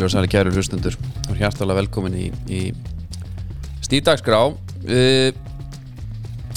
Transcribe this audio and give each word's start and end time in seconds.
Heilur 0.00 0.08
og 0.08 0.12
sæli 0.14 0.28
kæru 0.32 0.50
hlustundur 0.54 0.94
og 1.28 1.36
hjartalega 1.36 1.76
velkomin 1.82 2.14
í, 2.16 2.28
í 2.48 2.60
stíðdagsgrá 3.84 4.38
við, 4.80 5.36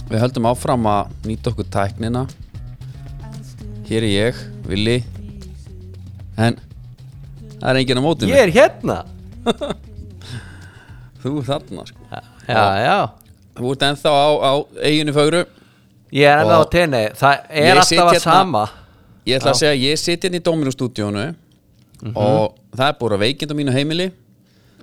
við 0.08 0.22
höldum 0.22 0.48
áfram 0.48 0.88
að 0.88 1.10
nýta 1.28 1.52
okkur 1.52 1.68
tæknina. 1.74 2.22
Hér 3.90 4.08
er 4.08 4.08
ég, 4.08 4.40
Willi 4.70 4.96
En 6.40 6.56
það 7.60 7.68
er 7.74 7.82
enginn 7.82 8.00
á 8.00 8.04
mótinu 8.08 8.32
Ég 8.32 8.46
er 8.46 8.56
hérna. 8.56 8.98
Þú 11.26 11.36
er 11.42 11.52
þarna 11.52 11.88
sko. 11.92 12.08
Já, 12.48 12.64
já 12.80 12.98
Þú 13.60 13.76
ert 13.76 13.88
ennþá 13.92 14.16
á, 14.24 14.28
á 14.40 14.52
eiginu 14.88 15.20
fögru. 15.20 15.44
Ég 16.16 16.32
er 16.32 16.46
ennþá 16.46 16.64
á 16.64 16.66
tenni. 16.72 17.06
Það 17.20 17.48
er 17.52 17.76
alltaf 17.76 18.08
að 18.08 18.14
hérna- 18.16 18.24
sama. 18.24 18.68
Ég 19.28 19.36
ætla 19.36 19.52
að 19.52 19.60
Já. 19.60 19.66
segja, 19.68 19.92
ég 19.92 20.00
sitt 20.00 20.32
inn 20.32 20.40
í 20.40 20.44
Dominustúdíónu 22.04 22.42
og 22.44 22.78
það 22.78 22.88
er 22.88 22.98
búið 23.00 23.16
að 23.18 23.24
veikind 23.24 23.54
á 23.54 23.56
mínu 23.60 23.76
heimili. 23.76 24.10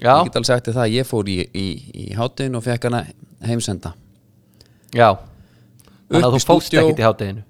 Já, 0.01 0.15
Ég 0.17 0.31
get 0.31 0.37
alveg 0.41 0.49
sagt 0.49 0.71
það, 0.71 0.83
að 0.87 0.95
ég 0.97 1.07
fór 1.07 1.29
í, 1.29 1.37
í, 1.53 1.67
í 1.93 2.07
hátinn 2.17 2.57
og 2.57 2.65
fekk 2.65 2.89
hana 2.89 3.05
heimsenda. 3.45 3.93
Já. 4.97 5.11
Þannig 6.09 6.27
að 6.27 6.37
þú 6.37 6.41
stúdíó. 6.47 6.85
ekkert 6.87 7.03
í 7.03 7.09
hátteginu 7.09 7.47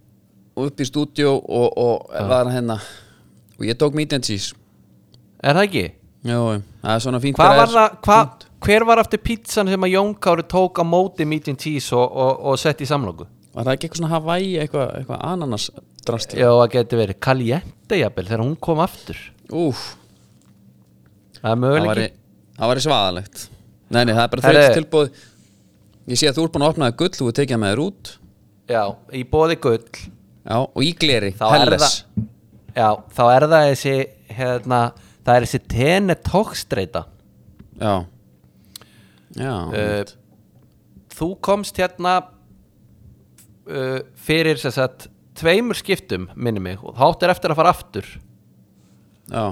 upp 0.60 0.80
í 0.82 0.86
stúdíó 0.88 1.36
og, 1.38 1.78
og 1.78 2.28
var 2.28 2.50
hérna. 2.52 2.80
Og 3.60 3.66
ég 3.68 3.78
tók 3.78 3.96
meat 3.96 4.12
and 4.16 4.24
cheese 4.24 4.56
Er 5.44 5.56
það 5.56 5.66
ekki? 5.66 5.84
Jó, 6.28 6.38
það 6.82 6.94
er 6.94 7.02
svona 7.04 7.20
fínt 7.20 7.38
þegar 7.40 7.58
var 7.62 7.70
það, 7.72 7.94
hva, 8.04 8.16
hver 8.66 8.84
var 8.88 9.00
aftur 9.00 9.20
pizzan 9.24 9.70
sem 9.72 9.86
að 9.86 9.94
Jón 9.94 10.10
Kári 10.20 10.44
tók 10.48 10.80
á 10.80 10.84
móti 10.84 11.24
meat 11.28 11.48
and 11.48 11.60
cheese 11.60 11.96
og, 11.96 12.04
og, 12.04 12.42
og 12.50 12.58
sett 12.60 12.82
í 12.84 12.88
samlóku? 12.88 13.24
Var 13.54 13.66
það 13.66 13.72
ekki 13.72 13.88
eitthvað 13.88 14.02
svona 14.02 14.12
Hawaii, 14.12 14.50
eitthvað, 14.60 14.90
eitthvað 14.98 15.22
ananas 15.30 15.70
drast 16.06 16.36
Já, 16.36 16.48
það 16.52 16.66
geti 16.74 17.00
verið. 17.00 17.20
Caliente 17.24 18.00
jafnvel 18.02 18.26
þegar 18.28 18.44
hún 18.44 18.58
kom 18.68 18.82
aftur 18.84 19.22
Úf, 19.56 19.82
Það 21.40 21.50
er 21.50 21.60
það 21.60 21.86
var, 21.88 22.00
það 22.56 22.70
var 22.70 22.80
svaðalegt. 22.84 23.44
Nei, 23.90 24.02
nei, 24.04 24.12
það 24.14 24.22
er 24.22 24.32
bara 24.34 24.44
þreytt 24.44 24.74
tilbúð 24.76 25.12
Ég 26.10 26.18
sé 26.18 26.28
að 26.30 26.38
þú 26.38 26.44
ert 26.46 26.54
búin 26.54 26.64
að 26.64 26.72
opna 26.72 26.88
það 26.88 26.96
gull, 27.00 27.12
þú 27.16 27.28
er 27.30 27.36
tekið 27.38 27.54
það 27.54 27.60
með 27.62 27.72
þér 27.72 27.82
út. 27.84 28.10
Já, 28.70 28.82
í 29.14 29.22
bóði 29.30 29.56
gull. 29.62 30.00
Já, 30.40 30.56
og 30.58 30.80
í 30.82 30.90
gleri, 30.98 31.30
er 31.36 31.54
Helles. 31.54 31.96
Já, 32.74 32.88
þá 33.14 33.22
er 33.28 33.46
það 33.50 33.66
þessi 33.68 33.94
hérna, 34.38 34.80
það 35.26 35.36
er 35.36 35.46
þessi 35.46 35.60
tene 35.70 36.16
tókstreita 36.26 37.04
Já. 37.80 37.94
Já, 39.38 39.54
uh, 39.70 40.12
Þú 41.14 41.28
komst 41.44 41.78
hérna 41.80 42.14
uh, 43.68 44.00
fyrir 44.18 44.60
sem 44.60 44.74
sagt 44.74 45.08
tveimur 45.38 45.78
skiptum 45.78 46.28
minni 46.34 46.62
mig 46.62 46.82
og 46.82 46.96
þá 46.98 47.04
áttir 47.10 47.34
eftir 47.34 47.54
að 47.54 47.60
fara 47.60 47.74
aftur 47.74 48.08
já, 49.30 49.44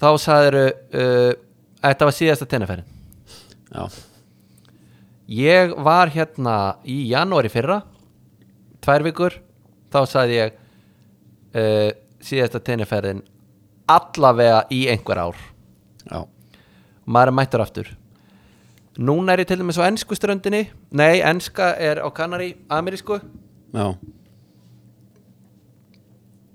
þá 0.00 0.08
sagðir 0.22 0.58
uh, 0.62 1.32
þetta 1.82 2.08
var 2.08 2.16
síðasta 2.18 2.48
tenniferðin. 2.50 2.90
Já. 3.74 3.88
Ég 5.34 5.72
var 5.80 6.12
hérna 6.12 6.56
í 6.84 7.00
janúari 7.08 7.50
fyrra 7.52 7.80
tvær 8.84 9.04
vikur 9.06 9.38
þá 9.92 10.00
sagði 10.10 10.38
ég 10.38 10.56
uh, 11.56 11.90
síðasta 12.24 12.60
tenniferðin 12.64 13.24
allavega 13.90 14.64
í 14.72 14.84
einhver 14.92 15.20
ár. 15.26 15.44
Já, 16.04 16.24
maður 17.04 17.32
er 17.32 17.38
mættur 17.40 17.64
aftur. 17.64 17.92
Núna 18.94 19.34
er 19.34 19.42
ég 19.42 19.48
til 19.50 19.58
dæmis 19.58 19.80
á 19.80 19.88
ennsku 19.88 20.14
ströndinni. 20.14 20.68
Nei, 20.94 21.18
ennska 21.26 21.72
er 21.82 21.98
á 21.98 22.08
Kanari 22.14 22.52
amerísku. 22.70 23.18
Já. 23.74 23.96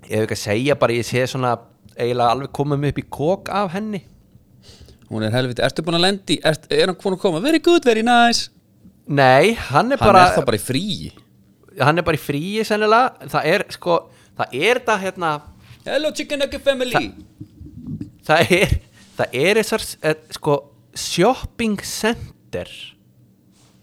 Ég 0.08 0.16
hef 0.16 0.24
ekki 0.26 0.38
að 0.38 0.46
segja 0.46 0.78
bara 0.80 0.96
ég 0.96 1.06
sé 1.06 1.26
svona 1.28 1.58
eiginlega 2.00 2.34
alveg 2.36 2.54
komum 2.56 2.88
upp 2.90 3.02
í 3.02 3.06
kók 3.12 3.52
af 3.54 3.74
henni. 3.76 4.02
Hún 5.10 5.26
er 5.26 5.34
helviti, 5.34 5.64
ertu 5.66 5.84
búin 5.86 5.98
að 5.98 6.06
lendi 6.06 6.38
er, 6.46 6.58
er 6.70 6.86
hann 6.92 6.98
búin 7.00 7.16
að 7.18 7.24
koma, 7.24 7.42
very 7.42 7.62
good, 7.66 7.86
very 7.88 8.04
nice. 8.06 8.52
Nei, 9.10 9.56
hann 9.72 9.90
er 9.90 9.98
Hann 9.98 10.12
bara 10.12 10.28
er 10.28 10.36
þá 10.38 10.46
bara 10.46 10.60
í 10.60 10.62
fríi. 10.62 11.10
Hann 11.80 11.98
er 11.98 12.06
bara 12.06 12.20
í 12.20 12.22
fríi 12.22 12.62
sennilega. 12.68 13.30
Það 13.32 13.48
er 13.50 13.66
sko, 13.74 13.96
það 14.38 14.54
er 14.70 14.82
það 14.86 15.06
hérna 15.08 15.32
Hello 15.88 16.12
chicken 16.14 16.44
nugget 16.44 16.62
family. 16.62 17.02
Það 18.28 18.54
er 18.60 18.74
það 19.18 19.38
er 19.42 19.60
þessar 19.64 19.86
eh, 20.06 20.18
sko 20.38 20.58
shopping 20.94 21.80
center. 21.81 22.70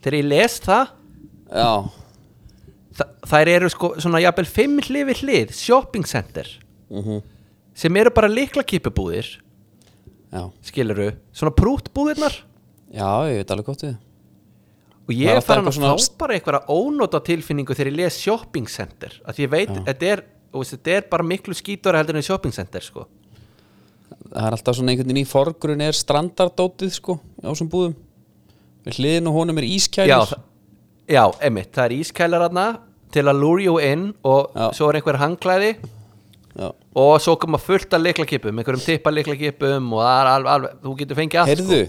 Þegar 0.04 0.18
ég 0.20 0.28
les 0.30 0.60
það 0.62 0.92
Já, 1.46 1.70
það, 2.98 3.14
þær 3.32 3.50
eru 3.56 3.70
sko 3.72 3.90
svona 3.98 4.20
jafnvel 4.22 4.46
fimm 4.50 4.78
hlið 4.86 5.10
við 5.10 5.24
hlið. 5.24 5.56
Shopping 5.58 6.06
center. 6.06 6.52
Mhm 6.92 7.24
sem 7.76 7.96
eru 8.00 8.12
bara 8.16 8.30
liklakipubúðir 8.32 9.34
Já, 10.32 10.42
skiluru, 10.66 11.12
svona 11.36 11.54
prútbúðirnar 11.54 12.34
já, 12.92 13.08
ég 13.30 13.40
veit 13.40 13.52
alveg 13.54 13.68
gott 13.68 13.84
við. 13.86 13.94
Og 15.06 15.12
ég 15.14 15.30
alltaf 15.30 15.52
farin 15.52 15.68
að 15.70 16.00
fá 16.02 16.16
bara 16.18 16.34
eitthvað 16.36 16.70
ónóta 16.74 17.20
tilfinningu 17.22 17.76
þegar 17.78 17.92
ég 17.92 17.98
les 18.00 18.16
shopping 18.18 18.66
center. 18.70 19.14
Að 19.22 19.44
ég 19.44 19.52
veit, 19.52 19.70
þetta 19.86 20.08
er, 20.10 20.24
er 20.96 21.06
bara 21.10 21.26
miklu 21.26 21.54
skítora 21.54 22.00
heldur 22.02 22.18
en 22.18 22.26
shopping 22.26 22.54
center 22.54 22.82
sko. 22.82 23.06
Það 24.26 24.48
er 24.48 24.56
alltaf 24.56 24.78
svona 24.78 24.92
einhvern 24.92 25.12
veginn 25.12 25.22
í 25.22 25.28
forgrun 25.30 25.84
er 25.86 25.94
strandardótið 25.94 26.90
sko 26.98 27.20
á 27.38 27.46
þessum 27.52 27.70
búðum. 27.70 27.94
Við 28.86 28.98
hliðin 28.98 29.30
og 29.30 29.38
honum 29.38 29.62
er 29.62 29.66
já, 29.68 29.76
ískælir 29.78 30.26
það- 30.32 30.44
já, 31.14 31.24
emitt, 31.48 31.72
það 31.74 31.84
er 31.84 31.96
ískælar 32.00 32.48
aðna 32.48 32.66
til 33.14 33.22
að 33.30 33.40
lure 33.40 33.62
you 33.62 33.78
in 33.78 34.08
og 34.26 34.50
Já. 34.54 34.72
svo 34.74 34.90
er 34.90 34.98
einhver 34.98 35.18
hangklæði 35.22 35.76
Já. 36.56 36.70
og 36.96 37.14
svo 37.20 37.34
koma 37.36 37.58
fullt 37.60 37.92
af 37.92 38.00
liklakipum 38.00 38.56
einhverjum 38.56 38.80
tippa 38.80 39.10
liklakipum 39.12 39.90
og 39.92 40.00
það 40.00 40.20
er 40.20 40.30
alveg, 40.30 40.52
alveg 40.54 40.78
þú 40.86 40.94
getur 41.02 41.18
fengið 41.18 41.40
allt 41.42 41.50
Heyrðu, 41.52 41.80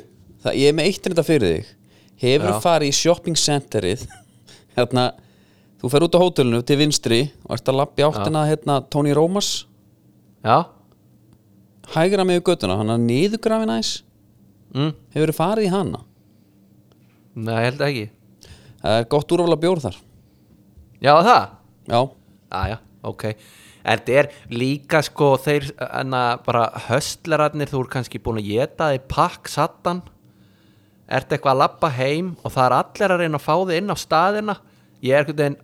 það, 0.44 0.58
ég 0.60 0.72
er 0.72 0.76
með 0.76 0.90
eitt 0.90 1.06
er 1.08 1.14
þetta 1.14 1.28
fyrir 1.28 1.54
þig. 1.54 1.70
Hefur 2.18 2.52
Já. 2.52 2.60
farið 2.66 2.92
í 2.92 2.98
shopping 2.98 3.40
centerið? 3.40 4.04
Hérna 4.78 5.06
Þú 5.78 5.90
fer 5.94 6.04
út 6.08 6.16
á 6.18 6.24
hótelinu 6.24 6.64
til 6.66 6.80
vinstri 6.80 7.20
og 7.46 7.54
ert 7.54 7.70
að 7.70 7.78
lappa 7.78 8.02
í 8.02 8.06
áttina 8.08 8.48
hérna 8.50 8.80
Tony 8.90 9.14
Rómas 9.14 9.50
sko. 9.60 9.70
já, 10.42 10.66
hægra 11.94 12.26
með 12.26 12.42
göttuna, 12.48 12.78
hann 12.80 12.90
er 12.90 13.02
niðurgrafin 13.04 13.70
aðeins. 13.70 13.92
Mm. 14.74 14.96
Hefur 15.14 15.34
farið 15.38 15.68
í 15.68 15.72
hana? 15.72 16.02
Nei, 17.38 17.60
held 17.62 17.84
ekki. 17.86 18.08
Það 18.82 18.98
er 18.98 19.08
gott 19.14 19.32
úrvala 19.38 19.60
bjór 19.62 19.84
þar. 19.86 20.00
Já, 20.98 21.14
það? 21.22 21.46
Já, 21.88 22.00
Aja, 22.58 22.78
ok. 23.04 23.24
En 23.30 23.36
þetta 23.88 24.20
er 24.22 24.30
líka 24.52 25.02
sko 25.06 25.32
þeir 25.42 25.72
enna 25.88 26.22
bara 26.46 26.68
höstlerarnir 26.90 27.72
þú 27.72 27.86
er 27.86 27.92
kannski 27.96 28.22
búin 28.24 28.42
að 28.44 28.52
geta 28.52 28.92
þig 28.94 29.08
pakk 29.12 29.52
sattan 29.52 30.04
Ertu 31.08 31.38
eitthvað 31.38 31.54
að 31.54 31.62
labba 31.62 31.90
heim 31.96 32.34
og 32.44 32.52
það 32.52 32.66
er 32.66 32.74
allir 32.82 33.12
að 33.14 33.22
reyna 33.22 33.40
að 33.40 33.44
fá 33.46 33.54
þig 33.56 33.78
inn 33.80 33.94
á 33.96 33.98
staðina. 33.98 34.56
Ég 35.00 35.16
er 35.16 35.30
veginn 35.30 35.56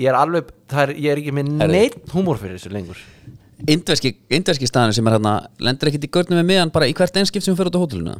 Ég 0.00 0.08
er 0.08 0.16
alveg, 0.16 0.48
er, 0.72 0.92
ég 0.96 1.12
er 1.12 1.20
ekki 1.20 1.34
með 1.36 1.50
neitt 1.68 2.12
húmor 2.14 2.38
fyrir 2.40 2.56
þessu 2.56 2.72
lengur. 2.72 3.00
Indverski, 3.70 4.14
indverski 4.32 4.66
staðinu 4.66 4.96
sem 4.96 5.08
er 5.08 5.18
hérna 5.18 5.34
lendur 5.62 5.90
ekkit 5.90 6.06
í 6.08 6.10
görnum 6.16 6.40
með 6.40 6.48
miðan 6.48 6.72
bara 6.74 6.88
í 6.90 6.94
hvert 6.96 7.18
einskipt 7.20 7.44
sem 7.44 7.58
fer 7.58 7.68
út 7.68 7.76
á 7.76 7.82
hótelinu? 7.82 8.14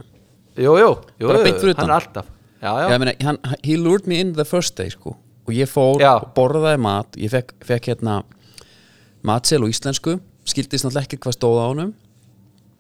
Jú, 0.61 0.75
jú, 0.79 0.91
jú, 1.17 1.31
Bara 1.31 1.41
jú 1.41 1.47
beint 1.49 1.63
fyrir 1.63 1.79
hann 1.81 1.89
er 1.89 1.97
alltaf. 1.97 2.29
Já, 2.63 2.71
já, 2.77 2.85
Já, 2.93 2.97
meina, 3.01 3.15
hann, 3.25 3.41
he 3.65 3.79
lured 3.81 4.07
me 4.07 4.21
in 4.23 4.35
the 4.37 4.45
first 4.47 4.77
day 4.79 4.93
sko. 4.93 5.17
Og 5.49 5.57
ég 5.57 5.71
fór 5.71 6.05
og 6.05 6.29
borðaði 6.37 6.83
mat. 6.85 7.19
Ég 7.19 7.33
fekk, 7.33 7.57
fekk 7.67 7.91
hérna 7.91 8.21
matsel 9.27 9.63
og 9.65 9.71
íslensku 9.73 10.17
skildist 10.49 10.85
náttúrulega 10.87 11.07
ekki 11.07 11.19
hvað 11.23 11.37
stóð 11.37 11.59
á 11.63 11.67
honum. 11.71 11.93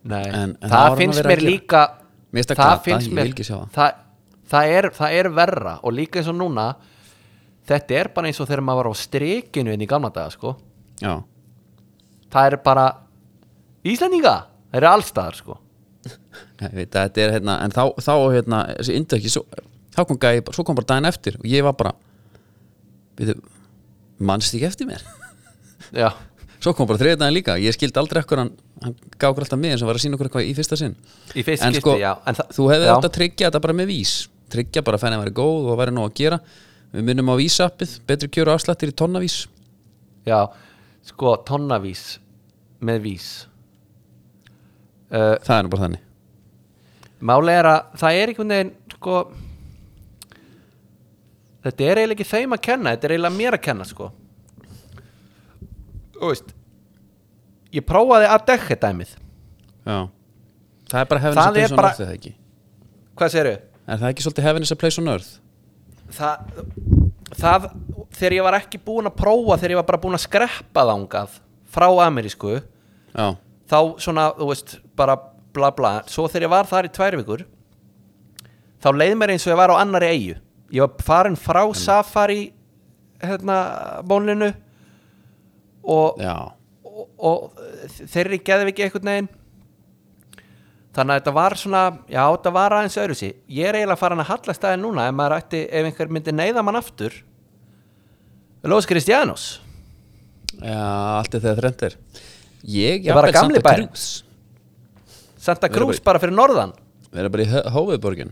Nei, 0.04 0.25
En- 0.34 0.56
en 0.61 0.70
það 0.70 0.96
finnst 0.99 1.22
mér 1.31 1.43
líka 1.46 1.82
það 2.32 2.55
glata, 2.56 2.78
finnst 2.82 3.12
mér 3.14 3.28
það. 3.38 3.93
það, 4.50 4.64
er, 4.78 4.88
það 4.96 5.12
er 5.20 5.28
verra 5.31 5.75
og 5.82 5.93
líka 5.94 6.19
eins 6.19 6.28
og 6.32 6.34
núna 6.40 6.64
þetta 7.69 7.94
er 8.00 8.08
bara 8.14 8.26
eins 8.26 8.40
og 8.43 8.49
þegar 8.49 8.64
maður 8.67 8.82
var 8.82 8.90
á 8.90 8.94
strikinu 8.99 9.72
inn 9.76 9.84
í 9.84 9.87
gamla 9.87 10.11
daga 10.11 10.31
sko. 10.34 10.56
Já, 11.00 11.22
það 12.32 12.46
er 12.52 12.56
bara 12.64 12.87
Íslendinga, 13.84 14.34
það 14.70 14.78
eru 14.78 14.87
allstaðar 14.87 15.34
sko. 15.38 15.58
Ég 16.62 16.75
veit 16.75 16.94
að 16.94 17.06
þetta 17.08 17.22
er 17.22 17.32
hérna 17.37 17.56
en 17.64 17.70
þá, 17.75 17.82
þá 17.99 18.12
hérna, 18.34 18.61
þessi 18.78 18.94
indverski 18.99 19.31
svo, 19.31 19.43
þá 19.94 20.00
kom 20.06 20.19
gæði, 20.22 20.43
svo 20.55 20.64
kom 20.67 20.75
bara 20.78 20.87
daginn 20.93 21.08
eftir 21.11 21.38
og 21.38 21.46
ég 21.50 21.62
var 21.67 21.75
bara 21.78 21.93
við 23.19 23.32
mannst 24.22 24.55
ekki 24.55 24.67
eftir 24.67 24.87
mér? 24.90 25.02
Já, 25.94 26.11
svo 26.62 26.73
kom 26.76 26.88
bara 26.88 27.00
þriðið 27.00 27.20
daginn 27.20 27.37
líka, 27.37 27.56
ég 27.61 27.75
skildi 27.76 28.00
aldrei 28.00 28.23
ekkur 28.23 28.43
hann, 28.43 28.53
hann 28.85 28.97
gaf 29.17 29.32
okkur 29.32 29.47
alltaf 29.47 29.61
með 29.61 29.79
sem 29.81 29.91
var 29.91 29.99
að 29.99 30.05
sína 30.05 30.19
okkur 30.19 30.31
eitthvað 30.31 30.49
í 30.49 30.53
fyrsta 30.59 30.79
sinn. 30.79 30.97
Í 31.35 31.44
fyrst 31.47 31.67
en 31.67 31.75
skipti, 31.75 31.85
sko, 31.85 31.97
já. 32.00 32.12
En 32.29 32.38
þú 32.41 32.69
hefði 32.73 32.88
já, 32.88 32.93
átt 32.94 33.09
að 33.09 33.14
tryggja 33.19 33.49
þetta 33.49 33.62
bara 33.67 33.79
með 33.81 33.91
vís. 33.93 34.14
Tryggja 34.53 34.85
bara 34.87 35.00
að 35.00 35.05
fæna 35.06 35.19
að 35.19 35.25
vera 35.25 35.37
góð 35.41 35.67
og 35.67 35.73
að 35.75 35.81
vera 35.82 35.97
nóg 35.97 36.11
að 36.11 36.17
gera. 36.23 36.41
Við 36.93 37.09
munum 37.09 37.32
á 37.32 37.35
vísappið, 37.41 37.97
betri 38.09 38.31
kjöru 38.32 38.55
afslættir 38.55 38.93
í 38.93 38.97
tonnavís. 39.03 39.38
Já, 40.29 40.38
sko, 41.09 41.35
tonnavís 41.49 42.06
með 42.85 43.05
vís. 43.08 43.29
Uh, 45.12 45.37
það 45.44 45.56
er 45.56 45.67
nú 45.67 45.73
bara 45.73 45.87
þannig. 45.87 46.08
Máli 47.23 47.55
er 47.55 47.69
að 47.70 47.99
það 48.00 48.19
er 48.19 48.31
einhvern 48.32 48.53
veginn 48.53 48.73
sko 48.97 49.19
þetta 51.62 51.87
er 51.87 52.00
eiginlega 52.00 52.17
ekki 52.19 52.29
þeim 52.32 52.56
að 52.56 52.65
kenna 52.67 52.94
þetta 52.94 53.08
er 53.08 53.15
eiginlega 53.15 53.38
mér 53.38 53.56
að 53.58 53.65
kenna 53.67 53.87
sko 53.87 54.08
veist 56.30 56.52
ég 57.72 57.84
prófaði 57.88 58.26
að 58.28 58.46
dekka 58.46 58.76
dæmið. 58.82 59.12
Já. 59.86 59.98
Það 60.92 61.00
er 61.00 61.06
bara 61.08 61.20
Heaven 61.20 61.38
Það 61.38 61.42
is 61.42 61.48
a 61.48 61.52
place 61.52 61.72
on 61.72 61.76
bara- 61.80 61.88
earth 61.88 62.00
eða 62.04 62.16
ekki? 62.19 62.32
Hvað 63.16 63.32
segirðu? 63.32 63.54
Er 63.88 63.96
það 64.02 64.10
ekki 64.12 64.22
svolítið 64.26 64.42
Heaven 64.46 64.62
is 64.62 64.70
a 64.72 64.76
place 64.76 64.98
on 65.00 65.08
earth? 65.08 65.30
það, 66.12 66.36
það 67.40 67.66
þegar 68.12 68.32
ég 68.36 68.42
var 68.44 68.56
ekki 68.58 68.78
búinn 68.84 69.08
að 69.08 69.16
prófa 69.16 69.56
þegar 69.56 69.70
ég 69.72 69.78
var 69.80 69.86
bara 69.88 69.98
búinn 70.02 70.19
að 70.19 70.24
skreppa 70.26 70.84
þangað 70.90 71.38
frá 71.72 71.86
amerísku 72.06 72.58
Já, 73.16 73.26
þá 73.72 73.78
svona, 73.98 74.26
þú 74.36 74.48
veist, 74.50 74.74
bara 74.96 75.16
bla 75.52 75.70
bla. 75.72 76.02
Svo 76.06 76.26
þegar 76.28 76.42
ég 76.46 76.52
var 76.52 76.69
þar 76.69 76.88
í 76.88 76.92
tvær 76.92 77.16
vikur 77.22 77.46
þá 78.82 78.88
leið 78.92 79.16
mér 79.20 79.32
eins 79.34 79.46
og 79.46 79.52
ég 79.54 79.60
var 79.62 79.72
á 79.72 79.80
annari 79.80 80.10
eigu 80.12 80.36
ég 80.72 80.80
var 80.84 80.92
farin 81.04 81.36
frá 81.36 81.62
safari 81.76 82.52
hérna 83.22 84.02
bónlinu 84.04 84.52
og, 85.82 86.20
já, 86.23 86.34
og, 86.87 87.06
og 87.19 87.62
þeirri 88.12 88.38
geði 88.44 88.69
ekki 88.73 88.87
einhvern 88.87 89.11
veginn. 89.11 89.31
Þannig 90.93 91.14
að 91.14 91.20
þetta 91.23 91.32
var 91.38 91.56
svona 91.56 91.82
já, 92.05 92.23
þetta 92.26 92.52
var 92.52 92.75
aðeins 92.76 92.99
öðru 93.00 93.14
sí 93.17 93.31
ég 93.49 93.70
er 93.70 93.79
eiginlega 93.79 93.96
farin 94.00 94.20
að 94.20 94.29
halla 94.29 94.55
staðin 94.56 94.82
núna 94.84 95.06
ef 95.08 95.23
ætti, 95.38 95.62
ef 95.64 95.88
einhver 95.88 96.12
myndi 96.12 96.34
neyða 96.37 96.64
mann 96.67 96.76
aftur. 96.76 97.17
Lóðs 98.62 98.87
Kristjánus 98.90 99.46
já, 100.61 100.76
allt 101.19 101.34
er 101.34 101.40
þegar 101.40 101.62
þrennt 101.62 101.87
er. 101.88 101.96
Ég, 102.62 103.08
er 103.08 103.17
bara 103.17 103.32
gamli. 103.34 103.62
Cruz. 103.64 104.23
Santa 105.43 105.69
Cruz 105.73 105.99
bara- 106.05 106.20
fyrir 106.23 106.37
norðan. 106.37 106.76
Vera 107.12 107.29
bara 107.32 107.43
í 107.43 107.62
hófiðborgin 107.73 108.31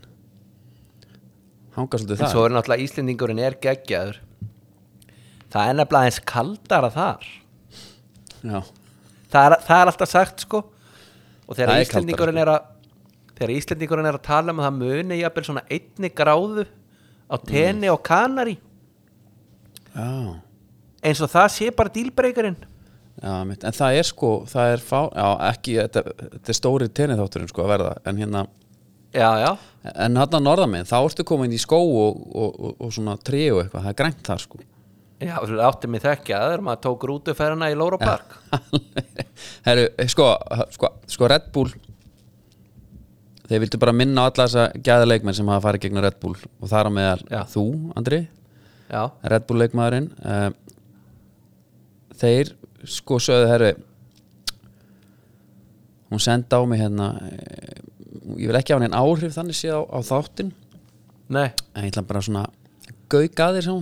Hanga 1.75 1.99
svolítið 1.99 2.17
en 2.19 2.25
það 2.25 2.33
svo 2.35 2.45
er 2.45 2.55
náttúrulega 2.55 2.85
Íslendingurinn 2.85 3.41
er 3.41 3.57
geggjaður. 3.63 4.21
Það 5.51 5.69
er 5.71 5.77
nefnilega 5.79 6.11
eins 6.11 6.21
kaldara 6.21 6.91
þar. 6.93 7.27
Já, 7.27 7.40
það 9.31 9.47
er, 9.47 9.57
það 9.67 9.81
er 9.81 9.93
alltaf 9.93 10.11
sagt 10.11 10.45
sko. 10.47 10.63
Og 11.51 11.59
þegar 11.59 11.83
Íslendingurinn 11.85 12.41
er 12.41 12.53
að 12.53 12.69
þegar 13.35 13.55
Íslendingurinn 13.57 14.11
er 14.11 14.19
að 14.19 14.27
tala 14.27 14.55
um 14.55 14.61
að 14.61 14.69
það 14.69 14.81
muni 14.81 15.21
jafnvel 15.21 15.47
svona 15.49 15.65
einni 15.73 16.11
gráðu 16.15 16.67
á 17.31 17.37
tenni 17.47 17.91
og 17.91 18.03
kanari. 18.07 18.57
Já, 19.91 20.39
eins 21.03 21.23
og 21.25 21.33
það 21.33 21.49
sé 21.57 21.71
bara 21.75 21.93
dílbreykarinn. 21.95 22.59
En 23.21 23.75
það 23.77 23.99
er 23.99 24.07
sko, 24.09 24.31
það 24.49 24.71
er 24.73 24.81
fá 24.81 25.01
Já, 25.13 25.27
ekki, 25.51 25.75
þetta, 25.77 26.03
þetta 26.23 26.53
er 26.53 26.57
stóri 26.57 26.87
tenniþátturinn 26.97 27.51
sko 27.51 27.65
að 27.67 27.73
verða. 27.75 27.95
En 28.09 28.21
hérna, 28.23 28.45
já, 29.13 29.29
já, 29.43 29.51
en 29.91 30.17
hann 30.17 30.37
að 30.39 30.45
norðaminn 30.47 30.89
Þá 30.89 30.97
ertu 31.03 31.27
komin 31.29 31.53
í 31.53 31.59
skó 31.61 31.81
og, 31.83 32.23
og, 32.31 32.55
og, 32.55 32.77
og 32.79 32.95
svona 32.95 33.19
tré 33.21 33.51
og 33.53 33.65
eitthvað. 33.65 33.85
Það 33.85 33.93
er 33.93 33.99
grænt 33.99 34.23
þar 34.31 34.45
sko 34.47 34.63
já, 35.21 35.37
þú 35.45 35.61
átti 35.67 35.91
mig 35.91 36.03
þekkja 36.05 36.41
þegar 36.47 36.65
maður 36.65 36.83
tók 36.87 37.07
rútuferðina 37.11 37.69
í 37.73 37.77
Lóra 37.79 37.99
Park. 38.01 38.37
Herru, 39.67 39.87
sko, 40.11 40.33
sko, 40.75 40.93
sko 41.11 41.31
Red 41.31 41.51
Bull 41.55 41.73
Þeir 43.51 43.65
vildu 43.65 43.81
bara 43.83 43.95
minna 43.97 44.23
á 44.23 44.31
alla 44.31 44.45
þessa 44.47 44.65
gæða 44.79 45.07
leikmenn 45.11 45.35
sem 45.35 45.49
hafa 45.51 45.65
farið 45.65 45.83
gegn 45.89 46.03
Red 46.05 46.19
Bull 46.23 46.37
og 46.39 46.71
þar 46.71 46.87
á 46.87 46.91
meðal 46.95 47.23
Já. 47.27 47.41
þú, 47.51 47.65
Andri 47.99 48.21
já, 48.87 49.03
Red 49.33 49.47
Bull 49.49 49.63
leikmaðurinn 49.65 50.07
uh, 50.23 50.51
Þeir 52.21 52.53
sko 52.87 53.19
sögðu 53.23 53.49
herru 53.51 53.73
hún 56.11 56.23
senda 56.23 56.59
á 56.59 56.65
mig 56.69 56.81
hérna 56.81 57.11
uh, 57.19 58.39
ég 58.39 58.47
vil 58.53 58.59
ekki 58.61 58.77
hafa 58.77 58.87
henni 58.87 59.03
áhrif 59.03 59.35
þannig 59.35 59.59
séð 59.59 59.83
á, 59.83 59.99
á 59.99 59.99
þáttin 60.07 60.55
nei, 61.31 61.51
en 61.75 61.85
ég 61.87 61.91
ætla 61.91 62.07
bara 62.07 62.23
svona 62.23 62.47
gauka 63.11 63.51
þér 63.57 63.67
sá 63.67 63.75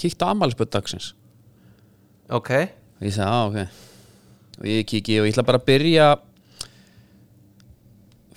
kíkta 0.00 0.28
á 0.28 0.32
ammælisböð 0.32 0.70
dagsins. 0.76 1.12
Ok. 2.32 2.50
Og 3.00 3.06
ég 3.06 3.14
sagði, 3.16 3.30
á 3.32 3.40
ok. 3.48 3.80
Og 4.60 4.68
ég 4.70 4.86
kíki 4.88 5.18
og 5.20 5.28
ég 5.28 5.34
ætla 5.34 5.46
bara 5.46 5.60
að 5.60 5.68
byrja 5.68 6.08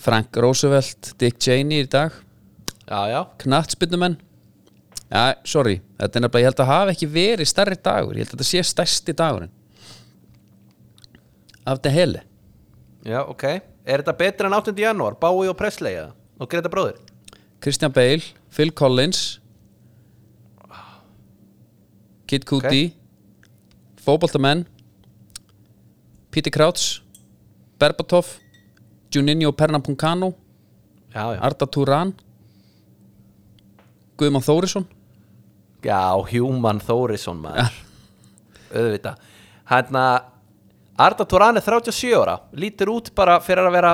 Frank 0.05 0.37
Roosevelt 0.37 1.13
Dick 1.21 1.39
Cheney 1.41 1.85
í 1.85 1.89
dag. 1.89 2.13
Já, 2.85 2.99
já, 3.09 3.21
sorry, 5.45 5.79
þetta 5.99 6.17
er 6.17 6.23
nefnilega 6.25 6.41
ég 6.41 6.49
held 6.49 6.61
að 6.63 6.69
hafa 6.71 6.93
ekki 6.95 7.07
verið 7.13 7.49
stærri 7.49 7.77
dagur, 7.77 8.17
ég 8.17 8.25
held 8.25 8.33
að 8.33 8.39
þetta 8.39 8.47
sé 8.49 8.63
stærsti 8.65 9.13
dagurinn. 9.17 9.53
Af 11.65 11.79
þetta 11.79 11.93
hele 11.93 12.23
já, 13.05 13.21
ok. 13.21 13.43
Er 13.85 14.01
þetta 14.01 14.15
betur 14.17 14.47
en 14.49 14.57
8. 14.57 14.73
janúar, 14.81 15.17
Bái 15.21 15.49
og 15.49 15.57
Presley 15.57 15.93
eða? 15.93 16.13
og 16.41 16.49
Greta 16.49 16.71
bróðir? 16.71 16.97
Christian 17.61 17.93
Bale, 17.93 18.23
Phil 18.51 18.71
Collins 18.73 19.39
Kid 22.25 22.45
Cudi 22.49 22.93
fótboltamenn 24.01 24.65
Peter 26.31 26.51
Crouch 26.51 27.01
Berbatov 27.79 28.39
Juninho 29.13 29.53
já, 31.13 31.39
Arda 31.39 31.65
Turan 31.65 32.13
Guðmann 34.17 34.43
Þórisson. 34.43 34.85
Já, 35.83 36.15
Human 36.31 36.79
Þórisson 36.79 37.41
maður. 37.43 37.73
Auðvitað. 38.71 39.19
Hérna 39.69 40.03
Arda 40.95 41.25
Turan 41.27 41.59
er 41.59 41.65
37 41.65 42.15
ára 42.15 42.37
lítur 42.55 42.93
út 42.93 43.11
bara 43.15 43.37
fyrir 43.43 43.67
að 43.67 43.75
vera 43.75 43.93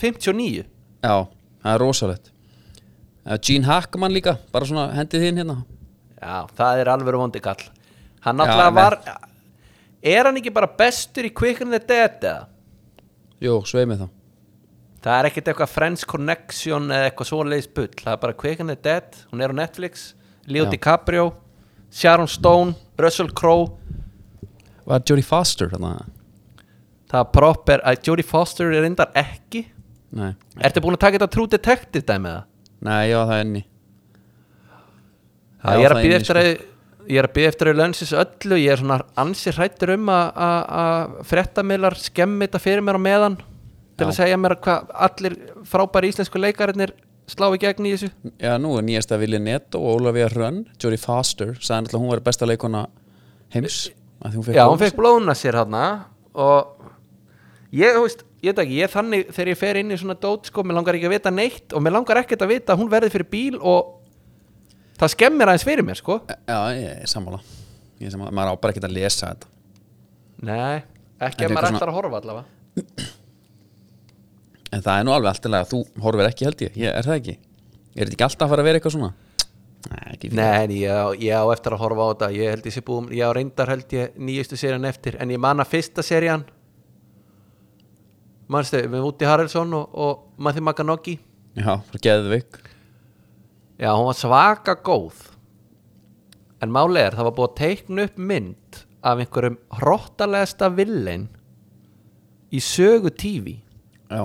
59 0.00 0.64
Já, 1.04 1.28
það 1.62 1.74
er 1.74 1.82
rosalegt. 1.82 2.30
Gene 3.44 3.68
Hackman 3.68 4.14
líka, 4.14 4.38
bara 4.52 4.64
svona 4.64 4.88
hendið 4.96 5.26
þín 5.26 5.42
hérna 5.42 5.58
Já, 6.18 6.46
það 6.58 6.82
er 6.82 6.90
alveg 6.92 7.18
vondi 7.22 7.42
kall. 7.42 7.64
Hann 8.24 8.38
náttúrulega 8.40 8.74
var 8.74 8.98
Er 10.02 10.28
hann 10.28 10.38
ekki 10.38 10.52
bara 10.54 10.68
bestur 10.78 11.26
í 11.26 11.32
the 11.34 11.80
Dead 11.82 12.22
eða? 12.22 12.46
Jú, 13.42 13.58
sveið 13.66 13.86
mig 13.90 13.98
þá. 13.98 14.08
Það 15.02 15.18
er 15.18 15.28
ekkert 15.28 15.48
eitthvað 15.48 15.72
Friends 15.72 16.04
Connection 16.04 16.90
eða 16.90 17.08
eitthvað 17.08 17.30
svoleiðis 17.30 17.68
bull. 17.74 17.90
Það 17.98 18.12
er 18.12 18.20
bara 18.22 18.34
and 18.60 18.70
the 18.70 18.76
Dead. 18.76 19.18
Hún 19.30 19.42
er 19.42 19.50
á 19.50 19.54
Netflix. 19.54 20.14
Leo. 20.46 20.66
DiCaprio 20.70 21.32
Sharon 21.90 22.28
Stone 22.28 22.74
Russell 22.98 23.30
Crowe. 23.32 23.76
Var 24.86 25.02
Jodie 25.04 25.22
Foster 25.24 25.68
hérna? 25.68 26.06
Það 27.08 27.20
er 27.20 27.32
proper 27.32 27.82
að 27.84 28.02
Jodie 28.06 28.26
Foster 28.26 28.70
er 28.72 28.82
reyndar 28.82 29.10
ekki. 29.16 29.66
Nei, 30.10 30.32
Ertu 30.64 30.80
búin 30.80 30.96
að 30.96 31.02
taka 31.04 31.18
þetta 31.18 31.32
True 31.34 31.50
Detective 31.52 32.06
dæmið 32.08 32.32
það? 32.32 32.44
Nei, 32.88 33.02
já, 33.10 33.18
það 33.18 33.34
er 33.34 33.44
enni 33.44 33.62
Já, 35.64 35.74
ég 35.78 35.84
er 35.88 35.94
að 35.96 36.02
býða 36.06 36.18
eftir 36.20 36.38
að 36.38 36.48
ég 37.08 37.18
er 37.22 37.26
að 37.28 37.34
býða 37.38 37.50
eftir 37.52 37.70
að 37.72 37.78
lönsis 37.80 38.12
öllu 38.14 38.58
ég 38.60 38.72
er 38.74 38.80
svona 38.82 38.98
ansi 39.18 39.52
hrættur 39.56 39.94
um 39.96 40.10
að- 40.12 41.18
fréttamiðlar 41.30 41.96
skemmi 41.98 42.46
þetta 42.46 42.60
fyrir 42.62 42.84
mér 42.84 42.98
á 43.00 43.02
meðan 43.08 43.36
til 43.98 44.06
Já. 44.06 44.10
að 44.12 44.16
segja 44.20 44.36
mér 44.38 44.54
hvað 44.62 44.92
allir 45.08 45.36
frábæri 45.66 46.10
íslensku 46.12 46.38
leikarinnir 46.38 46.92
slá 47.28 47.48
í 47.52 47.58
gegn 47.60 47.84
í 47.84 47.92
þessu. 47.96 48.10
Já, 48.40 48.54
nú 48.56 48.76
er 48.78 48.84
nýjasta 48.86 49.18
Vilja 49.20 49.38
Netto 49.42 49.80
og 49.82 49.98
Ólafía 50.00 50.28
Hrönn 50.30 50.62
Jodie 50.80 50.96
Foster, 51.00 51.54
sagði 51.60 51.88
náttúrulega 51.88 52.00
hún 52.04 52.12
var 52.14 52.20
besta 52.24 52.46
leikona 52.46 52.86
heims 53.52 53.90
hún 54.22 54.54
Já, 54.54 54.64
hún 54.68 54.78
fekk 54.80 54.96
blóðuna 54.96 55.34
sér 55.36 55.58
hana 55.60 56.06
og 56.34 56.74
ég, 57.72 57.92
þú 57.98 58.04
veist, 58.06 58.22
ég 58.42 58.54
veit 58.54 58.62
ekki, 58.64 58.78
ég 58.80 58.92
þannig 58.94 59.28
þegar 59.34 59.50
ég 59.52 59.58
fer 59.60 59.76
inn 59.82 59.90
í 59.92 59.98
svona 60.00 60.16
dót, 60.18 60.46
sko, 60.48 60.62
mér 60.64 60.78
langar 60.78 60.94
ekki 60.96 61.08
að 61.10 61.16
vita 61.18 61.30
neitt 61.34 61.74
og 61.74 61.82
mér 61.84 61.92
langar 61.98 62.22
ekkert 62.22 62.42
að 62.46 62.54
vita 62.54 62.72
að 62.74 62.80
hún 62.84 62.90
verði 62.92 63.10
fyrir 63.12 63.28
bíl 63.32 63.58
og 63.60 63.97
það 64.98 65.12
skemmir 65.14 65.50
aðeins 65.52 65.66
fyrir 65.68 65.86
mér, 65.86 65.98
sko. 66.00 66.18
Já, 66.28 66.58
ég 66.76 67.02
er 67.04 67.10
sammála. 67.10 67.40
Ég 67.98 68.08
er 68.10 68.14
sammála, 68.14 68.34
maður 68.38 68.54
á 68.54 68.60
bara 68.62 68.74
ekki 68.74 68.84
að 68.86 68.94
lesa 68.96 69.30
þetta. 69.32 69.50
Nei, 70.48 70.82
ekki 71.18 71.44
Er 71.44 71.50
að 71.50 71.54
maður 71.54 71.68
eitthvað 71.68 71.78
ætlar 71.78 71.92
að 71.92 71.98
horfa 71.98 72.20
allavega. 72.22 72.44
En 74.68 74.82
það 74.84 74.98
er 75.00 75.06
nú 75.08 75.14
alveg 75.16 75.30
alltaf 75.32 75.56
að 75.58 75.70
þú 75.72 75.78
horfir 76.04 76.28
ekki 76.28 76.44
held 76.48 76.62
ég, 76.66 76.74
ég 76.76 76.92
Er 76.98 77.06
það 77.08 77.16
ekki? 77.22 77.34
Er 77.96 78.04
þetta 78.04 78.16
ekki 78.18 78.26
alltaf 78.28 78.44
að 78.46 78.52
fara 78.52 78.62
að 78.64 78.68
vera 78.68 78.80
eitthvað 78.80 78.94
svona? 78.98 79.10
Nei, 79.88 80.02
ekki 80.12 80.28
fyrir. 80.28 80.36
Nei, 80.38 80.58
en 80.66 80.74
ég, 80.76 80.92
á- 80.92 81.16
ég 81.16 81.32
á 81.40 81.44
eftir 81.54 81.72
að 81.74 81.82
horfa 81.82 82.04
á 82.04 82.08
þetta. 82.12 82.28
Ég 82.36 82.52
held 82.52 82.68
ég 82.68 82.74
sé 82.76 82.82
búum, 82.84 83.08
ég 83.14 83.24
á 83.24 83.30
reyndar 83.38 83.70
held 83.72 83.94
ég 83.96 84.18
nýjustu 84.18 84.58
serían 84.60 84.84
eftir, 84.90 85.16
en 85.22 85.30
ég 85.32 85.40
man 85.40 85.62
að 85.64 85.70
fyrsta 85.72 86.04
serían. 86.04 86.44
Manstu, 88.48 88.80
með 88.88 89.02
Woody 89.04 89.26
Harrelson 89.28 89.72
og, 89.76 89.88
og 89.92 90.26
Matthew 90.40 90.64
McConaughey. 90.64 91.18
Já, 91.58 91.72
bara 91.88 92.02
geðvik 92.04 92.60
já, 93.78 93.90
hún 93.94 94.08
var 94.08 94.18
svaka 94.18 94.74
góð. 94.84 95.18
En 96.62 96.72
máli 96.74 97.00
er, 97.00 97.14
það 97.14 97.28
var 97.28 97.36
búið 97.36 97.48
að 97.48 97.58
teikna 97.60 98.06
upp 98.08 98.16
mynd 98.18 98.80
af 99.06 99.20
einhverjum 99.22 99.58
hrottalegasta 99.78 100.68
villein 100.74 101.28
í 102.50 102.58
sögu 102.64 103.12
TV 103.14 103.52
Já, 104.10 104.24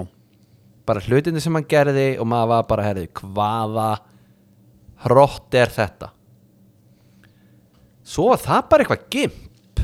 bara 0.87 1.03
hlutinni 1.05 1.41
sem 1.43 1.53
hann 1.53 1.67
gerði 1.69 2.07
og 2.17 2.25
maður 2.31 2.49
var 2.55 2.67
bara, 2.71 2.85
herði, 2.87 3.05
hvaða 3.19 3.87
hrott 5.05 5.57
er 5.59 5.71
þetta? 5.75 6.09
Svo 8.03 8.29
var 8.31 8.41
það 8.43 8.63
bara 8.71 8.85
eitthvað 8.85 9.05
gimp. 9.13 9.83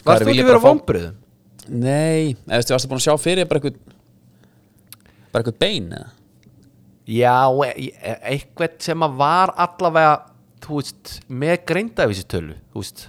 Hvað 0.00 0.06
Varst 0.06 0.14
er, 0.14 0.24
þú 0.24 0.30
vil 0.30 0.34
ekki 0.34 0.46
verið 0.48 0.62
á 0.62 0.68
vombriðum? 0.68 1.18
Nei, 1.70 2.36
eða 2.48 2.64
þú 2.64 2.74
varst 2.74 2.90
búin 2.90 3.00
að 3.02 3.04
sjá 3.04 3.14
fyrir 3.20 3.50
bara 3.50 3.60
eitthvað 3.60 3.98
bara 5.30 5.42
eitthvað 5.44 5.60
bein 5.62 5.92
eða? 5.94 6.08
Já, 7.10 7.36
e- 7.66 7.90
e- 7.90 8.18
eitthvað 8.34 8.76
sem 8.86 9.02
að 9.06 9.16
var 9.18 9.54
allavega 9.58 10.14
þú 10.62 10.78
veist, 10.78 11.16
með 11.28 11.56
greindavísitölu 11.70 12.56
þú 12.70 12.84
veist. 12.84 13.08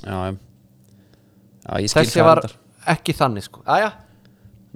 Já, 0.00 0.16
já. 0.16 0.36
já 1.66 1.92
þessi 1.92 2.24
var 2.24 2.40
reyndar. 2.40 2.56
ekki 2.96 3.14
þannig 3.18 3.46
sko. 3.46 3.62
Aðja, 3.66 3.92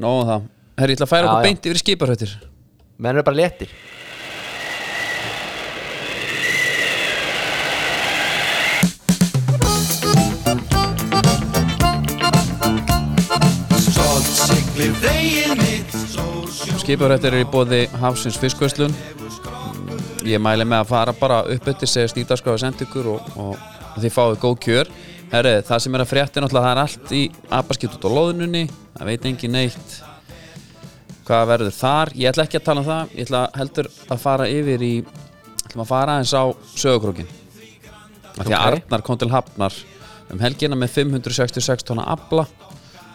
Nóg 0.01 0.23
um 0.23 0.29
það. 0.31 0.45
Herri, 0.81 0.95
ég 0.95 0.97
ætla 0.97 1.07
að 1.07 1.13
færa 1.13 1.29
okkur 1.29 1.47
beint 1.49 1.67
yfir 1.69 1.81
skiparhættir 1.83 2.31
menn 3.01 3.17
eru 3.17 3.25
bara 3.27 3.39
léttir 3.41 3.73
Sól 16.91 16.97
sjó 16.97 17.07
Skiparhættir 17.07 17.35
er 17.37 17.45
í 17.45 17.47
bóði 17.47 17.79
Hafsins 18.03 18.37
fiskvöslun 18.41 18.95
Ég 20.27 20.41
mæli 20.43 20.65
með 20.67 20.81
að 20.83 20.89
fara 20.89 21.13
bara 21.15 21.37
upp 21.47 21.69
eftir 21.71 21.87
segja 21.87 22.09
stíðarskráðu 22.11 22.59
send 22.59 22.81
ykkur 22.83 23.07
og, 23.13 23.29
og, 23.39 23.53
og 23.95 24.01
þið 24.03 24.15
fáið 24.17 24.39
góð 24.43 24.57
kjör. 24.65 24.91
Herri, 25.31 25.53
það 25.69 25.83
sem 25.85 25.95
er 25.95 26.03
að 26.03 26.11
frétti 26.11 26.43
náttúrulega 26.43 26.67
það 26.67 26.73
er 26.73 26.81
allt 26.83 27.13
í 27.15 27.21
abaskipt 27.61 27.95
út 27.95 28.09
á 28.11 28.15
loðununni 28.17 28.65
það 28.97 29.07
veit 29.07 29.29
engin 29.31 29.55
neitt 29.55 29.95
hvað 31.29 31.47
verður 31.53 31.77
þar, 31.79 32.13
ég 32.19 32.33
ætla 32.33 32.47
ekki 32.49 32.59
að 32.59 32.67
tala 32.67 32.83
um 32.83 32.89
það 32.89 33.15
ég 33.15 33.29
ætla 33.29 33.45
heldur 33.61 33.91
að 34.11 34.23
fara 34.25 34.49
yfir 34.51 34.83
í 34.83 34.95
ætlum 35.63 35.85
að 35.85 35.91
fara 35.93 36.17
aðeins 36.17 36.35
á 36.35 36.45
sögukrókin 36.75 37.31
af 38.35 38.43
því 38.43 38.57
að. 38.59 38.67
Arnar 38.67 39.07
kom 39.07 39.21
til 39.23 39.31
Hafnar 39.31 39.79
um 40.35 40.43
helgina 40.43 40.75
með 40.75 40.97
566 40.99 41.87
tonna 41.87 42.11
abla 42.11 42.49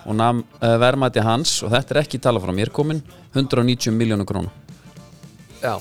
og 0.06 0.16
nam 0.16 0.44
uh, 0.62 0.76
verðmæti 0.82 1.24
hans 1.26 1.58
og 1.66 1.74
þetta 1.74 1.96
er 1.96 2.04
ekki 2.06 2.22
tala 2.22 2.42
frá 2.44 2.54
mér 2.56 2.72
komin 2.74 3.02
190 3.34 3.94
miljónu 3.96 4.26
krónu 4.30 4.54
já 5.62 5.76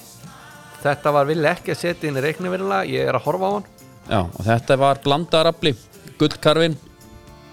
þetta 0.84 1.12
var 1.16 1.28
vilja 1.28 1.54
ekki 1.56 1.72
að 1.72 1.80
setja 1.80 2.08
inn 2.08 2.20
í 2.20 2.24
reiknivinnilega 2.24 2.88
ég 2.92 3.08
er 3.08 3.16
að 3.16 3.26
horfa 3.28 3.48
á 3.48 3.52
hann. 3.56 3.68
Já, 4.04 4.20
og 4.20 4.40
þetta 4.44 4.76
var 4.80 5.00
blandarafli 5.04 5.72
gullkarfin 6.20 6.74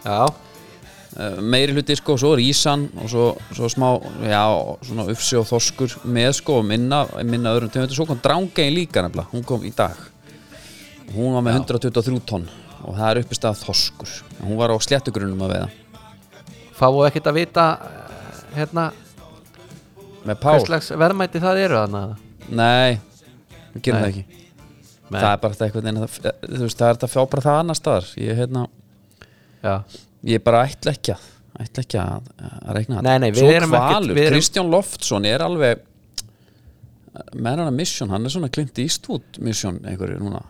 já, 0.04 0.18
uh, 0.28 1.38
meiri 1.40 1.76
hluti 1.78 1.96
sko, 1.96 2.18
svo 2.20 2.34
rísan 2.40 2.90
og 3.00 3.12
svo, 3.12 3.28
svo 3.56 3.70
smá, 3.72 3.88
já, 4.28 4.44
svona 4.88 5.08
ufsi 5.14 5.40
og 5.40 5.48
þoskur 5.48 5.96
með 6.04 6.34
sko 6.42 6.60
og 6.60 6.68
minna, 6.68 7.06
minna 7.24 7.56
öðrum 7.56 7.72
tegundum, 7.72 7.96
svo 7.96 8.10
kom 8.10 8.20
drángegin 8.24 8.76
líka 8.76 9.06
nefnilega, 9.06 9.32
hún 9.32 9.48
kom 9.48 9.64
í 9.68 9.72
dag. 9.76 9.96
Hún 11.16 11.38
var 11.38 11.48
með 11.48 11.62
123 11.62 12.20
tonn 12.28 12.50
og 12.82 12.98
það 12.98 13.08
er 13.08 13.22
uppi 13.22 13.38
stað 13.38 13.60
þoskur 13.62 14.14
hún 14.42 14.58
var 14.60 14.74
á 14.74 14.78
sléttugrunum 14.82 15.44
að 15.46 15.54
veiða 15.54 15.81
fáu 16.82 17.06
ekkert 17.08 17.32
að 17.32 17.40
vita 17.40 17.70
eh, 17.86 18.42
hérna, 18.58 18.90
með 20.26 20.42
pál, 20.42 20.58
hvers 20.58 20.68
slags 20.70 20.92
verðmæti 20.98 21.42
það 21.44 21.64
eru 21.68 21.82
þannig 21.86 22.28
nei 22.52 23.00
við 23.74 23.84
gerum 23.86 24.02
það 24.04 24.10
ekki. 24.12 24.24
Nei. 25.12 25.20
það 25.20 25.28
er 25.32 25.42
bara 25.44 25.56
þetta 25.58 25.68
eitthvað 25.68 25.86
neina, 25.88 26.08
það, 26.08 26.40
þú 26.48 26.64
veist, 26.64 26.80
það 26.80 26.88
er 26.88 26.98
þetta 26.98 27.08
að 27.08 27.14
fjá 27.14 27.22
bara 27.34 27.44
það 27.46 27.60
annar 27.62 27.78
staðar. 27.80 28.10
Ég, 28.22 28.38
hérna, 28.40 28.66
já, 29.62 29.74
ég 30.32 30.44
bara 30.46 30.64
ætla 30.70 30.94
ekki 30.96 31.16
að 31.16 31.26
ætla 31.62 31.84
ekki 31.86 32.00
að, 32.02 32.30
að 32.48 32.78
reikna 32.78 32.98
þetta. 32.98 33.06
Nei, 33.08 33.18
nei, 33.22 33.32
við 33.32 33.42
Svo 33.42 33.50
við 33.52 33.58
erum- 33.60 34.32
Kristján 34.32 34.72
Loftsson 34.72 35.28
er 35.28 35.44
alveg 35.46 35.84
með 37.36 37.60
hana 37.60 37.74
mission, 37.76 38.12
hann 38.14 38.26
er 38.26 38.34
svona 38.34 38.52
Clint 38.56 38.80
Eastwood 38.80 39.42
mission 39.44 39.82
einhverju 39.84 40.22
núna. 40.22 40.46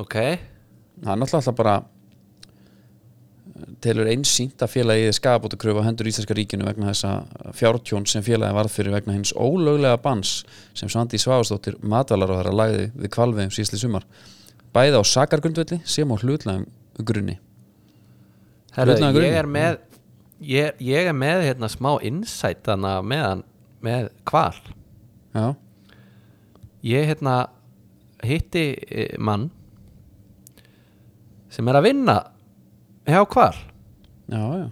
Ok. 0.00 0.16
Hann 1.04 1.20
er 1.20 1.28
alltaf 1.28 1.56
bara 1.56 1.76
telur 3.84 4.08
einsýnt 4.10 4.62
að 4.62 4.72
félagið 4.74 5.14
skafabóta 5.16 5.58
kröfu 5.60 5.82
á 5.82 5.86
hendur 5.86 6.08
Íslenska 6.10 6.36
ríkinu 6.36 6.66
vegna 6.66 6.90
þessa 6.90 7.52
fjártjón 7.56 8.06
sem 8.10 8.24
félagið 8.26 8.58
varð 8.58 8.74
fyrir 8.74 8.94
vegna 8.94 9.16
hins 9.16 9.32
ólöglega 9.36 9.98
bans 10.02 10.38
sem 10.76 10.90
Svandi 10.92 11.20
Svavastóttir 11.20 11.78
matvalar 11.82 12.32
og 12.32 12.40
þeirra 12.40 12.54
lagði 12.60 12.86
við 12.94 13.12
kvalviðum 13.16 13.54
síðsli 13.56 13.80
sumar. 13.80 14.06
Bæði 14.76 15.00
á 15.00 15.02
sakargrundvelli 15.06 15.80
sem 15.88 16.12
á 16.12 16.16
hlutlægum 16.16 16.66
grunni. 17.00 17.38
Herru, 18.76 18.96
ég 19.24 19.36
er 19.40 19.48
með 19.48 19.78
ég, 20.44 20.80
ég 20.84 21.08
er 21.08 21.16
með 21.16 21.46
hérna 21.48 21.70
smá 21.72 21.94
insight 22.04 22.68
að 22.68 22.86
með, 23.08 23.44
með 23.84 24.10
hval. 24.28 24.56
Já, 25.36 25.46
ég 26.84 27.12
hérna 27.12 27.36
hitti 28.24 28.70
eh, 28.88 29.14
mann 29.18 29.50
sem 31.52 31.68
er 31.68 31.78
að 31.78 31.88
vinna 31.88 32.16
hjá 33.06 33.22
hval 33.24 33.54
já, 34.28 34.42
já. 34.60 34.66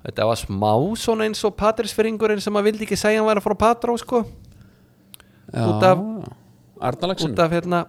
Þetta 0.00 0.26
var 0.30 0.38
smá 0.40 0.70
svona 0.96 1.26
eins 1.28 1.42
og 1.44 1.52
patrisfyringurinn 1.60 2.40
sem 2.40 2.56
að 2.56 2.70
vildi 2.70 2.86
ekki 2.86 2.96
segja 2.96 3.20
hann 3.20 3.28
væri 3.28 3.42
frá 3.44 3.52
Patró 3.60 3.96
sko. 4.00 4.22
Já, 5.52 5.64
Út 5.68 5.82
af- 5.84 6.00
Arnalagsin 6.80 7.34
út 7.34 7.38
af 7.44 7.50
hérna 7.52 7.82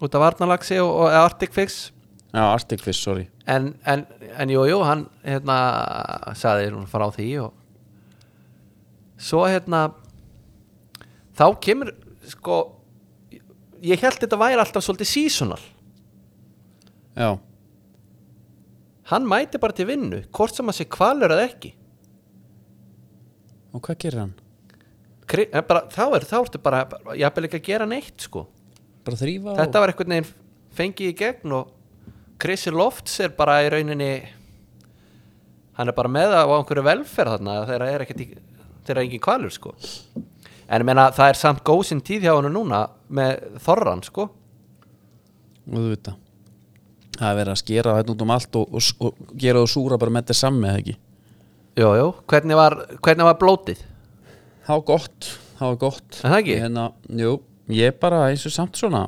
út 0.00 0.14
af 0.14 0.22
Arnalagsi 0.28 0.78
og, 0.78 0.92
og 1.02 1.10
Arctic 1.10 1.50
Fix 1.52 1.90
Já, 2.36 2.42
Arctic 2.52 2.82
Fish, 2.84 3.00
sorry. 3.02 3.26
En, 3.48 3.74
en, 3.86 4.04
en 4.38 4.50
jú, 4.50 4.62
jú, 4.68 4.78
hann 4.84 5.06
hérna 5.24 6.34
saði 6.36 6.68
hún 6.74 6.86
frá 6.90 7.06
því 7.14 7.28
og 7.46 7.52
svo 9.18 9.46
hérna 9.48 9.86
þá 11.38 11.46
kemur 11.64 11.90
sko 12.28 12.58
ég 13.86 14.00
held 14.02 14.20
þetta 14.20 14.38
væri 14.40 14.58
alltaf 14.60 14.84
svolítið 14.84 15.08
seasonal. 15.10 15.62
Já, 17.16 17.30
hann 19.10 19.28
mæti 19.28 19.60
bara 19.62 19.76
til 19.76 19.88
vinnu 19.90 20.22
hvort 20.34 20.56
sem 20.56 20.70
að 20.70 20.80
sé 20.80 20.88
kvalur 20.90 21.34
eða 21.34 21.46
ekki. 21.46 21.72
Og 23.76 23.82
hvað 23.84 24.00
gerir 24.02 24.22
hann? 24.24 24.34
Kri, 25.26 25.48
en 25.50 25.64
bara, 25.66 25.86
þá 25.90 26.04
er 26.16 26.26
þá 26.26 26.36
ertu 26.38 26.60
bara 26.62 26.84
ég 27.18 27.26
hafði 27.26 27.48
ekki 27.48 27.60
að 27.60 27.68
gera 27.68 27.88
neitt 27.90 28.26
sko. 28.28 28.46
Bara 29.06 29.18
þetta 29.18 29.82
var 29.82 29.92
einhvern 29.92 30.14
veginn 30.14 30.30
fengið 30.76 31.12
í 31.12 31.16
gegn 31.18 31.54
og 31.56 31.72
Chrissy 32.42 32.72
Lofts 32.74 33.20
er 33.24 33.32
bara 33.36 33.60
í 33.64 33.70
rauninni 33.72 34.10
hann 35.76 35.90
er 35.90 35.96
bara 35.96 36.10
með 36.12 36.34
á 36.36 36.44
einhverju 36.46 36.84
velferð 36.86 37.36
þarna 37.36 37.56
þegar 37.68 37.86
er 37.88 38.04
ekkert 38.04 38.22
þegar 38.86 38.96
er 38.96 39.02
engin 39.04 39.24
kvalur 39.24 39.54
sko. 39.54 39.74
En 40.66 40.82
ég 40.82 40.88
meina 40.88 41.08
það 41.14 41.32
er 41.32 41.40
samt 41.40 41.64
góðsinn 41.66 42.02
tíð 42.06 42.26
hjá 42.26 42.34
hann 42.34 42.50
núna 42.54 42.86
með 43.08 43.58
þorran 43.62 44.04
sko. 44.06 44.30
Og 45.66 45.74
þú 45.74 45.88
veit 45.90 46.06
það 46.06 46.22
Það 47.16 47.28
er 47.28 47.38
verið 47.40 47.52
að 47.52 47.60
skera 47.62 47.96
þetta 47.98 48.14
út 48.14 48.24
um 48.24 48.32
allt 48.34 48.58
og, 48.60 48.72
og, 48.76 48.88
og 49.08 49.34
gera 49.40 49.62
þú 49.62 49.72
súra 49.72 49.98
bara 50.00 50.14
með 50.14 50.26
þetta 50.26 50.38
samme 50.40 50.70
eða 50.70 50.82
ekki? 50.82 50.96
Jú, 51.76 51.90
jú, 52.00 52.08
hvernig 52.32 52.58
var, 52.58 52.76
var 53.02 53.38
blótið? 53.40 53.84
Það 54.66 54.72
var 54.74 54.84
gott, 54.90 55.30
það 55.58 55.70
var 55.72 55.78
gott. 55.84 56.18
Það 56.20 56.36
ekki? 56.40 56.58
Hérna, 56.64 56.88
jú, 57.22 57.32
ég 57.76 57.96
bara 58.02 58.26
eins 58.30 58.44
og 58.48 58.54
samt 58.54 58.78
svona 58.80 59.06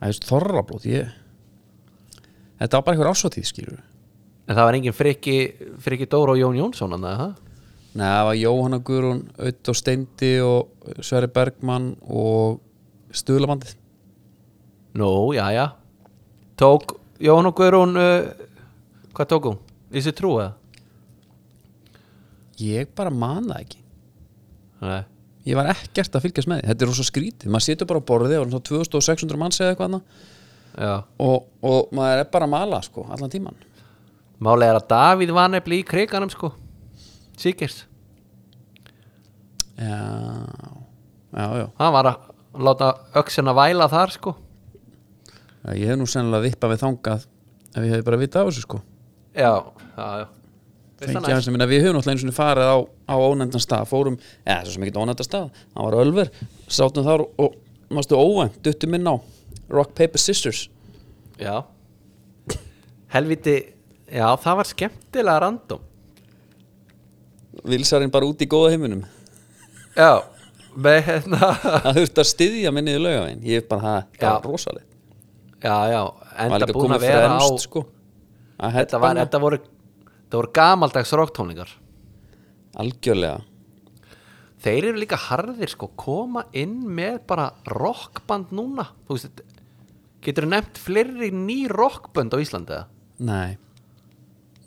Það 0.00 0.08
er 0.08 0.26
þorrablót 0.30 0.88
ég 0.88 1.14
Þetta 2.60 2.76
var 2.76 2.84
bara 2.86 2.96
einhver 2.96 3.12
ásóttíð 3.12 3.48
skilur 3.48 3.80
en 4.50 4.56
það 4.58 4.66
var 4.66 4.76
engin 4.80 4.96
friki, 4.96 5.36
friki 5.78 6.08
Dóra 6.10 6.34
og 6.34 6.40
Jón 6.40 6.56
Jónsson 6.58 6.90
hann 6.96 7.06
það? 7.06 7.36
Nei, 7.90 8.06
það 8.06 8.24
var 8.26 8.38
Jóhanna 8.38 8.78
Guðrún, 8.86 9.20
Ödd 9.38 9.70
og 9.70 9.76
Steindi 9.78 10.30
og 10.42 10.88
Sverri 11.06 11.30
Bergmann 11.30 11.92
og 12.02 12.58
Stuðlamandið 13.14 13.76
nú, 14.98 15.10
já, 15.36 15.44
já 15.54 15.64
tók 16.60 16.96
Jón 17.20 17.48
og 17.48 17.56
Guðrún 17.56 17.96
uh, 18.00 18.48
hvað 19.16 19.30
tók 19.32 19.48
hún? 19.50 19.60
Þessi 19.92 20.12
trú 20.16 20.34
eða? 20.40 20.52
Ég 22.60 22.90
bara 22.96 23.12
man 23.12 23.48
það 23.48 23.62
ekki. 23.64 23.80
Nei. 24.84 25.02
Ég 25.48 25.56
var 25.56 25.70
ekkert 25.72 26.16
að 26.16 26.26
fylgjast 26.26 26.50
með 26.50 26.60
því. 26.60 26.68
Þetta 26.68 26.84
er 26.84 26.90
rosa 26.90 27.06
skrítið, 27.08 27.50
maður 27.52 27.64
situr 27.64 27.88
bara 27.88 28.02
á 28.04 28.08
borðið 28.10 28.36
og 28.36 28.44
er 28.44 28.52
svona 28.52 28.66
2600 28.68 29.40
manns 29.40 29.60
eða 29.60 29.72
eitthvað 29.72 30.02
og, 31.18 31.48
og 31.66 31.94
maður 31.96 32.22
er 32.22 32.28
bara 32.30 32.46
að 32.46 32.52
mala 32.52 32.78
sko, 32.84 33.02
allan 33.10 33.32
tíman 33.32 33.56
Málega 34.40 34.72
er 34.72 34.78
að 34.78 34.86
Davíð 34.92 35.32
var 35.36 35.50
nefnilega 35.52 35.82
í 35.82 35.88
kriganum 35.88 36.30
sko. 36.32 36.52
Sýkers 37.40 37.82
Já, 39.80 39.96
já, 41.32 41.44
já. 41.56 41.66
Hann 41.80 41.94
var 41.96 42.08
að 42.10 42.62
láta 42.68 42.92
öxina 43.16 43.54
væla 43.56 43.88
þar 43.88 44.14
sko 44.14 44.34
Já, 45.60 45.72
Ég 45.76 45.86
hef 45.90 45.98
nú 46.00 46.06
sennilega 46.08 46.46
vippað 46.48 46.74
við 46.74 46.82
þangað 46.84 47.24
ef 47.70 47.86
ég 47.86 47.94
hef 47.94 48.04
bara 48.06 48.20
vitað 48.20 48.44
á 48.44 48.48
þessu 48.50 48.64
sko. 48.64 48.80
Já, 49.36 49.52
já, 49.96 50.06
já. 50.20 50.28
Að 51.00 51.48
minna, 51.48 51.66
Við 51.70 51.84
höfum 51.86 51.96
náttúrulega 51.96 52.12
einu 52.12 52.20
sinni 52.20 52.34
farið 52.36 52.68
á, 52.68 52.76
á 53.08 53.14
ónefndan 53.16 53.62
stað 53.64 53.86
fórum, 53.88 54.16
eða 54.44 54.66
svo 54.66 54.74
sem 54.74 54.84
ekki 54.84 55.00
ónefndan 55.00 55.28
stað 55.28 55.46
það 55.72 55.86
var 55.86 55.96
Ölver, 56.02 56.32
sátum 56.68 57.06
þar 57.06 57.24
og, 57.24 57.30
og 57.40 57.94
mástu 57.96 58.18
óvænt, 58.20 58.58
duttum 58.64 58.96
inn 58.98 59.08
á 59.08 59.16
Rock 59.72 59.94
Paper 59.96 60.20
Sisters 60.20 60.66
Já. 61.40 61.62
Helviti, 63.14 63.54
já 64.12 64.26
það 64.42 64.58
var 64.60 64.68
skemmtilega 64.68 65.40
random. 65.46 65.86
Vilsarinn 67.64 68.12
bara 68.12 68.28
út 68.28 68.44
í 68.44 68.48
góða 68.50 68.74
heiminum. 68.74 69.00
Já, 69.96 70.20
með 70.76 71.00
hérna 71.08 71.48
Það 71.56 71.96
þurfti 71.96 72.22
að 72.22 72.28
styðja 72.30 72.70
minni 72.74 72.92
í 72.94 73.00
laugavegin 73.00 73.40
Ég 73.48 73.58
hef 73.64 73.66
bara, 73.72 73.80
það, 73.82 74.20
það 74.20 74.36
var 74.36 74.46
rosalegt 74.52 74.89
Já, 75.60 75.76
já, 75.92 76.00
enda 76.46 76.66
búin 76.72 76.94
að 76.96 77.04
vera 77.04 77.28
á 77.28 77.40
fremst 77.44 77.66
sko. 77.66 77.84
Að 78.60 78.76
þetta, 78.78 79.00
var, 79.00 79.18
þetta, 79.20 79.40
voru, 79.42 79.58
þetta 80.24 80.38
voru 80.40 80.50
gamaldags 80.56 81.12
rocktónlingar 81.16 81.70
Algjörlega. 82.80 83.40
Þeir 84.60 84.90
eru 84.90 85.00
líka 85.00 85.16
harðir 85.18 85.72
sko 85.72 85.88
Koma 85.98 86.44
inn 86.56 86.82
með 86.84 87.22
bara 87.28 87.48
rockband 87.66 88.52
núna. 88.54 88.84
Þú 89.08 89.16
veist, 89.16 89.40
Getur 90.20 90.44
nefnt 90.48 90.76
fleiri 90.76 91.30
ný 91.32 91.62
rockbönd 91.72 92.34
á 92.36 92.38
Íslandi 92.44 92.74
eða? 92.76 92.86
Nei. 93.24 93.56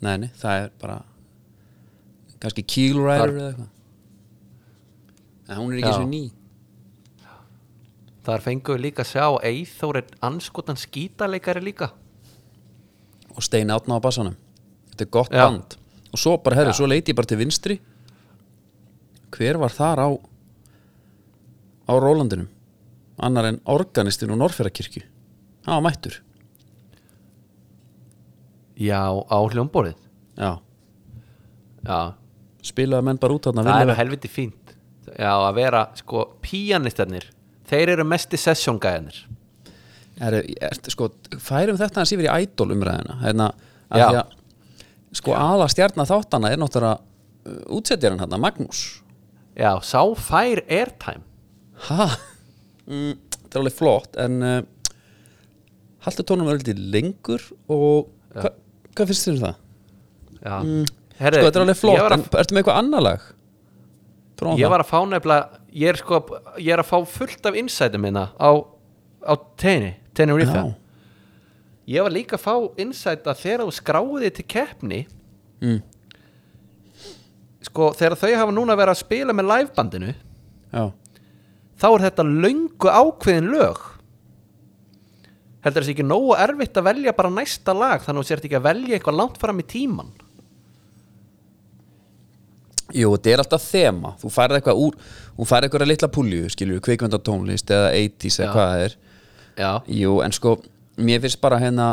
Nei, 0.02 0.16
nei, 0.18 0.30
það 0.36 0.64
er 0.64 0.72
bara 0.82 0.96
kannski 2.42 2.64
Keel 2.66 2.98
Rider 2.98 3.30
Þar- 3.30 3.36
eða 3.38 3.50
eitthvað. 3.52 3.70
En 5.48 5.60
hún 5.60 5.70
er 5.72 5.78
ekki 5.78 5.92
Já. 5.92 5.98
svo 6.00 6.08
ný 6.10 6.22
Þar 8.24 8.40
fengum 8.44 8.76
við 8.78 8.84
líka 8.86 9.04
að 9.04 9.10
sjá 9.12 9.24
Eithór 9.44 9.98
er 10.00 10.06
anskotan 10.24 10.78
skítaleikari 10.80 11.60
líka. 11.64 11.90
Og 13.34 13.42
Stein 13.44 13.72
Átna 13.74 13.98
á 13.98 14.04
bassanum. 14.04 14.36
Þetta 14.92 15.04
er 15.04 15.10
gott 15.12 15.32
Já. 15.34 15.44
band. 15.44 15.76
Og 16.14 16.18
svo 16.22 16.36
bara, 16.38 16.56
herri, 16.56 16.72
Já. 16.72 16.78
svo 16.78 16.86
leiti 16.88 17.12
ég 17.12 17.16
bara 17.18 17.26
til 17.26 17.38
vinstri. 17.38 17.80
Hver 19.34 19.58
var 19.58 19.74
þar 19.74 19.98
á 20.00 20.08
á 21.84 21.92
Rólandinum? 22.00 22.48
Annar 23.18 23.44
en 23.50 23.60
organistinn 23.64 24.30
og 24.30 24.38
Norferakirkju 24.38 25.02
hann 25.64 25.82
var 25.82 25.90
mættur. 25.90 26.20
Já, 28.76 29.06
á 29.08 29.38
hljómborðið. 29.48 29.96
Já, 30.36 30.58
Já, 31.84 32.14
spilaði 32.64 33.04
menn 33.04 33.20
bara 33.20 33.36
út 33.36 33.46
þarna 33.46 33.64
það 33.66 33.92
er 33.92 33.98
helviti 34.00 34.28
fínt. 34.32 34.72
Já, 35.14 35.30
að 35.36 35.54
vera, 35.58 35.82
sko, 36.00 36.24
píanistarnir 36.42 37.26
Þeir 37.68 37.94
eru 37.94 38.04
mesti 38.08 38.38
sessjóngæðinir 38.40 39.22
er, 40.22 40.36
er, 40.62 40.78
sko, 40.92 41.10
færum 41.42 41.78
þetta 41.80 42.02
hans 42.02 42.12
yfir 42.14 42.28
í 42.28 42.32
ædol 42.32 42.70
umræðina 42.74 43.18
hérna, 43.22 43.50
að 43.90 44.04
því 44.04 44.18
að 44.20 44.34
sko 45.14 45.34
aða 45.38 45.68
stjarnar 45.70 46.10
þáttana 46.10 46.50
er 46.50 46.60
náttúrulega 46.60 46.98
uh, 46.98 47.60
útsetjarinn 47.76 48.22
hérna, 48.22 48.40
Magnús. 48.42 48.82
Já, 49.54 49.70
sá 49.86 50.00
fær 50.18 50.64
airtime. 50.66 51.22
Ha, 51.86 52.08
mm, 52.90 53.12
þetta 53.36 53.52
er 53.52 53.62
alveg 53.62 53.76
flott 53.78 54.18
en 54.22 54.40
uh, 54.42 54.58
haldur 56.06 56.26
tónum 56.28 56.50
verður 56.50 56.82
lengur 56.94 57.46
og 57.70 58.10
hva, 58.34 58.50
hvað 58.94 59.10
finnst 59.10 59.28
þér 59.28 59.36
um 59.38 59.46
það? 59.46 59.62
Já, 60.44 60.54
sko 60.58 61.00
Herri, 61.14 61.44
þetta 61.46 61.60
er 61.60 61.62
alveg 61.62 61.78
flott, 61.78 62.00
var, 62.02 62.16
en 62.16 62.24
að, 62.24 62.36
ertu 62.40 62.54
með 62.54 62.60
eitthvað 62.64 62.78
annar 62.80 63.04
lag? 63.04 63.26
Prófum 64.38 64.58
ég 64.58 64.70
var 64.72 64.82
að 64.82 64.90
fá 64.90 64.98
nefnilega 65.06 65.60
Ég 65.74 65.90
er 65.90 65.98
sko, 65.98 66.20
ég 66.58 66.70
er 66.74 66.82
að 66.82 66.90
fá 66.90 66.98
fullt 67.10 67.46
af 67.50 67.56
insightum 67.58 68.02
minna 68.06 68.28
á, 68.38 68.50
á 69.26 69.34
tenni 69.58 69.94
Tenerife 70.14 70.54
Já. 70.54 70.74
Ég 71.94 72.06
var 72.06 72.14
líka 72.14 72.38
að 72.38 72.44
fá 72.46 72.54
insight 72.80 73.26
að 73.28 73.42
þegar 73.42 73.64
þú 73.66 73.74
skráði 73.76 74.30
til 74.38 74.46
keppni 74.48 75.00
mm, 75.60 75.80
Sko, 77.64 77.90
þegar 77.96 78.16
þau 78.20 78.32
hafa 78.36 78.54
núna 78.54 78.76
verið 78.76 78.92
að 78.94 79.00
spila 79.00 79.34
með 79.36 79.48
livebandinu 79.50 80.12
já, 80.12 80.84
þá 81.80 81.86
er 81.88 82.02
þetta 82.04 82.26
löngu 82.28 82.90
ákveðin 82.92 83.48
lög. 83.54 83.80
Heldur 85.64 85.84
þessi 85.84 85.94
ekki 85.94 86.04
nógu 86.04 86.34
erfitt 86.36 86.76
að 86.76 86.88
velja 86.90 87.14
bara 87.16 87.32
næsta 87.32 87.72
lag 87.72 88.02
þannig 88.04 88.20
að 88.20 88.26
þú 88.26 88.28
sért 88.28 88.44
ekki 88.48 88.58
að 88.58 88.66
velja 88.68 88.98
eitthvað 88.98 89.16
langt 89.22 89.40
fram 89.40 89.62
í 89.62 89.66
tíman 89.70 90.10
Jú, 92.92 93.14
þetta 93.16 93.30
er 93.32 93.40
alltaf 93.40 93.64
þema. 93.64 94.12
Þú 94.20 94.30
færð 94.34 94.58
eitthvað 94.58 94.80
úr 94.84 94.96
Þú 95.34 95.46
færð 95.48 95.66
eitthvað 95.66 95.88
litla 95.88 96.08
púlju, 96.12 96.50
skilur 96.52 96.82
kvikmyndatónlist 96.84 97.72
eða 97.74 97.88
80s 97.96 98.36
eða 98.38 98.46
Já. 98.46 98.52
hvað 98.52 98.68
það 98.74 98.84
er. 98.84 98.96
Já, 99.54 99.70
Jú, 100.02 100.12
en 100.24 100.34
sko, 100.34 100.52
mér 101.00 101.22
finnst 101.24 101.40
bara 101.42 101.60
hérna 101.62 101.88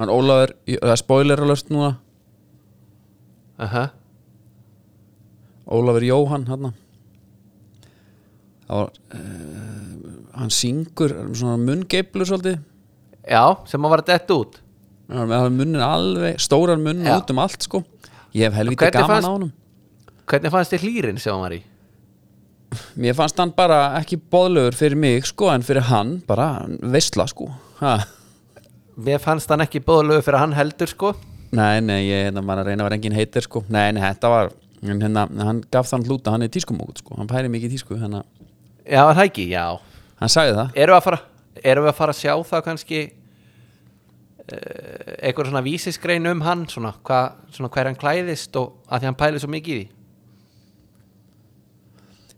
Hann 0.00 0.12
Ólafur, 0.12 0.54
það 0.66 0.92
er 0.94 1.00
spoiler 1.00 1.42
alert 1.44 1.70
núna. 1.72 1.90
Aha. 3.60 3.84
Ólafur 5.70 6.06
Jóhann 6.08 6.46
hann 6.48 6.70
var 6.70 6.72
uh, 8.70 9.20
Hann 10.40 10.52
syngur 10.54 11.12
svona 11.36 11.58
munngeiflur 11.60 12.28
svolítið. 12.28 12.60
Já, 13.28 13.44
sem 13.68 13.84
að 13.84 13.92
var 13.92 14.02
að 14.02 14.12
detta 14.14 14.36
út 14.40 14.60
Hann 15.10 15.26
var 15.28 15.28
með 15.28 15.56
munnin 15.58 15.84
alveg, 15.84 16.38
stóran 16.40 16.82
munn 16.84 17.04
Já. 17.04 17.18
út 17.18 17.30
um 17.34 17.40
allt 17.42 17.66
sko. 17.66 17.82
Ég 18.32 18.46
hef 18.48 18.56
Hvernig 18.56 18.78
gaman 18.78 19.26
á 19.26 19.30
honum 19.30 19.50
Hvernig 20.30 20.52
fannst 20.54 20.70
þér 20.70 20.84
hlýrin 20.86 21.16
sem 21.18 21.34
hann 21.34 21.42
var 21.42 21.54
í? 21.56 21.60
Mér 23.02 23.16
fannst 23.18 23.38
hann 23.42 23.50
bara 23.56 23.80
ekki 23.98 24.14
boðlegur 24.30 24.76
fyrir 24.78 24.98
mig 24.98 25.26
sko 25.26 25.48
en 25.50 25.64
fyrir 25.66 25.88
hann 25.88 26.20
bara 26.28 26.68
veistla 26.92 27.26
sko. 27.26 27.48
Ha. 27.80 27.96
Mér 29.00 29.18
fannst 29.22 29.50
hann 29.50 29.64
ekki 29.64 29.82
bóðlögu 29.82 30.22
fyrir 30.28 30.38
hann 30.38 30.54
heldur 30.54 30.90
sko. 30.92 31.12
Nei, 31.50 31.80
nei, 31.82 32.04
ég 32.06 32.28
hérna 32.28 32.44
maður 32.46 32.62
að 32.62 32.70
reyna 32.70 32.84
að 32.84 32.90
vera 32.90 33.00
engin 33.00 33.18
heitir 33.18 33.46
sko. 33.48 33.64
Nei, 33.74 33.88
nei, 33.96 34.04
þetta 34.04 34.30
var 34.30 34.52
hérna, 34.86 35.26
hann 35.42 35.64
gaf 35.74 35.90
þann 35.90 36.06
hluta, 36.06 36.30
hann 36.36 36.46
er 36.46 36.54
tískumókut 36.54 37.02
sko. 37.02 37.18
Hann 37.18 37.30
pæri 37.30 37.50
mikið 37.50 37.74
tísku, 37.74 37.98
hérna. 37.98 38.22
Já, 38.84 39.02
það 39.10 39.24
ekki, 39.26 39.50
já. 39.50 39.64
Hann 40.22 40.30
sagði 40.30 40.58
það. 40.60 40.74
Erum 40.84 40.94
við 40.94 41.00
að 41.00 41.06
fara, 41.08 41.22
erum 41.64 41.88
við 41.88 41.90
að, 41.90 41.98
fara 41.98 42.14
að 42.14 42.20
sjá 42.20 42.34
það 42.52 42.66
kannski 42.68 43.06
uh, 43.10 43.14
eitthvað 45.18 45.50
svona 45.50 45.66
vísisgrein 45.66 46.30
um 46.30 46.44
hann 46.46 46.68
svona, 46.70 46.94
hva, 47.02 47.24
svona 47.50 47.72
hver 47.74 47.90
hann 47.90 47.98
klæðist 47.98 48.60
og 48.62 48.84
að 48.86 49.02
því 49.02 49.10
hann 49.10 49.24
pæli 49.24 49.42
svo 49.42 49.50
mikið 49.50 49.74
í 49.74 49.80
því 49.80 49.96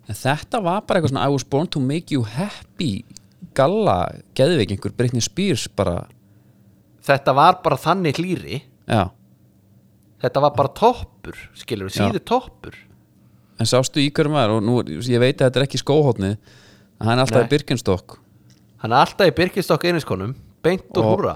en 0.08 0.14
þetta 0.18 0.60
var 0.62 0.82
bara 0.86 1.00
eitthvað 1.00 1.12
svona 1.14 1.26
I 1.28 1.32
was 1.32 1.44
born 1.44 1.66
to 1.68 1.80
make 1.80 2.10
you 2.14 2.22
happy. 2.24 3.04
Galla, 3.54 4.08
geðveik 4.34 4.70
einhver 4.76 4.92
Britney 4.96 5.20
Spears 5.20 5.66
bara, 5.68 6.06
Þetta 7.02 7.32
var 7.34 7.56
bara 7.64 7.76
þannig 7.76 8.14
hlýri. 8.20 8.60
Já. 8.86 9.10
Þetta 10.22 10.40
var 10.44 10.52
bara 10.54 10.68
toppur, 10.68 11.34
skilur 11.58 11.88
við, 11.90 11.96
Já. 11.98 12.04
síðu 12.06 12.20
toppur. 12.24 12.76
En 13.58 13.66
sástu 13.66 13.98
í 13.98 14.10
hverjum 14.14 14.32
var 14.38 14.50
og 14.54 14.62
nú, 14.62 14.76
ég 14.86 15.18
veit 15.20 15.40
að 15.42 15.48
þetta 15.50 15.58
er 15.60 15.66
ekki 15.66 15.80
skóhóttnið 15.82 16.36
að 16.36 17.06
hann 17.08 17.18
er 17.18 17.24
alltaf 17.24 17.42
Nei. 17.42 17.46
í 17.48 17.50
Birkenstock. 17.50 18.18
Hann 18.82 18.92
er 18.94 19.02
alltaf 19.04 19.26
í 19.26 19.34
Birkistokk 19.34 19.84
einiskonum 19.90 20.36
Beint 20.62 20.96
og 20.96 21.04
Og- 21.04 21.18
húra. 21.18 21.34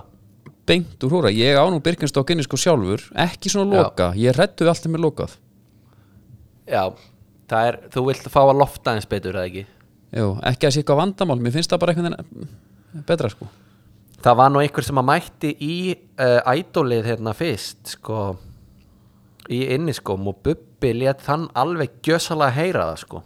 beint 0.66 0.98
úr 1.02 1.10
húra, 1.10 1.30
ég 1.34 1.54
á 1.58 1.62
nú 1.70 1.80
Birkenstock 1.82 2.30
inni 2.30 2.42
sko 2.46 2.56
sjálfur, 2.56 3.02
ekki 3.14 3.50
svona 3.50 3.74
Já. 3.74 3.82
loka 3.82 4.12
ég 4.14 4.34
rettu 4.38 4.66
alltaf 4.66 4.86
með 4.90 5.02
lokað. 5.02 5.36
Já, 6.66 6.92
er, 7.54 7.78
þú 7.94 8.06
vilt 8.08 8.28
fá 8.32 8.40
að 8.42 8.58
lofta 8.60 8.94
eins 8.96 9.08
betur, 9.10 9.36
eða 9.38 9.50
ekki? 9.50 9.64
Jú, 10.16 10.32
ekki 10.46 10.68
að 10.68 10.74
sé 10.74 10.82
eitthvað 10.82 11.00
vandamál, 11.02 11.38
mér 11.42 11.54
finnst 11.54 11.72
það 11.72 11.82
bara 11.82 11.94
einhvern 11.94 12.16
veginn 12.16 13.06
betra 13.06 13.30
sko. 13.30 13.48
Það 14.24 14.38
var 14.40 14.52
nú 14.52 14.62
einhver 14.62 14.86
sem 14.86 15.00
að 15.00 15.08
mætti 15.10 15.50
í 15.62 15.76
uh, 15.94 16.40
ædólið 16.48 17.10
hérna 17.10 17.34
fyrst 17.36 17.92
sko 17.96 18.20
í 19.52 19.60
inniskóm 19.76 20.24
og 20.26 20.40
Bubbi 20.42 20.94
let 20.96 21.20
þann 21.22 21.46
alveg 21.54 22.00
gjössalega 22.06 22.56
heyra 22.56 22.88
það 22.90 23.02
sko. 23.04 23.22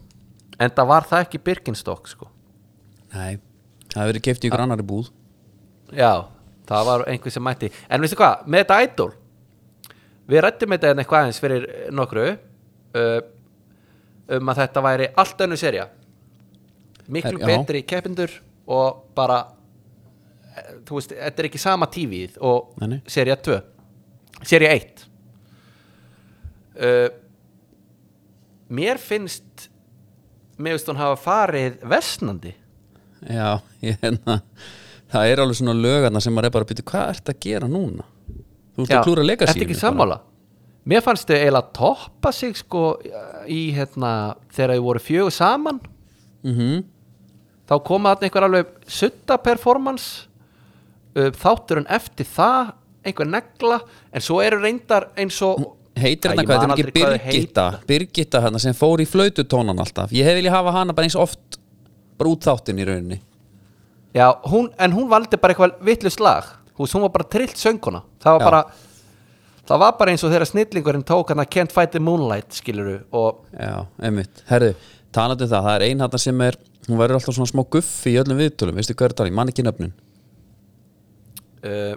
En 0.60 0.74
það 0.76 0.90
var 0.90 1.06
það 1.08 1.24
ekki 1.24 1.42
Birkenstock 1.46 2.10
sko. 2.10 2.28
Nei, 3.14 3.38
það 3.86 4.02
hefur 4.02 4.12
verið 4.12 4.26
keift 4.26 4.44
í 4.44 4.50
ykkur 4.50 4.64
annari 4.66 4.84
búð. 4.86 5.08
Já, 5.96 6.26
það 6.68 6.90
var 6.90 7.06
einhver 7.08 7.32
sem 7.32 7.44
mætti. 7.46 7.70
En 7.88 8.02
veistu 8.02 8.18
hvað, 8.20 8.44
með 8.46 8.64
þetta 8.64 8.82
ædól 8.84 9.12
Við 10.30 10.44
rættum 10.44 10.74
þetta 10.74 10.90
hérna 10.90 11.02
eitthvað 11.02 11.24
aðeins 11.24 11.40
fyrir 11.42 11.64
nokkru 11.96 12.26
uh, 12.30 13.20
um 14.36 14.52
að 14.52 14.62
þetta 14.64 14.84
væri 14.84 15.08
allt 15.20 15.46
önnu 15.46 15.58
serja 15.58 15.88
Miklu 17.10 17.40
Já. 17.40 17.46
betri 17.46 17.82
keppindur 17.82 18.34
og 18.70 19.02
bara 19.16 19.40
þú 20.86 20.98
veist, 20.98 21.14
þetta 21.14 21.42
er 21.42 21.48
ekki 21.48 21.60
sama 21.62 21.88
tífið 21.90 22.38
og 22.46 22.76
Nei, 22.82 23.00
serja 23.10 23.36
2 23.40 23.58
serja 24.46 24.72
1 24.76 25.04
uh, 26.80 27.08
Mér 28.70 29.00
finnst 29.02 29.68
mér 30.60 30.76
finnst 30.76 30.90
hún 30.92 31.00
hafa 31.00 31.18
farið 31.20 31.80
vestnandi 31.90 32.54
Já, 33.26 33.60
ég 33.84 33.98
hérna 34.00 34.40
það 35.10 35.32
er 35.32 35.42
alveg 35.42 35.58
svona 35.58 35.76
lögarna 35.76 36.22
sem 36.22 36.34
maður 36.34 36.50
er 36.50 36.54
bara 36.56 36.66
að 36.66 36.72
byrja 36.72 36.88
hvað 36.92 37.14
ert 37.14 37.32
að 37.32 37.40
gera 37.44 37.68
núna? 37.70 38.06
Þú 38.76 38.84
ert 38.84 38.94
að 38.96 39.06
klúra 39.08 39.26
leika 39.26 39.48
Ertu 39.48 39.66
ekki 39.66 39.76
sammála? 39.78 40.20
Mér 40.90 41.04
fannst 41.06 41.28
þau 41.28 41.36
eiginlega 41.36 41.74
toppa 41.76 42.32
sig 42.34 42.56
sko 42.58 42.84
í 43.46 43.60
hérna 43.76 44.34
þegar 44.50 44.74
þau 44.74 44.86
voru 44.88 45.04
fjögur 45.04 45.36
saman. 45.36 45.78
Mm 46.42 46.82
þá 47.70 47.76
koma 47.86 48.14
þarna 48.14 48.26
einhver 48.26 48.46
alveg 48.48 48.70
sutta 48.90 49.36
performance 49.38 50.26
uh, 51.14 51.30
þátturinn 51.38 51.86
eftir 51.92 52.26
það 52.26 52.72
einhver 53.06 53.30
negla 53.30 53.78
en 54.10 54.24
svo 54.24 54.40
eru 54.44 54.58
reyndar 54.62 55.12
eins 55.18 55.38
og 55.46 55.76
Heitir 56.00 56.30
Æ, 56.30 56.32
hérna 56.32 56.42
ég 56.42 56.48
hvað, 56.48 56.60
man 56.62 56.78
þetta 56.78 57.00
er 57.02 57.14
ekki 57.16 57.30
Birgitta? 57.34 57.64
Birgitta 57.88 58.40
hérna 58.44 58.60
sem 58.62 58.76
fór 58.78 59.02
í 59.02 59.06
flaututónan 59.10 59.82
alltaf. 59.82 60.12
Ég 60.14 60.24
hef 60.24 60.36
viljað 60.38 60.54
hafa 60.54 60.72
hana 60.78 60.94
bara 60.96 61.08
eins 61.08 61.16
oft 61.18 61.58
bara 62.16 62.30
út 62.30 62.46
þáttinn 62.46 62.78
í 62.80 62.86
rauninni. 62.86 63.18
Já, 64.14 64.30
hún, 64.48 64.70
en 64.80 64.94
hún 64.94 65.10
valdi 65.10 65.36
bara 65.42 65.52
eitthvað 65.52 65.82
vittlust 65.84 66.22
lag. 66.22 66.46
Hún 66.78 67.04
var 67.04 67.12
bara 67.18 67.26
trillt 67.28 67.58
sönguna 67.60 68.00
Það 68.22 68.38
var 68.38 68.40
Já. 68.40 68.46
bara 68.46 68.62
Það 69.70 69.78
var 69.84 69.92
bara 70.00 70.10
eins 70.10 70.24
og 70.26 70.32
þegar 70.32 70.48
snillingurinn 70.50 71.04
tók 71.06 71.28
hann 71.30 71.38
að 71.44 71.50
Can't 71.54 71.70
Fight 71.74 71.92
the 71.94 72.00
Moonlight, 72.02 72.50
skiluru 72.58 72.96
og 73.14 73.44
Já, 73.54 73.84
einmitt, 74.02 74.40
herðu, 74.48 74.72
talandi 75.14 75.46
um 75.46 75.50
það 75.52 75.66
það 75.68 75.76
er 75.76 75.84
ein 75.86 76.02
hérna 76.02 76.18
sem 76.18 76.40
er, 76.42 76.56
hún 76.88 76.98
verður 76.98 77.20
alltaf 77.20 77.36
svona 77.36 77.50
smá 77.52 77.62
guffi 77.76 78.14
í 78.16 78.18
öllum 78.18 78.40
viðtölum, 78.40 78.80
veistu 78.80 78.96
hvað 78.98 79.12
er 79.12 79.14
það, 79.20 79.28
ég 79.30 79.36
man 79.38 79.52
ekki 79.52 79.64
nöfnin. 79.66 79.92
Uh, 81.60 81.94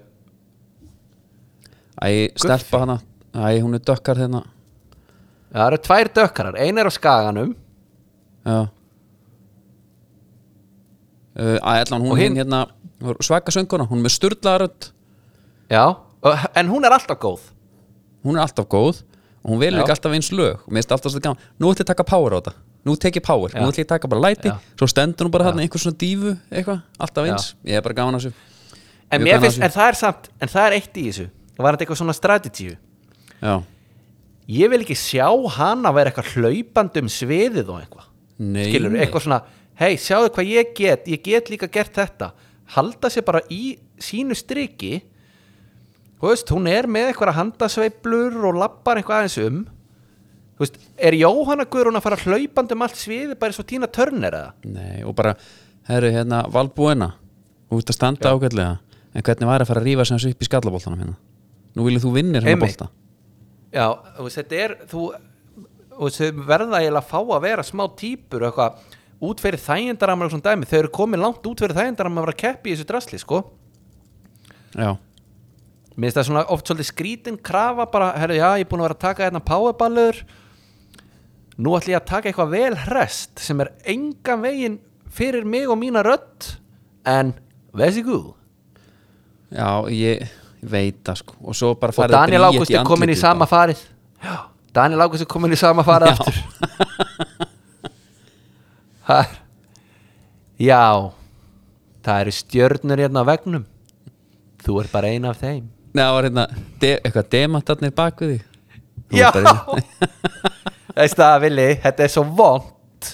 Æ, 2.03 2.29
stelpa 2.37 2.83
hana, 2.83 2.99
æ, 3.33 3.57
hún 3.63 3.77
er 3.77 3.81
dökkar 3.85 4.21
hérna. 4.21 4.43
Það 5.53 5.65
eru 5.71 5.81
tvær 5.87 6.09
dökkarar, 6.19 6.57
ein 6.61 6.77
er 6.81 6.89
á 6.89 6.93
skaganum. 6.93 7.55
Já. 8.45 8.59
Uh, 11.33 11.57
Æ, 11.57 11.73
allan 11.87 12.05
hún 12.05 12.17
hinn 12.21 12.35
hin- 12.35 12.43
hérna 12.43 12.67
svaka 13.25 13.49
sönguna, 13.55 13.87
hún 13.89 13.97
er 14.03 14.05
með 14.05 14.13
sturlaðarödd 14.19 14.91
já, 15.73 15.85
en 16.55 16.69
hún 16.69 16.85
er 16.85 16.93
alltaf 16.95 17.17
góð 17.19 17.49
hún 18.23 18.37
er 18.37 18.45
alltaf 18.45 18.67
góð 18.71 19.03
og 19.43 19.51
hún 19.51 19.59
velur 19.61 19.83
ekki 19.83 19.95
alltaf 19.95 20.15
eins 20.15 20.31
lög. 20.31 20.61
Og 20.63 20.71
mér 20.71 20.81
finnst 20.83 20.95
alltaf 20.95 21.13
svo 21.13 21.21
gaman, 21.23 21.43
nú 21.59 21.71
ætlum 21.71 21.83
ég 21.83 21.87
að 21.87 21.91
taka 21.91 22.07
power 22.07 22.35
á 22.35 22.37
þetta. 22.39 22.53
Nú 22.83 22.95
tek 22.99 23.19
ég 23.19 23.23
power, 23.23 23.51
nú 23.51 23.63
Já. 23.63 23.69
ætlum 23.71 23.81
ég 23.83 23.87
að 23.87 23.93
taka 23.93 24.09
bara 24.11 24.23
læti. 24.23 24.53
Svo 24.79 24.87
stendur 24.91 25.27
hún 25.27 25.33
bara 25.35 25.49
þarna 25.49 25.63
einhver 25.63 25.83
svona 25.83 25.99
dífu 25.99 26.33
eitthvað, 26.51 26.81
alltaf 26.99 27.29
eins, 27.29 27.45
ég 27.63 27.79
er 27.79 27.85
bara 27.85 27.97
gaman 27.99 28.17
að 28.17 28.25
þessu. 28.25 28.33
En, 29.11 29.23
mér 29.23 29.39
finnst, 29.43 29.59
að 29.59 29.67
en 29.67 29.75
það 29.75 29.87
er 29.87 29.99
samt, 29.99 30.29
en 30.41 30.51
það 30.51 30.67
er 30.67 30.75
eitt 30.79 30.97
í 30.97 31.05
þessu. 31.07 31.27
Það 31.53 31.67
var 31.67 31.77
eitthvað 31.77 31.99
svona 32.01 32.15
strategíu? 32.17 32.77
Já, 33.43 33.53
ég 34.47 34.71
vil 34.73 34.81
ekki 34.83 34.97
sjá 34.99 35.27
hana 35.57 35.91
vera 35.95 36.11
eitthvað 36.11 36.33
hlaupandi 36.35 37.03
um 37.03 37.11
sviðið 37.11 37.69
og 37.69 37.83
eitthvað. 37.83 38.09
Nei, 38.43 38.65
skilur, 38.67 38.97
eitthvað 38.97 39.27
svona 39.27 39.41
hei, 39.79 39.95
sjáðu 40.01 40.31
hvað 40.33 40.51
ég 40.51 40.73
get, 40.77 41.07
ég 41.11 41.23
get 41.23 41.51
líka 41.53 41.69
gert 41.71 41.95
þetta. 41.95 42.31
Halda 42.75 43.11
sér 43.11 43.25
bara 43.27 43.43
í 43.53 43.77
sínu 44.01 44.35
striki 44.37 45.01
þú 46.23 46.29
veist, 46.31 46.51
hún 46.55 46.69
er 46.71 46.87
með 46.87 47.09
eitthvað 47.11 47.35
handasveiblur 47.35 48.37
og 48.47 48.59
lappar 48.61 48.99
eitthvað 48.99 49.25
aðeins 49.25 49.35
um. 49.43 49.57
Þú 50.53 50.63
veist, 50.63 50.79
er 51.09 51.17
Jóhanna 51.19 51.65
Guðrún 51.67 51.99
að 51.99 52.05
fara 52.05 52.19
hlaupandi 52.21 52.77
um 52.77 52.85
allt 52.85 53.01
sviði 53.01 53.35
bara 53.41 53.57
og 53.59 53.67
Tína 53.67 53.89
Turner 53.91 54.37
eða? 54.37 54.53
nei, 54.63 55.03
og 55.03 55.17
bara, 55.17 55.33
herru, 55.89 56.13
hérna 56.13 56.43
Valbúina, 56.53 57.09
ert 57.73 57.91
að 57.91 57.97
standa 57.97 58.31
ágætlega 58.31 58.79
en 59.13 59.25
hvernig 59.25 59.49
var 59.49 59.65
að 59.65 59.71
fara 59.73 59.83
að 59.83 59.89
rífa 59.89 60.07
sem 60.07 60.17
þessu 60.17 60.31
upp 60.31 60.45
í 60.45 60.47
skallaboltanum 60.47 61.03
hérna? 61.03 61.15
Nú 61.73 61.87
viljið 61.89 62.05
þú 62.05 62.15
vinnir 62.15 62.47
hérna 62.47 62.63
bolta. 62.63 62.89
Já, 63.73 63.87
þú 64.15 64.27
veist, 64.27 64.39
þetta 64.39 64.59
er 64.63 64.75
þú, 64.89 65.05
þú 65.97 66.07
veist, 66.07 66.25
verða 66.53 66.79
eiginlega 66.79 67.01
að 67.01 67.09
fá 67.09 67.19
að 67.19 67.47
vera 67.49 67.65
smá 67.67 67.87
típur 67.99 68.45
og 68.45 68.51
eitthvað 68.51 68.99
út 69.23 69.41
fyrir 69.43 69.63
þægindaramar 69.63 70.29
og 70.29 70.35
svona 70.35 70.51
dæmi, 70.53 70.69
þau 70.69 70.77
eru 70.79 70.93
komið 70.93 71.25
langt 71.25 71.49
út 71.49 71.63
fyrir 71.65 71.77
þægindaramar 71.81 72.21
að 72.21 72.27
vera 72.29 72.37
að 72.37 72.43
keppi 72.45 72.71
í 72.71 72.77
þessu 72.77 72.87
drasli, 72.89 73.19
sko. 73.21 73.41
Já, 74.73 74.93
Mér 75.93 76.09
finnst 76.09 76.17
það 76.17 76.27
svona 76.29 76.45
oft 76.53 76.69
svolítið 76.69 76.89
skrítin 76.89 77.37
krafa 77.37 77.85
bara, 77.91 78.11
herru, 78.17 78.35
já, 78.39 78.47
ég 78.57 78.65
er 78.65 78.69
búin 78.69 78.81
að 78.81 78.87
vera 78.87 78.97
að 78.97 79.03
taka 79.03 79.25
hérna 79.27 79.41
powerballur. 79.45 80.21
Nú 81.61 81.75
ætlum 81.77 81.93
ég 81.93 81.99
að 81.99 82.09
taka 82.09 82.29
eitthvað 82.31 82.53
vel 82.55 82.75
hrest 82.87 83.43
sem 83.43 83.61
er 83.61 83.69
engan 83.93 84.41
veginn 84.41 84.79
fyrir 85.13 85.45
mig 85.45 85.69
og 85.69 85.77
mína 85.81 86.01
rödd 86.05 86.41
en 87.05 87.35
veðs 87.77 87.99
í 88.01 88.05
guð. 88.07 88.31
Já, 89.53 89.69
ég, 89.93 90.25
veit 90.65 91.03
það 91.05 91.21
sko. 91.21 91.37
Og 91.45 91.53
svo 91.57 91.75
bara 91.77 91.93
og 91.93 91.99
farið 91.99 92.17
Daniel 92.17 92.47
bríet 92.47 92.57
Ágúst 92.57 92.73
er 92.73 92.89
komin 92.89 93.13
í 93.13 93.19
sama 93.19 93.45
farið. 93.49 93.85
Já, 94.23 94.35
Daniel 94.73 95.05
Ágúst 95.05 95.27
er 95.27 95.29
komin 95.29 95.53
í 95.53 95.59
sama 95.61 95.85
farið 95.85 96.09
Já. 96.09 96.15
aftur. 96.17 96.35
Já 100.63 101.11
það 102.03 102.19
eru 102.21 102.33
stjörnur 102.35 103.01
hérna 103.03 103.23
á 103.23 103.29
vegnum 103.31 103.65
þú 104.63 104.79
er 104.81 104.89
bara 104.91 105.11
ein 105.11 105.25
af 105.27 105.39
þeim 105.41 105.65
það 106.01 106.13
var 106.15 106.27
hérna 106.27 106.45
de, 106.81 106.91
eitthvað 107.05 107.27
demantarnir 107.35 107.93
bak 107.95 108.21
við 108.23 108.31
þig. 108.33 108.45
Þú 109.13 109.19
Já. 109.19 109.29
var 109.35 109.83
Veist 110.97 111.17
það, 111.17 111.35
Vili, 111.43 111.67
þetta 111.83 112.03
er 112.05 112.11
svo 112.13 112.23
vond 112.37 113.09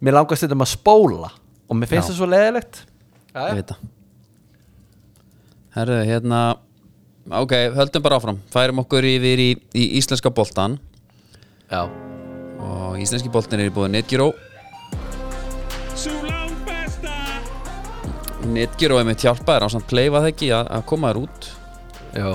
Mér 0.00 0.16
langast 0.16 0.44
þetta 0.46 0.56
að 0.56 0.70
spóla 0.72 1.30
Og 1.70 1.76
mér 1.76 1.90
finnst 1.90 2.08
Já. 2.08 2.12
það 2.12 2.18
svo 2.20 2.28
leðilegt 2.30 2.80
Ég 3.30 3.56
veit 3.60 3.72
það. 3.72 3.82
Herru, 5.76 5.98
hérna 6.08 6.40
Ok, 7.30 7.52
höldum 7.76 8.02
bara 8.02 8.16
áfram. 8.18 8.38
Færum 8.50 8.80
okkur 8.82 9.04
yfir 9.06 9.38
í, 9.44 9.50
í 9.76 9.84
íslenska 10.00 10.32
boltan 10.34 10.78
Já, 11.70 11.84
Og 12.60 12.96
íslenski 13.00 13.30
boltin 13.32 13.60
er 13.62 13.68
í 13.70 13.74
búið 13.76 13.92
Netgyro 13.98 14.30
Netgyro 18.50 18.96
er 18.98 19.06
mitt 19.06 19.22
hjálpaðir 19.22 19.66
á 19.68 19.72
samt 19.72 19.88
kleifa 19.90 20.22
það 20.24 20.30
ekki 20.32 20.48
að, 20.56 20.70
að 20.78 20.84
koma 20.88 21.10
þér 21.12 21.20
út 21.22 21.39
já. 22.14 22.30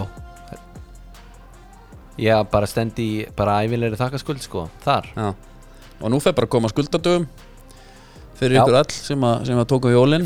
Já, 2.15 2.35
bara 2.47 2.67
stend 2.69 2.99
í 3.03 3.09
bara 3.35 3.57
ævilegri 3.65 3.97
þakkaskuld 3.99 4.43
sko 4.43 4.69
Þar. 4.85 5.09
Já. 5.15 5.33
Og 5.99 6.11
nú 6.11 6.19
fer 6.23 6.35
bara 6.35 6.47
að 6.47 6.53
koma 6.55 6.71
skuldadögum 6.71 7.25
Fyrir 8.35 8.57
Já. 8.57 8.61
ykkur 8.63 8.77
all 8.79 8.91
sem 8.91 9.25
að, 9.27 9.45
sem 9.47 9.59
að 9.59 9.67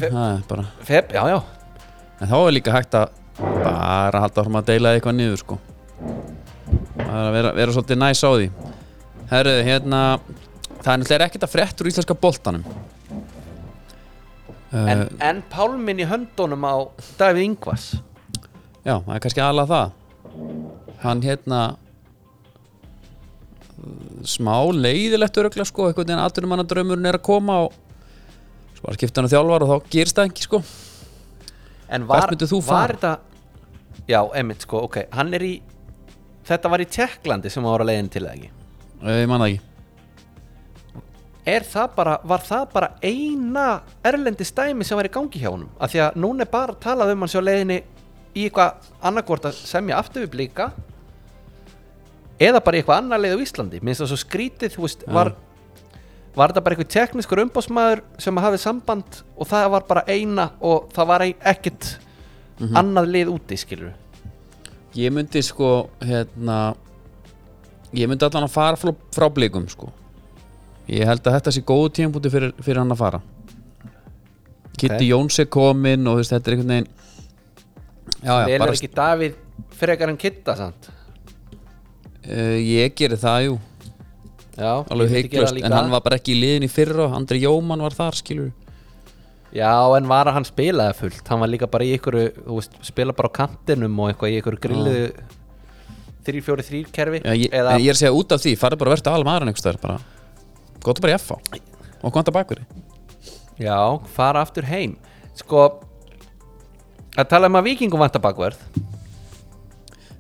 Það 0.10 0.28
er 0.34 0.44
bara 0.50 0.66
Feb, 0.86 1.14
já, 1.14 1.24
já. 1.30 1.40
En 2.20 2.28
þá 2.30 2.38
er 2.40 2.54
líka 2.54 2.74
hægt 2.74 2.98
að 2.98 3.18
bara 3.40 4.22
halda 4.26 4.42
áfram 4.42 4.60
að 4.60 4.70
deila 4.74 4.94
eitthvað 4.96 5.16
niður 5.16 5.42
sko. 5.44 5.58
Bara 6.98 7.22
að 7.30 7.36
vera, 7.38 7.52
vera 7.56 7.76
svolítið 7.76 8.00
næs 8.02 8.24
á 8.26 8.30
því. 8.34 8.50
Herru, 9.30 9.54
hérna 9.64 10.02
það 10.82 10.92
er 10.92 11.00
náttúrulega 11.04 11.28
ekkert 11.30 11.46
að 11.48 11.54
frétt 11.54 11.84
úr 11.84 11.92
íslenska 11.92 12.18
boltanum. 12.20 12.66
En, 14.70 15.06
uh, 15.06 15.06
en 15.26 15.42
pálminn 15.50 16.02
í 16.04 16.10
höndunum 16.10 16.66
á 16.68 16.76
Davíð 17.18 17.46
Ingvars 17.48 17.88
Já, 18.90 18.96
það 19.06 19.14
er 19.14 19.22
kannski 19.22 19.42
aðalega 19.46 19.70
það. 19.70 19.92
Hann 21.04 21.22
hérna 21.22 21.62
smá 24.28 24.56
leiðilegt 24.74 25.38
öruglega 25.40 25.68
sko, 25.70 25.88
einhvern 25.88 26.08
veginn 26.10 26.24
aðturum 26.24 26.54
hann 26.56 26.64
að 26.64 26.72
draumurinn 26.74 27.10
er 27.10 27.20
að 27.20 27.26
koma 27.30 27.60
og 27.68 27.76
svo 28.76 28.90
var 28.90 28.98
skipt 28.98 29.20
hann 29.20 29.30
að 29.30 29.36
þjálfar 29.36 29.66
og 29.66 29.72
þá 29.72 29.92
gerist 29.94 30.18
það 30.18 30.32
ekki 30.32 30.48
sko. 30.48 30.62
En 31.90 32.08
var, 32.10 32.34
var 32.68 32.96
þetta 32.96 33.14
Já, 34.10 34.24
einmitt 34.34 34.66
sko, 34.66 34.84
ok. 34.90 35.04
Hann 35.14 35.34
er 35.38 35.46
í 35.46 35.56
Þetta 36.50 36.70
var 36.74 36.82
í 36.82 36.88
Tjekklandi 36.90 37.50
sem 37.54 37.62
hann 37.62 37.76
var 37.76 37.84
að 37.84 37.92
leiðin 37.92 38.08
til 38.10 38.24
það 38.26 38.38
ekki? 38.40 38.48
Ég 39.06 39.28
man 39.30 39.44
það 39.44 39.52
ekki. 39.52 39.66
Er 41.50 41.66
það 41.66 41.92
bara, 41.96 42.16
var 42.30 42.42
það 42.46 42.64
bara 42.74 42.90
eina 43.06 43.66
erlendi 44.06 44.48
stæmi 44.50 44.86
sem 44.86 44.98
var 44.98 45.06
í 45.06 45.14
gangi 45.14 45.42
hjá 45.42 45.52
honum? 45.52 45.70
Af 45.78 45.94
því 45.94 46.02
að 46.08 46.18
núna 46.26 46.46
er 46.46 46.52
bara 46.52 46.76
talað 46.82 47.14
um 47.14 47.24
hann 47.24 47.32
sjá 47.32 47.40
leiðinni 47.44 47.78
í 48.40 48.48
eitthvað 48.48 48.90
annarkvort 49.10 49.50
að 49.50 49.60
semja 49.60 50.00
aftur 50.00 50.26
við 50.26 50.34
blíka 50.38 50.72
eða 52.40 52.64
bara 52.64 52.80
eitthvað 52.80 53.02
annar 53.04 53.22
leið 53.22 53.36
á 53.36 53.44
Íslandi. 53.44 53.84
Minnst 53.84 54.04
það 54.04 54.12
svo 54.14 54.20
skrítið, 54.24 54.76
þú 54.76 54.86
veist, 54.86 55.06
var 55.12 55.34
var 56.38 56.52
þetta 56.54 56.64
bara 56.64 56.76
eitthvað 56.78 56.94
tekniskur 56.94 57.42
umbósmaður 57.44 58.04
sem 58.22 58.38
hafði 58.40 58.60
samband 58.64 59.24
og 59.36 59.50
það 59.50 59.72
var 59.74 59.88
bara 59.90 60.04
eina 60.08 60.52
og 60.64 60.92
það 60.96 61.10
var 61.10 61.26
ekkert 61.28 61.90
annað 62.80 63.12
lið 63.16 63.34
úti, 63.34 63.58
skilur 63.60 63.96
Ég 64.98 65.14
myndi 65.14 65.42
sko 65.46 65.90
hérna 66.02 66.74
ég 67.94 68.10
myndi 68.10 68.26
allan 68.26 68.48
að 68.48 68.56
fara 68.56 68.78
frá, 68.80 68.94
frá 69.14 69.28
blikum 69.34 69.68
sko. 69.70 69.92
Ég 70.90 71.06
held 71.06 71.22
að 71.28 71.36
þetta 71.38 71.54
sé 71.54 71.62
góðu 71.66 71.92
tímpúti 72.00 72.32
fyrir, 72.34 72.56
fyrir 72.58 72.82
hann 72.82 72.96
að 72.96 73.02
fara. 73.04 73.20
Kitty 74.80 75.12
Jóns 75.12 75.38
er 75.42 75.50
komin 75.52 76.08
og 76.10 76.18
veist, 76.18 76.34
þetta 76.34 76.50
er 76.50 76.56
einhvern 76.56 76.74
veginn 76.74 76.90
velur 78.24 78.64
bara, 78.66 78.76
ekki 78.76 78.90
Davíð 78.96 79.36
frekar 79.80 80.12
en 80.12 80.20
Kitta 80.20 80.56
samt? 80.60 80.90
Uh, 82.30 82.58
ég 82.60 82.96
geri 83.00 83.18
það 83.20 83.46
jú. 83.48 83.60
Já, 84.60 84.72
alveg 84.92 85.14
heiklust, 85.16 85.56
en 85.64 85.72
hann 85.72 85.94
var 85.94 86.04
bara 86.04 86.18
ekki 86.20 86.34
í 86.36 86.40
liðin 86.42 86.66
í 86.68 86.72
fyrra 86.72 87.06
Andri 87.16 87.40
Jóman 87.46 87.80
var 87.80 87.96
þar, 87.96 88.18
skilur 88.20 88.50
Já, 89.56 89.72
en 89.96 90.10
var 90.12 90.28
að 90.30 90.36
hann 90.36 90.46
spilaði 90.46 90.98
fullt? 90.98 91.24
Hann 91.32 91.40
var 91.42 91.50
líka 91.50 91.70
bara 91.72 91.88
í 91.88 91.94
ykkur 91.96 92.18
Spila 92.86 93.16
bara 93.16 93.32
á 93.32 93.38
kantinum 93.40 93.96
og 94.04 94.12
eitthvað 94.12 94.36
í 94.36 94.42
ykkur 94.42 94.60
grillu 94.62 94.98
3-4-3 96.28 96.84
kerfi 96.94 97.24
já, 97.24 97.32
ég, 97.32 97.48
Eða, 97.56 97.80
ég 97.80 97.88
er 97.88 97.96
að 97.96 98.02
segja 98.04 98.14
út 98.20 98.36
af 98.36 98.44
því, 98.44 98.54
farið 98.60 98.84
bara 98.84 98.92
að 98.92 98.98
verða 99.00 99.16
alveg 99.16 99.48
einhvers 99.48 99.66
þar, 99.66 99.82
bara, 99.88 99.98
gott 100.84 101.02
bara 101.02 101.16
í 101.16 101.18
FH 101.24 101.40
og 102.04 102.14
konta 102.16 102.36
bakveri 102.36 102.68
Já, 103.60 104.00
fara 104.16 104.40
aftur 104.46 104.64
heim. 104.70 104.94
Sko 105.36 105.66
Að 107.18 107.30
tala 107.32 107.50
um 107.50 107.58
að 107.60 107.72
vikingum 107.72 108.02
vantar 108.02 108.22
bakverð 108.24 108.60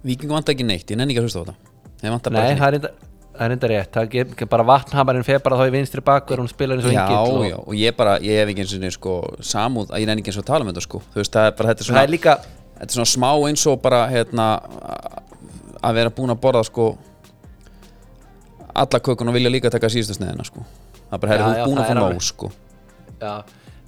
Víkingu 0.06 0.32
vant 0.32 0.49
ekki 0.49 0.63
neitt, 0.63 0.88
ég 0.89 0.97
nenni 0.97 1.13
ekki 1.13 1.21
að 1.21 1.28
hlusta 1.28 1.43
á 1.43 1.45
þetta. 1.49 2.10
Vantar 2.10 2.34
Nei, 2.34 2.56
það 2.56 2.67
er 2.69 2.78
enda 2.80 2.91
Það 3.39 3.45
er 3.45 3.54
enda 3.56 3.67
rétt, 3.71 3.89
það 3.95 4.15
er 4.19 4.47
bara 4.52 4.63
vatnhamarinn 4.67 5.23
fer 5.23 5.38
bara 5.39 5.56
þá 5.56 5.69
í 5.69 5.71
vinstri 5.71 6.02
bakverð 6.04 6.41
hún 6.43 6.49
spilar 6.52 6.75
eins 6.75 6.88
og 6.89 6.91
já, 6.91 7.06
engill 7.06 7.38
og 7.38 7.45
já, 7.47 7.56
og 7.62 7.75
ég 7.80 7.95
bara, 7.95 8.17
ég 8.19 8.36
hef 8.41 8.49
ekki 8.52 8.65
eins 8.65 8.73
og 8.75 8.95
sko, 8.97 9.13
samúð, 9.47 9.93
ég 9.95 10.10
nenni 10.10 10.19
ekki 10.25 10.34
eins 10.34 10.39
og 10.41 10.47
tala 10.49 10.65
um 10.65 10.71
þetta 10.73 10.84
sko. 10.84 10.99
Þú 11.13 11.21
veist, 11.21 11.38
það 11.38 11.47
er 11.47 11.54
bara, 11.56 11.69
þetta 11.71 11.86
er 11.86 11.88
svona 11.88 12.02
er 12.04 12.12
líka 12.12 12.34
þetta 12.82 12.89
er 12.89 12.97
svona 12.97 13.12
smá 13.13 13.30
eins 13.47 13.63
og 13.71 13.80
bara 13.86 14.02
hérna, 14.12 14.49
að 15.80 16.02
vera 16.02 16.13
búin 16.19 16.34
að 16.36 16.41
borða 16.43 16.65
sko 16.67 16.89
alla 18.84 19.02
kökun 19.08 19.32
og 19.32 19.39
vilja 19.39 19.54
líka 19.56 19.71
taka 19.71 19.88
síðustu 19.93 20.19
sneðina 20.19 20.43
sko. 20.47 20.65
Það 21.10 21.15
er 21.15 21.23
bara, 21.23 21.38
Já, 21.39 21.39
þú 21.39 21.47
já, 21.47 21.56
ert 21.56 21.69
búin 21.71 21.80
að 21.80 21.86
er 21.86 21.95
fá 21.95 22.04
nóg 22.04 22.28
sko. 22.28 22.52
Já, 23.23 23.34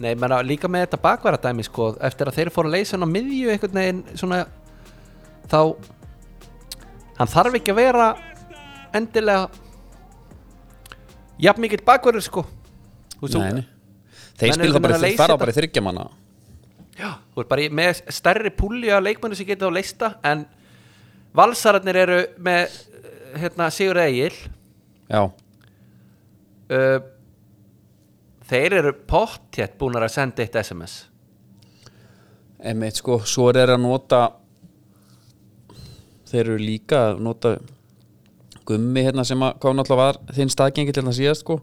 nei, 0.01 0.13
menna, 0.17 0.41
líka 0.45 0.69
með 0.71 0.87
þetta 0.87 0.99
bakverðardæmi 1.05 1.65
sko, 1.67 1.91
eftir 2.03 2.29
að 2.29 2.37
þeir 2.39 2.51
fóru 2.53 2.71
að 2.71 2.77
leysa 2.77 2.95
hann 2.95 3.05
á 3.05 3.13
miðju 3.13 3.51
einhvern 3.53 3.77
veginn 3.77 4.01
svona 4.17 4.39
þá 5.51 5.59
hann 7.19 7.31
þarf 7.31 7.57
ekki 7.59 7.73
að 7.73 7.81
vera 7.81 8.07
endilega 8.97 9.49
jafn 11.41 11.63
mikill 11.63 11.83
bakverður 11.85 12.25
sko. 12.25 12.45
Nei, 13.21 13.63
þeir 14.39 14.57
spila 14.57 14.73
það 14.75 14.85
bara, 14.85 14.97
að 14.97 15.05
þeir 15.05 15.19
fara 15.19 15.37
bara 15.41 15.53
í 15.53 15.57
þryggja 15.59 15.85
manna. 15.85 16.07
Já, 16.97 17.11
þú 17.33 17.43
ert 17.43 17.51
bara 17.51 17.63
í, 17.63 17.69
með 17.81 18.01
stærri 18.13 18.51
púli 18.53 18.91
af 18.93 19.03
leikmennu 19.05 19.37
sem 19.37 19.47
geta 19.47 19.69
á 19.69 19.71
leista 19.73 20.11
en 20.27 20.43
valsararnir 21.37 22.01
eru 22.03 22.19
með 22.43 22.75
hérna, 23.41 23.69
Sigur 23.73 24.01
Egil. 24.01 24.33
Já, 25.11 25.23
uh, 26.71 26.97
þeir 28.51 28.77
eru 28.81 28.93
pottjett 29.07 29.77
búin 29.79 29.97
að 29.99 30.11
senda 30.13 30.43
eitt 30.43 30.57
SMS 30.59 30.99
Einmitt 32.61 32.99
sko, 32.99 33.21
svo 33.25 33.47
er 33.49 33.61
þeir 33.61 33.75
að 33.75 33.83
nota 33.87 34.21
þeir 36.29 36.41
eru 36.45 36.57
líka 36.61 36.99
að 37.09 37.21
nota 37.25 37.55
gummi 38.67 39.03
hérna 39.07 39.25
sem 39.27 39.41
að 39.41 39.55
hvað 39.63 39.77
náttúrulega 39.79 40.01
var 40.03 40.19
þinn 40.37 40.51
staðgengi 40.53 40.93
til 40.95 41.03
það 41.07 41.17
síðast 41.17 41.45
sko 41.45 41.57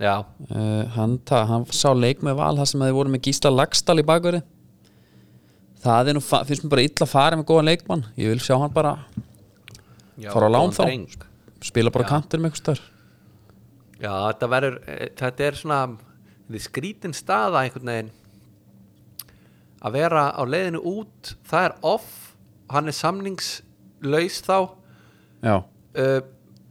já, 0.00 0.14
uh, 0.22 0.84
hann, 0.96 1.18
ta, 1.28 1.42
hann 1.50 1.66
sá 1.74 1.90
leik 1.94 2.22
með 2.24 2.38
val 2.40 2.54
það 2.58 2.70
sem 2.72 2.82
að 2.82 2.90
þeir 2.90 2.98
voru 2.98 3.14
með 3.14 3.24
Gísla 3.28 3.52
Lagstall 3.54 3.98
í 4.00 4.06
bakveri 4.08 4.42
það 5.82 6.12
nú, 6.16 6.22
finnst 6.24 6.64
mér 6.64 6.72
bara 6.74 6.86
illa 6.88 7.04
að 7.06 7.12
fara 7.12 7.38
með 7.38 7.48
góðan 7.50 7.70
leikmann 7.70 8.06
ég 8.18 8.32
vil 8.32 8.42
sjá 8.42 8.56
hann 8.58 8.74
bara 8.74 8.96
já 10.18 10.30
Fara 10.32 10.48
á 10.50 10.54
lán 10.54 10.74
þá? 10.74 10.84
dreng. 10.86 11.26
spila 11.62 11.92
bara 11.94 12.06
Já. 12.06 12.10
kantur 12.14 12.42
með 12.42 12.50
eitthvað 12.50 12.64
stöður 12.64 12.86
Já, 13.98 14.12
þetta 14.28 14.48
verður, 14.52 14.78
eh, 14.86 15.08
þetta 15.18 15.46
er 15.46 15.58
svona 15.58 15.80
við 16.48 16.64
skrítin 16.64 17.14
staða 17.16 17.64
einhvern 17.64 17.90
veginn. 17.92 18.10
Að 19.82 19.92
vera 19.98 20.24
á 20.34 20.42
leiðinu 20.42 20.82
út, 20.82 21.34
það 21.46 21.68
er 21.68 21.74
off 21.82 22.36
hann 22.70 22.90
er 22.90 22.96
samningslaus 22.96 24.42
þá. 24.44 24.58
Já, 25.42 25.54
uh, 25.62 26.20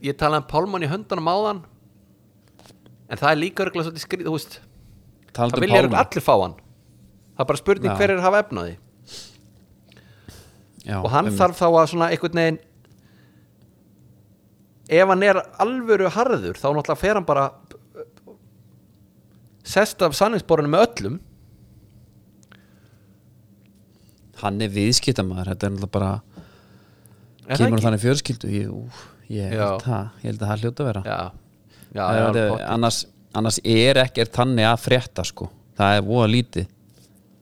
ég 0.03 0.17
talaði 0.19 0.43
um 0.43 0.49
Pálmann 0.51 0.83
í 0.83 0.89
höndunum 0.91 1.29
áðan 1.31 1.61
en 3.07 3.19
það 3.19 3.29
er 3.31 3.39
líka 3.39 3.63
örgulega 3.63 3.87
svolítið 3.87 4.03
skrít, 4.03 4.25
þú 4.27 4.33
veist 4.35 4.57
talandi 5.31 5.55
það 5.55 5.57
um 5.57 5.63
vilja 5.63 5.77
Pálma 5.77 5.83
örugglega 5.85 6.03
allir 6.03 6.25
fá 6.25 6.35
hann. 6.41 6.57
Það 7.37 7.43
er 7.43 7.49
bara 7.51 7.61
spurning 7.61 7.91
Já. 7.91 7.95
hver 7.97 8.11
er 8.11 8.19
að 8.19 8.27
hafa 8.27 8.41
efnaði 8.43 8.75
já, 10.87 10.97
og 11.01 11.09
hann 11.11 11.27
einmitt. 11.27 11.39
þarf 11.39 11.59
þá 11.59 11.67
að 11.67 11.87
svona 11.91 12.09
einhvern 12.11 12.41
veginn 12.41 12.59
ef 14.89 15.07
hann 15.11 15.23
er 15.27 15.39
alvöru 15.59 16.09
harður 16.15 16.59
þá 16.59 16.67
náttúrulega 16.71 16.99
fer 17.01 17.17
hann 17.19 17.27
bara 17.27 17.47
sest 19.67 20.01
af 20.05 20.15
sanningsborunum 20.15 20.71
með 20.75 20.85
öllum. 20.87 21.17
Hann 24.41 24.61
er 24.61 24.71
viðskiptamæður 24.73 25.51
þetta 25.53 25.67
er 25.69 25.75
náttúrulega 25.75 25.93
bara 25.97 26.11
Er 27.47 27.61
kemur 27.61 27.79
þannig 27.83 28.01
fjörskildu 28.03 28.49
ég, 28.51 28.67
ú, 28.67 28.81
ég, 29.31 29.53
held 29.53 29.85
það, 29.85 30.07
ég 30.19 30.27
held 30.33 30.41
að 30.41 30.49
það 30.51 30.63
hljóta 30.63 30.83
að 30.83 30.89
vera. 30.89 31.03
Já, 31.07 31.19
já, 31.95 32.01
Það 32.01 32.17
er, 32.19 32.49
pottet. 32.51 32.65
annars, 32.73 32.97
annars 33.39 33.59
er 33.63 33.99
ekkert 34.03 34.33
þannig 34.35 34.67
að 34.67 34.81
frétta 34.83 35.25
sko. 35.29 35.47
Það 35.79 35.95
er 35.99 36.05
voða 36.09 36.27
lítið. 36.33 36.67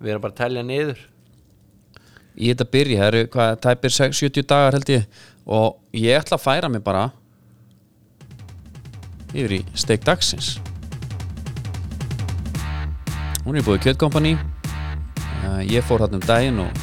Við 0.05 0.13
erum 0.13 0.23
bara 0.27 0.35
að 0.35 0.41
telja 0.43 0.63
niður. 0.67 1.01
Í 2.35 2.51
þetta 2.51 2.67
byrja, 2.75 2.99
það 3.01 3.09
eru 3.09 3.23
hvað, 3.33 3.53
tæpir 3.65 3.95
6, 3.97 4.21
70 4.21 4.47
dagar 4.51 4.77
held 4.77 4.91
ég. 4.93 5.07
Og 5.57 5.97
ég 5.97 6.19
ætla 6.21 6.37
að 6.37 6.45
færa 6.45 6.69
mig 6.69 6.83
bara 6.85 7.07
yfir 9.35 9.57
í 9.57 9.61
steik 9.77 10.05
dagsins. 10.07 10.55
Hún 13.45 13.59
er 13.59 13.65
búið 13.65 13.83
kjötkompani. 13.85 14.33
Uh, 15.45 15.61
ég 15.69 15.85
fór 15.85 16.01
þarna 16.01 16.17
um 16.17 16.25
daginn 16.25 16.63
og 16.63 16.81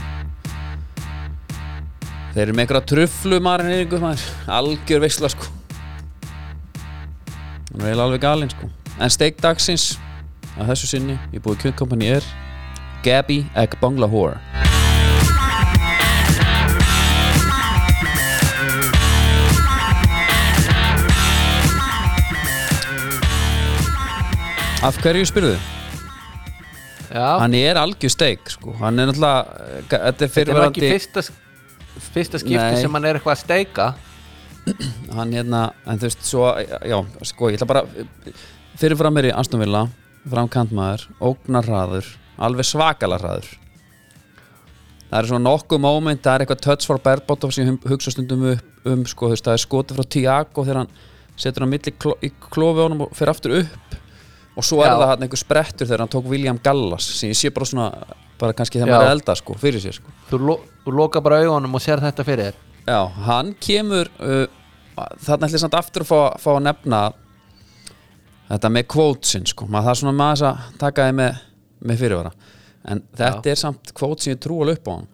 þeir 2.36 2.44
eru 2.44 2.54
með 2.54 2.64
einhverja 2.64 2.84
truflu 2.92 3.40
marineringu 3.42 3.98
maður, 4.02 4.28
algjör 4.60 5.02
veisla 5.02 5.32
sko. 5.32 5.50
Hún 7.72 7.88
er 7.88 7.98
alveg 7.98 8.22
galinn 8.22 8.52
sko. 8.52 8.70
En 9.00 9.10
steik 9.10 9.40
dagsins 9.42 9.96
að 10.54 10.74
þessu 10.74 10.94
sinni 10.94 11.18
í 11.32 11.42
búið 11.42 11.66
kjötkompani 11.66 12.14
er 12.20 12.32
Gabby 13.02 13.42
Egg 13.58 13.80
Bangla 13.82 14.06
Whore 14.06 14.61
Af 24.82 24.98
hverju 25.02 25.26
spyrðu? 25.30 25.54
já, 27.12 27.26
Hann 27.38 27.54
er 27.54 27.78
algjör 27.78 28.10
steik 28.10 28.48
sko. 28.50 28.72
Hann 28.80 28.98
er 28.98 29.10
náttúrulega 29.10 29.42
eh, 29.62 29.82
Þetta 29.92 30.08
er 30.08 30.16
þetta 30.16 30.40
er 30.42 30.58
nú 30.58 30.64
ekki 30.64 30.82
fyrirverandi 30.82 30.90
fyrsta 30.90 31.22
fyrsta 32.14 32.40
skipti 32.40 32.56
Nei. 32.58 32.80
sem 32.80 32.96
hann 32.96 33.06
er 33.06 33.18
eitthvað 33.18 33.34
að 33.36 33.42
steika 33.44 33.86
Hann 35.18 35.34
hérna 35.36 35.60
En 35.86 36.00
þú 36.02 36.08
veist 36.08 36.26
svo 36.26 36.48
Já 36.88 36.98
sko 37.30 37.52
ég 37.52 37.58
ætla 37.60 37.68
bara 37.70 37.84
Fyrirfram 38.80 39.20
er 39.22 39.30
í 39.30 39.34
Aston 39.36 39.62
Villa 39.62 39.84
Framkantmaður 40.32 41.06
Ógnarraður 41.30 42.08
Alveg 42.42 42.66
svakalar 42.66 43.22
hraður 43.22 43.50
Það 45.12 45.18
er 45.20 45.28
svona 45.28 45.44
nokkuð 45.46 45.82
moment 45.84 46.24
Það 46.24 46.34
er 46.38 46.46
eitthvað 46.46 46.62
touch 46.66 46.88
for 46.88 47.02
Berbotov 47.06 47.52
sem 47.54 47.66
ég 47.66 47.74
hum- 47.74 47.90
hugsa 47.92 48.14
stundum 48.14 48.46
upp 48.56 48.88
um 48.88 49.02
sko, 49.06 49.28
þú 49.28 49.36
veist, 49.36 49.46
það 49.46 49.54
er 49.54 49.60
skotið 49.62 49.98
frá 50.00 50.06
Tiago 50.10 50.62
þegar 50.66 50.78
hann 50.80 50.88
setur 51.38 51.62
hann 51.62 51.70
milli 51.70 51.92
kló, 51.94 52.16
í 52.18 52.32
klófi 52.50 52.80
á 52.82 52.84
honum 52.88 53.04
og 53.04 53.12
fer 53.14 53.30
aftur 53.30 53.52
upp 53.60 53.91
og 54.56 54.66
svo 54.66 54.82
er 54.84 54.90
Já. 54.90 54.96
það 55.00 55.10
hann 55.10 55.24
einhver 55.26 55.40
sprettur 55.40 55.88
þegar 55.88 56.04
hann 56.04 56.12
tók 56.12 56.28
William 56.28 56.58
Gallas 56.62 57.06
sem 57.16 57.32
ég 57.32 57.38
sé 57.38 57.50
bara 57.54 57.68
svona 57.68 57.86
bara 58.40 58.56
kannski 58.56 58.80
þegar 58.80 58.90
Já. 58.90 58.94
maður 58.96 59.08
er 59.08 59.16
elda 59.16 59.36
sko, 59.38 59.56
fyrir 59.60 59.82
sér 59.82 59.96
sko. 59.96 60.12
þú, 60.28 60.40
lo, 60.48 60.56
þú 60.84 60.94
loka 60.98 61.22
bara 61.24 61.40
augunum 61.42 61.78
og 61.78 61.84
sér 61.84 62.02
þetta 62.02 62.26
fyrir 62.26 62.50
þér. 62.50 62.60
Já, 62.82 63.00
hann 63.28 63.52
kemur 63.62 64.10
uh, 64.18 64.44
þarna 65.22 65.48
ætli 65.48 65.60
samt 65.62 65.76
aftur 65.78 66.04
að 66.04 66.10
fá, 66.10 66.20
fá 66.42 66.50
að 66.56 66.64
nefna 66.66 67.02
þetta 68.50 68.72
með 68.76 68.88
quotesin 68.92 69.46
sko, 69.48 69.68
maður 69.70 69.88
það 69.88 69.94
er 69.94 70.00
svona 70.02 70.16
maður 70.18 70.48
að 70.50 70.64
taka 70.82 71.06
þið 71.08 71.18
með, 71.20 71.42
með 71.80 72.02
fyrirvara. 72.02 72.32
En 72.92 73.04
þetta 73.16 73.52
er 73.52 73.60
samt 73.60 73.92
quote 73.96 74.24
sem 74.24 74.34
ég 74.34 74.42
trú 74.42 74.58
alveg 74.64 74.80
upp 74.82 74.90
á 74.90 74.94
hann. 74.96 75.08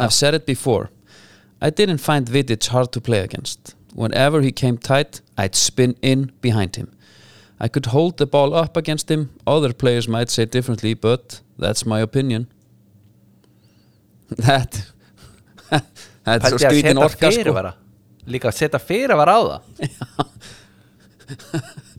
I've 0.00 0.14
said 0.14 0.34
it 0.34 0.46
before. 0.46 0.88
I 1.60 1.68
didn't 1.70 1.98
find 1.98 2.30
Vidic 2.30 2.70
hard 2.70 2.90
to 2.92 3.00
play 3.00 3.20
against. 3.20 3.74
Whenever 3.94 4.40
he 4.40 4.52
came 4.52 4.78
tight 4.78 5.20
I'd 5.36 5.54
spin 5.54 5.96
in 6.00 6.30
behind 6.40 6.76
him 6.76 6.88
I 7.60 7.68
could 7.68 7.86
hold 7.86 8.16
the 8.16 8.26
ball 8.26 8.54
up 8.54 8.76
against 8.76 9.10
him. 9.10 9.28
Other 9.46 9.72
players 9.72 10.08
might 10.08 10.30
say 10.30 10.46
differently 10.46 10.94
but 10.94 11.40
that's 11.58 11.84
my 11.86 12.00
opinion. 12.00 12.46
That 14.46 14.80
Þetta 16.24 16.46
er 16.46 16.50
svo 16.52 16.58
að 16.58 16.76
setja 16.76 17.04
orka 17.04 17.30
sko. 17.32 17.70
líka 18.30 18.50
að 18.50 18.56
setja 18.58 18.78
fyrirvara 18.82 19.32
á 19.32 19.40
það. 19.42 19.60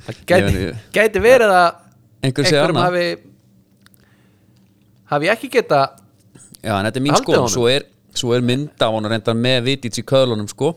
Það 0.02 0.20
gæti, 0.28 0.62
gæti 0.92 1.22
verið 1.24 1.54
að 1.56 1.70
einhverjum 2.26 2.80
hafi 2.82 3.06
hafi 5.12 5.32
ekki 5.34 5.50
geta 5.52 5.82
Já, 6.62 6.76
en 6.78 6.88
þetta 6.88 7.00
er 7.00 7.06
mín 7.06 7.18
sko 7.18 7.44
svo 7.50 7.68
er, 7.72 7.86
svo 8.18 8.34
er 8.36 8.44
mynda 8.46 8.90
á 8.90 8.92
hann 8.94 9.10
reyndar 9.10 9.38
með 9.38 9.64
Vidic 9.70 10.02
í 10.02 10.04
köðlunum 10.06 10.50
sko 10.52 10.74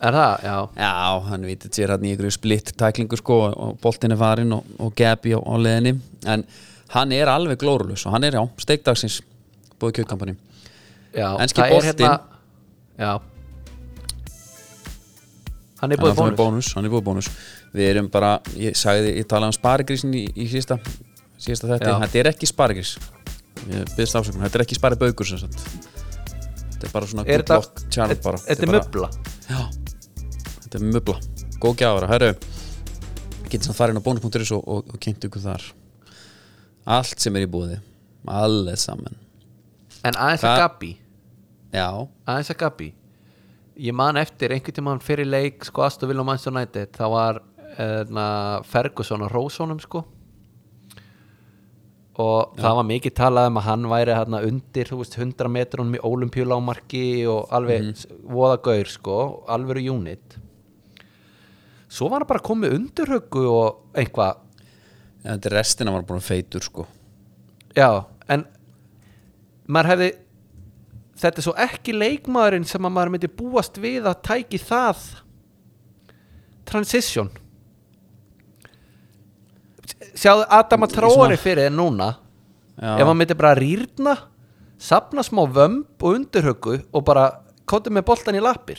er 0.00 0.14
það, 0.14 0.44
já, 0.44 0.56
Já, 0.78 0.90
hann 1.28 1.46
Vidic 1.48 1.78
er 1.82 1.92
hann 1.94 2.04
í 2.06 2.12
einhverju 2.12 2.34
splitt 2.36 2.72
tæklingu 2.78 3.18
sko 3.18 3.38
og 3.48 3.78
boltin 3.82 4.14
er 4.14 4.20
farin 4.20 4.54
og, 4.56 4.68
og 4.78 4.92
Gabi 4.98 5.34
á, 5.34 5.40
á 5.42 5.54
leðinni 5.58 5.94
en 6.28 6.44
hann 6.94 7.14
er 7.16 7.30
alveg 7.32 7.60
glórulus 7.62 8.06
og 8.06 8.14
hann 8.14 8.28
er 8.28 8.38
já, 8.38 8.42
steikdagsins 8.62 9.20
búið 9.80 10.00
kjökkampani 10.00 10.36
já 11.16 11.28
Enski 11.42 11.62
það 11.62 11.66
er 11.66 11.74
boltinn. 11.74 12.06
hérna 12.06 12.20
já. 12.98 13.12
Hann 15.78 15.92
er 15.92 15.94
hann 15.94 15.94
er 15.94 16.00
búið 16.02 16.14
með 16.14 16.18
bónus. 16.18 16.38
bónus, 16.38 16.72
hann 16.74 16.88
er 16.88 16.90
búið 16.90 17.04
bónus. 17.06 17.28
Við 17.70 17.90
erum 17.92 18.08
bara, 18.10 18.32
ég 18.58 18.74
sagði, 18.74 19.12
ég 19.20 19.28
talaði 19.30 19.52
um 19.52 19.54
sparigrísin 19.54 20.16
í, 20.18 20.24
í 20.34 20.48
síðasta, 20.50 20.80
síðasta 21.38 21.70
þetta 21.70 21.92
þetta 22.02 22.18
er 22.18 22.30
ekki 22.32 22.48
sparigrís. 22.50 22.96
Þetta 23.68 24.58
er 24.58 24.64
ekki 24.64 24.80
sagt. 25.38 25.62
Þetta 26.78 26.86
er 26.86 26.94
bara 26.94 27.08
svona 27.10 27.24
er 27.26 27.42
luck 27.42 27.48
þetta 27.50 27.90
charm 27.90 28.20
bara. 28.22 28.38
þetta 28.38 28.62
er 28.62 28.70
möbla 28.70 29.08
Já, 29.48 29.62
þetta 30.68 30.80
er 30.82 30.92
mubla 30.92 31.18
Góð 31.58 31.76
gjafara, 31.80 32.10
herru 32.12 32.32
Getið 33.48 33.64
samt 33.64 33.78
farið 33.78 33.96
inn 33.96 34.02
á 34.02 34.06
bónus.is 34.06 34.52
og, 34.52 34.64
og, 34.68 34.90
og 34.92 35.00
kynnt 35.00 35.24
ykkur 35.24 35.40
þar. 35.40 35.62
Allt 36.98 37.22
sem 37.22 37.36
er 37.38 37.46
í 37.46 37.48
búði 37.48 37.78
Allir 38.28 38.76
saman. 38.76 39.16
En 40.04 40.18
aðeins 40.20 40.44
að 40.44 40.58
Gabi 40.60 40.90
Já, 41.72 41.88
aðeins 42.28 42.52
að 42.52 42.60
Gabi 42.60 42.90
ég 43.78 43.94
man 43.94 44.18
eftir 44.18 44.52
einhvern 44.52 44.74
tímann 44.74 45.02
fyrir 45.02 45.28
leik 45.28 45.64
sko 45.64 45.86
Villa 46.02 46.20
og 46.24 46.26
Manchester 46.26 46.50
United. 46.50 46.90
Það 46.96 47.12
var 47.14 47.36
uh, 47.78 48.62
Ferguson 48.66 49.22
og 49.22 49.30
Rósonum 49.30 49.78
sko. 49.80 50.02
Og 52.18 52.58
það 52.58 52.76
var 52.80 52.86
mikið 52.88 53.14
talað 53.14 53.48
um 53.52 53.60
að 53.60 53.66
hann 53.68 53.84
væri 53.92 54.16
hérna 54.16 54.42
undir 54.42 54.90
veist 54.90 55.14
100 55.14 55.52
metrunum 55.54 55.94
í 55.94 56.02
olimpíulámarki 56.02 57.06
og 57.30 57.54
alveg 57.54 57.92
mm 57.92 58.16
voða 58.28 58.58
gaur 58.60 58.90
sko 58.90 59.18
alveg 59.48 59.86
unit 59.88 60.34
svo 61.88 62.08
var 62.12 62.20
hann 62.22 62.28
bara 62.28 62.44
komið 62.44 62.74
undirhöggu 62.76 63.44
og 63.48 63.98
eitthvað. 63.98 64.38
En 65.24 65.34
þetta 65.38 65.50
er 65.50 65.56
restina 65.58 65.92
var 65.92 66.04
að 66.04 66.22
feitur 66.28 66.64
sko. 66.64 66.86
Já, 67.76 68.04
en 68.28 68.44
maður 69.68 69.90
hefði 69.92 70.10
þetta 71.18 71.40
er 71.42 71.46
svo 71.48 71.54
ekki 71.58 71.94
leikmaðurinn 71.96 72.66
sem 72.68 72.86
að 72.86 72.94
maður 72.94 73.14
myndi 73.14 73.30
búast 73.40 73.80
við 73.82 74.06
að 74.08 74.22
tæki 74.28 74.60
það. 74.62 75.02
Transition. 76.68 77.30
Sjáðu 80.14 80.44
Adama 80.52 80.86
Traori 80.90 81.14
svona- 81.14 81.36
fyrir 81.40 81.68
þér 81.68 81.74
núna? 81.74 82.16
Já. 82.78 82.94
ef 83.00 83.06
hann 83.06 83.16
myndi 83.18 83.34
bara 83.34 83.54
rýrna 83.58 84.12
sapna 84.78 85.22
smá 85.26 85.42
vömb 85.50 85.86
og 86.00 86.14
undirhöggu 86.14 86.84
og 86.94 87.04
bara 87.04 87.40
kóti 87.66 87.90
með 87.90 88.04
boltan 88.06 88.36
í 88.38 88.40
lappir 88.40 88.78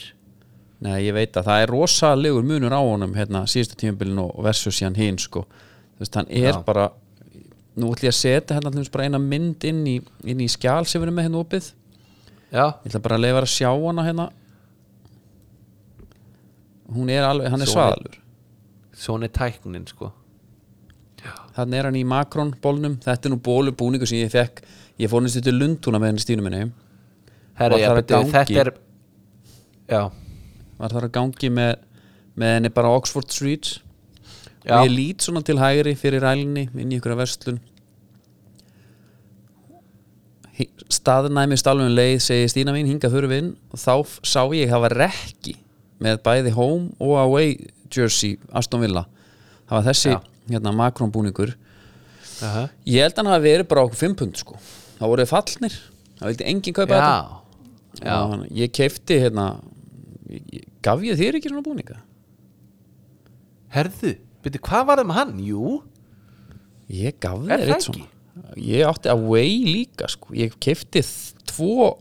Nei, 0.80 1.02
ég 1.04 1.12
veit 1.12 1.36
að 1.36 1.44
það 1.50 1.62
er 1.62 1.72
rosalegur 1.74 2.46
munur 2.48 2.72
á 2.72 2.80
honum 2.80 3.12
hérna 3.14 3.42
síðustu 3.50 3.76
tímabilin 3.82 4.18
og 4.22 4.30
versus 4.44 4.78
síðan 4.80 4.96
hinn 4.96 5.18
sko. 5.20 5.42
Þú 5.98 6.04
veist, 6.04 6.14
hann 6.16 6.30
er 6.30 6.54
Já. 6.54 6.62
bara 6.64 6.86
nú 7.76 7.90
ætlum 7.92 8.08
ég 8.08 8.14
að 8.14 8.16
setja 8.16 8.56
hérna 8.56 8.72
dæmis 8.72 8.88
bara 8.92 9.04
eina 9.04 9.18
mynd 9.20 9.64
inn 9.68 9.82
í, 9.86 9.98
inn 10.24 10.40
í 10.40 10.48
skjál 10.48 10.86
sem 10.88 11.00
við 11.02 11.06
erum 11.10 11.18
með 11.20 11.28
hérna 11.28 11.42
opið. 11.44 11.68
Já, 12.50 12.64
ég 12.80 12.88
ætla 12.90 13.02
bara 13.04 13.18
að 13.18 13.24
leifa 13.26 13.42
að 13.44 13.50
sjá 13.52 13.68
hana 13.74 14.06
hérna. 14.08 14.30
Hún 16.90 17.10
er 17.12 17.22
alveg, 17.28 17.50
hann 17.52 17.60
er 17.62 17.66
Svona- 17.70 17.92
svaðalur 17.92 18.16
svona 19.00 19.24
er 19.28 19.32
tæknin 19.36 19.86
sko. 19.88 20.10
Þannig 21.56 21.78
er 21.78 21.84
hann 21.84 21.96
í 21.96 22.04
Macron 22.06 22.50
bólnum 22.62 22.96
þetta 23.02 23.26
er 23.28 23.30
nú 23.34 23.38
bólubúningu 23.40 24.06
sem 24.08 24.18
ég 24.18 24.30
fekk. 24.32 24.62
Ég 24.98 25.08
fór 25.10 25.20
næstu 25.24 25.42
til 25.42 25.54
Lundúna 25.58 25.98
með 26.00 26.06
henni 26.12 26.24
stínu 26.24 26.42
minni. 26.44 26.72
Herra, 27.54 27.76
Var 27.76 27.78
já, 27.80 27.88
þar 27.88 27.96
að 27.96 28.00
beti, 28.00 28.14
gangi? 28.14 28.32
þetta 28.32 28.60
er 28.60 28.70
já, 29.88 30.10
var 30.80 30.94
þar 30.94 31.08
að 31.08 31.14
gangi 31.18 31.50
með, 31.52 31.72
með 32.40 32.54
henni 32.56 32.72
bara 32.74 32.92
Oxford 32.96 33.30
Street. 33.32 33.78
Já. 34.60 34.76
og 34.76 34.84
ég 34.84 34.92
lít 34.92 35.24
svona 35.24 35.40
til 35.40 35.56
hægri 35.56 35.94
fyrir 35.96 36.20
rælni 36.20 36.66
inn 36.76 36.90
í 36.92 36.98
ykkur 36.98 37.14
verslun. 37.16 37.60
Hi- 40.58 40.68
staðnæmi 40.92 41.56
stálum 41.56 41.88
leið 41.96 42.18
segi 42.20 42.50
Stína 42.52 42.74
mín 42.76 42.88
hingað 42.90 43.16
við 43.24 43.36
inn. 43.38 43.54
Og 43.72 43.80
þá 43.80 43.94
sá 44.20 44.42
ég 44.52 44.68
það 44.68 44.84
var 44.84 44.96
rekki 45.06 45.54
með 46.00 46.20
bæði 46.26 46.52
home 46.56 46.92
og 47.00 47.16
away 47.22 47.56
jersey 47.88 48.36
Aston 48.52 48.84
Villa. 48.84 49.06
Það 49.68 49.76
var 49.78 49.88
þessi 49.88 50.14
hérna 50.50 50.72
Macron 50.74 51.12
búningur 51.12 51.54
Aha. 52.42 52.68
ég 52.88 53.04
held 53.04 53.14
að 53.14 53.20
hann 53.22 53.32
hafi 53.34 53.46
verið 53.48 53.68
bara 53.70 53.84
okkur 53.86 54.00
5 54.00 54.16
pund 54.18 54.40
sko. 54.40 54.56
Það 54.98 55.12
voru 55.12 55.26
fallnir, 55.28 55.76
það 56.18 56.30
vildi 56.30 56.48
enginn 56.50 56.76
kaupa 56.76 56.96
já, 56.96 57.00
þetta. 57.00 57.36
Já. 58.04 58.16
ég 58.60 58.72
keifti 58.76 59.18
hérna 59.20 59.46
ég, 60.30 60.64
gaf 60.84 61.02
ég 61.04 61.18
þér 61.20 61.38
ekki 61.38 61.52
svona 61.52 61.64
búninga? 61.66 62.00
Herðu, 63.70 64.16
beti, 64.42 64.60
hvað 64.66 64.86
var 64.88 65.02
það 65.02 65.10
með 65.10 65.18
hann? 65.20 65.40
Jú, 65.46 65.78
Ég 66.90 67.18
gaf 67.22 67.38
þér 67.46 67.68
eitt 67.68 67.84
svona. 67.86 68.06
Ég 68.58 68.86
átti 68.88 69.10
away 69.12 69.50
líka 69.66 70.08
sko. 70.10 70.32
Ég 70.34 70.56
kefti 70.62 71.02
tvo 71.50 71.92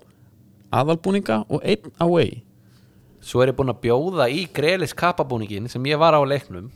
aðalbúninga 0.74 1.44
og 1.50 1.62
einn 1.62 1.92
away. 2.02 2.40
Svo 3.22 3.44
er 3.44 3.52
ég 3.52 3.58
búinn 3.58 3.74
að 3.74 3.82
bjóða 3.84 4.30
í 4.34 4.46
greilis 4.56 4.96
kapabúningin 4.98 5.70
sem 5.70 5.86
ég 5.90 6.00
var 6.02 6.18
á 6.18 6.22
leiknum. 6.26 6.72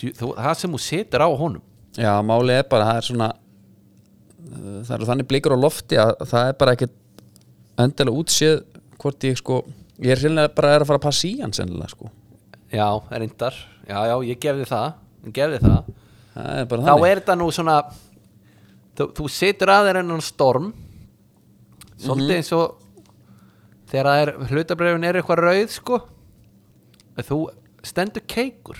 Það 0.00 0.54
sem 0.58 0.72
þú 0.74 0.80
situr 0.82 1.22
á 1.22 1.28
honum. 1.28 1.62
Já, 1.98 2.10
málið 2.24 2.62
er 2.62 2.66
bara, 2.70 2.88
það 2.88 2.98
er 3.00 3.06
svona 3.06 3.28
uh, 3.34 4.80
það 4.86 4.94
eru 4.96 5.08
þannig 5.10 5.28
blikur 5.30 5.54
á 5.54 5.58
lofti 5.60 5.98
að 6.00 6.12
það 6.30 6.48
er 6.48 6.58
bara 6.62 6.74
ekkert 6.76 6.96
endilega 7.82 8.22
útséð 8.22 8.60
hvort 9.00 9.26
ég 9.26 9.38
sko 9.38 9.60
ég 10.00 10.14
er 10.14 10.20
sérlega 10.22 10.52
bara 10.56 10.74
er 10.76 10.84
að 10.84 10.90
fara 10.90 11.00
að 11.00 11.06
passa 11.06 11.26
í 11.28 11.32
hann 11.40 11.52
sennilega 11.56 11.92
sko. 11.92 12.10
Já, 12.70 12.86
reyndar, 13.10 13.56
já, 13.88 13.96
já, 14.10 14.14
ég 14.30 14.38
gefði 14.42 14.68
það. 14.70 14.92
Ég 15.26 15.34
gefði 15.36 15.58
það, 15.64 15.90
Það 16.30 16.60
er 16.60 16.68
bara 16.70 16.82
þá 16.86 16.90
þannig. 16.92 17.08
er 17.10 17.20
þetta 17.20 17.34
nú 17.40 17.48
svona 17.52 17.74
þú, 18.96 19.06
þú 19.18 19.28
situr 19.34 19.72
að 19.74 19.88
þér 19.88 19.98
enn 20.00 20.22
storm 20.24 20.70
svolítið 22.00 22.36
eins 22.38 22.52
og 22.56 22.76
þegar 23.90 24.08
það 24.08 24.22
er 24.22 24.32
hlutabrefin 24.52 25.04
er 25.08 25.18
eitthvað 25.20 25.42
rauð 25.44 25.74
sko 25.74 25.98
þú 27.20 27.38
stendur 27.84 28.24
keikur. 28.30 28.78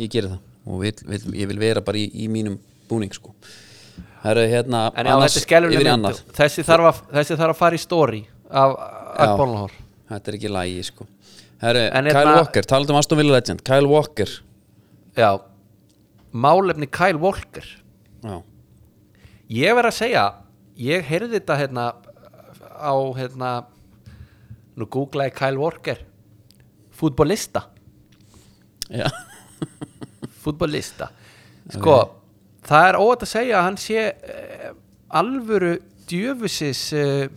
Ég 0.00 0.10
geri 0.12 0.28
það. 0.34 0.40
Og 0.68 0.82
vil, 0.82 0.92
vil, 1.08 1.20
ég 1.40 1.48
vil 1.48 1.60
vera 1.62 1.80
bara 1.84 1.96
í, 2.00 2.08
í 2.12 2.26
mínum 2.28 2.58
búning 2.90 3.12
sko. 3.14 3.32
Það 4.20 4.30
eru 4.34 4.42
hérna 4.50 4.80
en 4.92 5.06
já, 5.08 5.12
annars 5.14 5.36
þetta 5.38 5.56
er 5.56 5.68
yfir 5.70 5.80
í 5.80 5.84
mynd. 5.86 5.92
annað. 5.94 6.18
þessi 6.36 6.64
þarf, 6.68 6.88
að, 6.90 6.98
þessi 7.16 7.38
þarf 7.40 7.54
að 7.54 7.60
fara 7.62 7.78
í 7.78 7.80
story 7.80 8.20
af 8.50 8.74
Akbólnahor 9.24 9.72
Þetta 10.10 10.32
er 10.32 10.36
ekki 10.40 10.50
lægi 10.50 10.84
sko. 10.90 11.06
Herru, 11.60 11.82
En 11.94 12.04
Kyle 12.08 12.14
hérna- 12.16 12.36
Walker, 12.40 12.66
talað 12.66 12.90
um 12.90 12.98
Aston 12.98 13.18
Villa 13.20 13.36
Legend. 13.36 13.62
Kyle 13.64 13.86
Walker. 13.90 14.30
Já, 15.16 15.30
málefni 16.32 16.88
Kyle 16.90 17.18
Walker. 17.20 17.66
Já, 18.24 18.42
ég 19.50 19.74
verð 19.78 19.90
að 19.92 19.98
segja 20.00 20.24
ég 20.80 21.04
heyrði 21.04 21.38
þetta 21.38 21.58
hérna 21.60 21.84
á 22.80 22.94
hérna 23.18 23.50
nú 24.76 24.86
googlaði 24.88 25.34
Kyle 25.36 25.60
Walker. 25.60 26.00
Fútbolista. 26.96 27.66
Já. 28.90 29.06
fútbolista. 30.42 31.10
Sko, 31.70 31.96
það 32.66 32.88
er 32.88 32.98
óvægt 32.98 33.24
að 33.26 33.32
segja 33.34 33.58
að 33.60 33.66
hann 33.68 33.78
sé 33.80 34.04
uh, 34.10 34.72
alvöru 35.20 35.74
djöfusis 36.10 36.80
uh, 36.96 37.28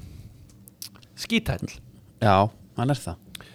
skítæll 1.19 1.67
já 2.23 2.49
hann 2.77 2.93
er 2.93 2.99
það. 2.99 3.47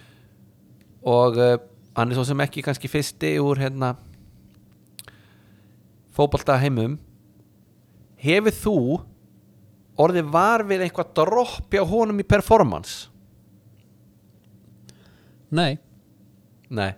Og 1.09 1.39
uh, 1.39 1.57
hann 1.97 2.11
er 2.11 2.17
svo 2.17 2.25
sem 2.27 2.43
ekki 2.43 2.63
kannski 2.65 2.91
fyrsti 2.91 3.35
úr 3.43 3.59
hérna 3.61 3.93
fótbolta 6.15 6.57
heimum. 6.59 6.97
Hefur 8.19 8.55
þú 8.55 8.77
orðið 9.99 10.33
var 10.33 10.65
við 10.67 10.85
eitthvað 10.85 11.13
droppi 11.19 11.79
á 11.79 11.85
honum 11.87 12.19
í 12.19 12.27
performance? 12.27 13.07
Nei, 15.49 15.79
nei. 16.69 16.91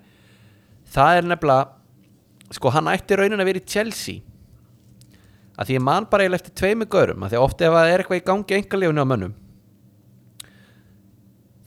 Það 0.92 1.20
er 1.20 1.30
nefnilega 1.30 2.52
sko 2.52 2.72
hann 2.74 2.90
ætti 2.92 3.16
raunin 3.16 3.40
að 3.40 3.48
vera 3.48 3.62
í 3.62 3.70
Chelsea. 3.74 4.26
Að 5.56 5.70
því 5.70 5.78
ég 5.78 5.86
man 5.86 6.08
bara 6.10 6.26
eiginlega 6.26 6.42
eftir 6.42 6.58
tveimu 6.58 6.88
görum 6.92 7.24
að 7.24 7.32
því 7.32 7.40
að 7.40 7.46
oft 7.46 7.62
ef 7.62 7.76
það 7.76 7.92
er 7.92 8.02
eitthvað 8.02 8.20
í 8.20 8.26
gangi 8.28 8.58
engalífunni 8.58 9.06
á 9.06 9.12
mönnum 9.12 9.38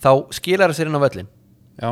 þá 0.04 0.10
skilar 0.36 0.70
það 0.72 0.78
sér 0.80 0.90
inn 0.90 0.98
á 1.00 1.04
völlin 1.06 1.30
já. 1.80 1.90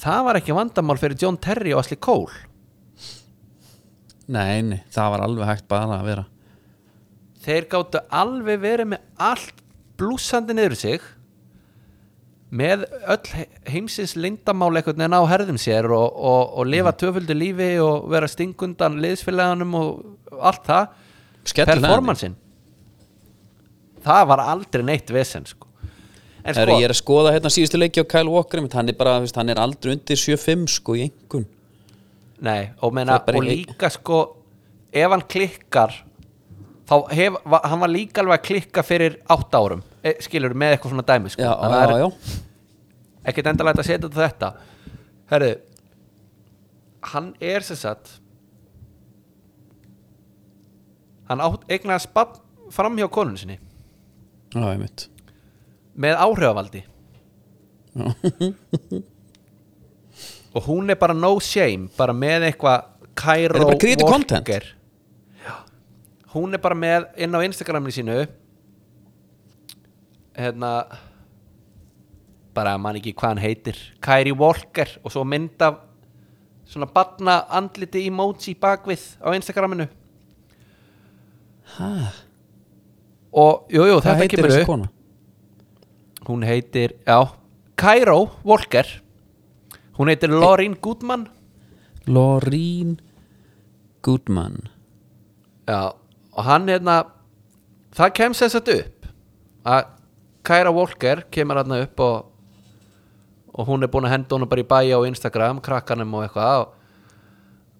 Það 0.00 0.20
var 0.24 0.38
ekki 0.40 0.54
vandamál 0.56 0.96
fyrir 1.00 1.18
John 1.20 1.36
Terry 1.36 1.74
og 1.76 1.82
Ashley 1.82 1.98
Cole. 2.00 2.32
Nei, 4.30 4.62
nei, 4.64 4.78
það 4.94 5.10
var 5.12 5.24
alveg 5.26 5.48
hægt 5.50 5.66
bara 5.68 5.98
að 5.98 6.06
vera. 6.06 6.24
Þeir 7.44 7.66
gáttu 7.72 8.00
alveg 8.14 8.60
verið 8.62 8.88
með 8.94 9.02
allt 9.30 9.58
blúsandi 10.00 10.54
niður 10.56 10.76
sig 10.80 11.04
með 12.50 12.86
öll 13.12 13.28
he- 13.36 13.48
heimsins 13.74 14.16
lindamál 14.18 14.72
einhvern 14.80 14.98
veginn 15.02 15.14
á 15.20 15.22
herðum 15.30 15.58
sér 15.60 15.86
og, 15.94 16.08
og, 16.16 16.56
og 16.62 16.66
lifa 16.70 16.92
töföldu 16.98 17.36
lífi 17.36 17.68
og 17.84 18.08
vera 18.10 18.28
stingundan 18.30 18.96
liðsfélaganum 19.02 19.76
og 19.78 20.40
allt 20.40 20.64
það. 20.66 20.94
Skellur 21.50 21.80
performansin 21.84 22.34
það 24.04 24.26
var 24.32 24.42
aldrei 24.48 24.82
neitt 24.88 25.10
vesen 25.12 25.44
sko. 25.48 25.66
En 26.44 26.56
sko 26.56 26.76
ég 26.78 26.88
er 26.88 26.94
að 26.94 27.00
skoða 27.00 27.32
hérna 27.36 27.52
síðustu 27.52 27.80
leiki 27.80 28.04
á 28.04 28.10
Kyle 28.10 28.30
Walker 28.32 28.62
hann 28.72 28.88
er 28.88 28.98
bara, 28.98 29.18
hann 29.20 29.52
er 29.52 29.60
aldrei 29.60 29.94
undir 29.96 30.20
7-5 30.20 30.68
sko 30.76 30.98
í 30.98 31.08
engun 31.08 31.48
nei, 32.40 32.70
og, 32.80 32.94
meina, 32.96 33.18
og 33.20 33.44
líka 33.44 33.90
sko 33.92 34.22
ef 34.90 35.12
hann 35.12 35.26
klikkar 35.30 35.98
þá 36.90 36.96
hef, 37.14 37.38
hann 37.46 37.82
var 37.84 37.92
líka 37.92 38.22
alveg 38.22 38.40
að 38.40 38.46
klikka 38.48 38.84
fyrir 38.86 39.18
átt 39.30 39.54
árum. 39.54 39.82
E, 40.02 40.16
skilur 40.24 40.56
með 40.58 40.74
eitthvað 40.74 40.94
svona 40.94 41.06
dæmi 41.06 41.32
sko. 41.32 41.44
Já, 41.44 41.52
að 41.54 41.74
já, 41.76 41.98
já. 42.02 42.38
ekkert 43.30 43.50
endalega 43.52 43.82
að 43.82 43.90
setja 43.90 44.10
þetta 44.16 44.50
herru 45.30 45.50
hann 47.12 47.30
er 47.52 47.64
sem 47.64 47.78
sagt 47.78 48.16
hann 51.30 51.44
átt 51.44 51.68
eignaði 51.70 52.06
spatt 52.08 52.40
fram 52.74 52.98
hjá 52.98 53.06
konun 53.12 53.38
sinni. 53.38 53.60
Já, 54.50 54.64
ég 54.72 54.82
mitt 54.82 55.06
með 55.96 56.16
áhrifavaldi. 56.26 56.82
Og 60.54 60.62
hún 60.66 60.90
er 60.90 60.98
bara 60.98 61.14
no 61.14 61.36
shame 61.42 61.88
bara 61.96 62.12
með 62.16 62.48
eitthvað 62.50 62.86
Cairo 63.20 63.58
Er 63.58 63.64
Walker. 63.66 64.64
hún 66.34 66.54
er 66.54 66.58
bara 66.62 66.74
með 66.78 67.06
inn 67.18 67.34
á 67.34 67.40
Instagraminu 67.44 67.92
sínu. 67.94 68.16
Hérna 70.38 70.72
bara 72.54 72.76
man 72.78 72.96
ekki 72.98 73.12
hvað 73.14 73.28
hann 73.34 73.42
heitir. 73.44 73.76
Kyrie 74.02 74.34
Walker 74.34 74.88
og 75.04 75.12
svo 75.14 75.24
mynd 75.26 75.60
af 75.62 75.78
svona 76.70 76.86
batna 76.86 77.44
andliti 77.50 78.06
emoji 78.08 78.54
bakvið 78.58 79.04
á 79.22 79.28
Instagraminu. 79.34 79.86
Hæ, 81.70 81.90
og 83.32 83.66
jú, 83.70 83.84
jú, 83.86 84.00
hvað 84.02 84.18
þetta 84.24 84.30
kemur 84.34 84.50
upp? 84.50 84.88
Hún 86.26 86.42
heitir, 86.42 86.96
já 87.06 87.32
Cairo 87.76 88.30
Walker. 88.44 88.86
Hún 89.96 90.08
heitir 90.08 90.30
Lauren 90.30 90.76
Goodman. 90.80 91.28
Loreen 92.06 93.00
Goodman. 94.02 94.68
Já, 95.66 95.94
og 96.32 96.44
hann 96.44 96.68
hérna 96.68 97.04
það 97.96 98.12
kemst 98.18 98.42
þess 98.44 98.58
að 98.58 98.72
upp 98.74 99.08
að 99.70 99.88
Cairo 100.44 100.72
Walker 100.76 101.24
kemur 101.30 101.60
hann 101.60 101.76
upp 101.78 102.00
og 102.00 102.26
og 103.50 103.66
hún 103.66 103.82
er 103.82 103.90
búin 103.90 104.06
að 104.06 104.14
henda 104.14 104.36
honum 104.36 104.48
bara 104.48 104.62
í 104.62 104.68
bæja 104.68 105.00
á 105.00 105.08
Instagram 105.08 105.58
krakkanum 105.64 106.12
og 106.14 106.26
eitthvað 106.26 106.60
og, 106.60 106.76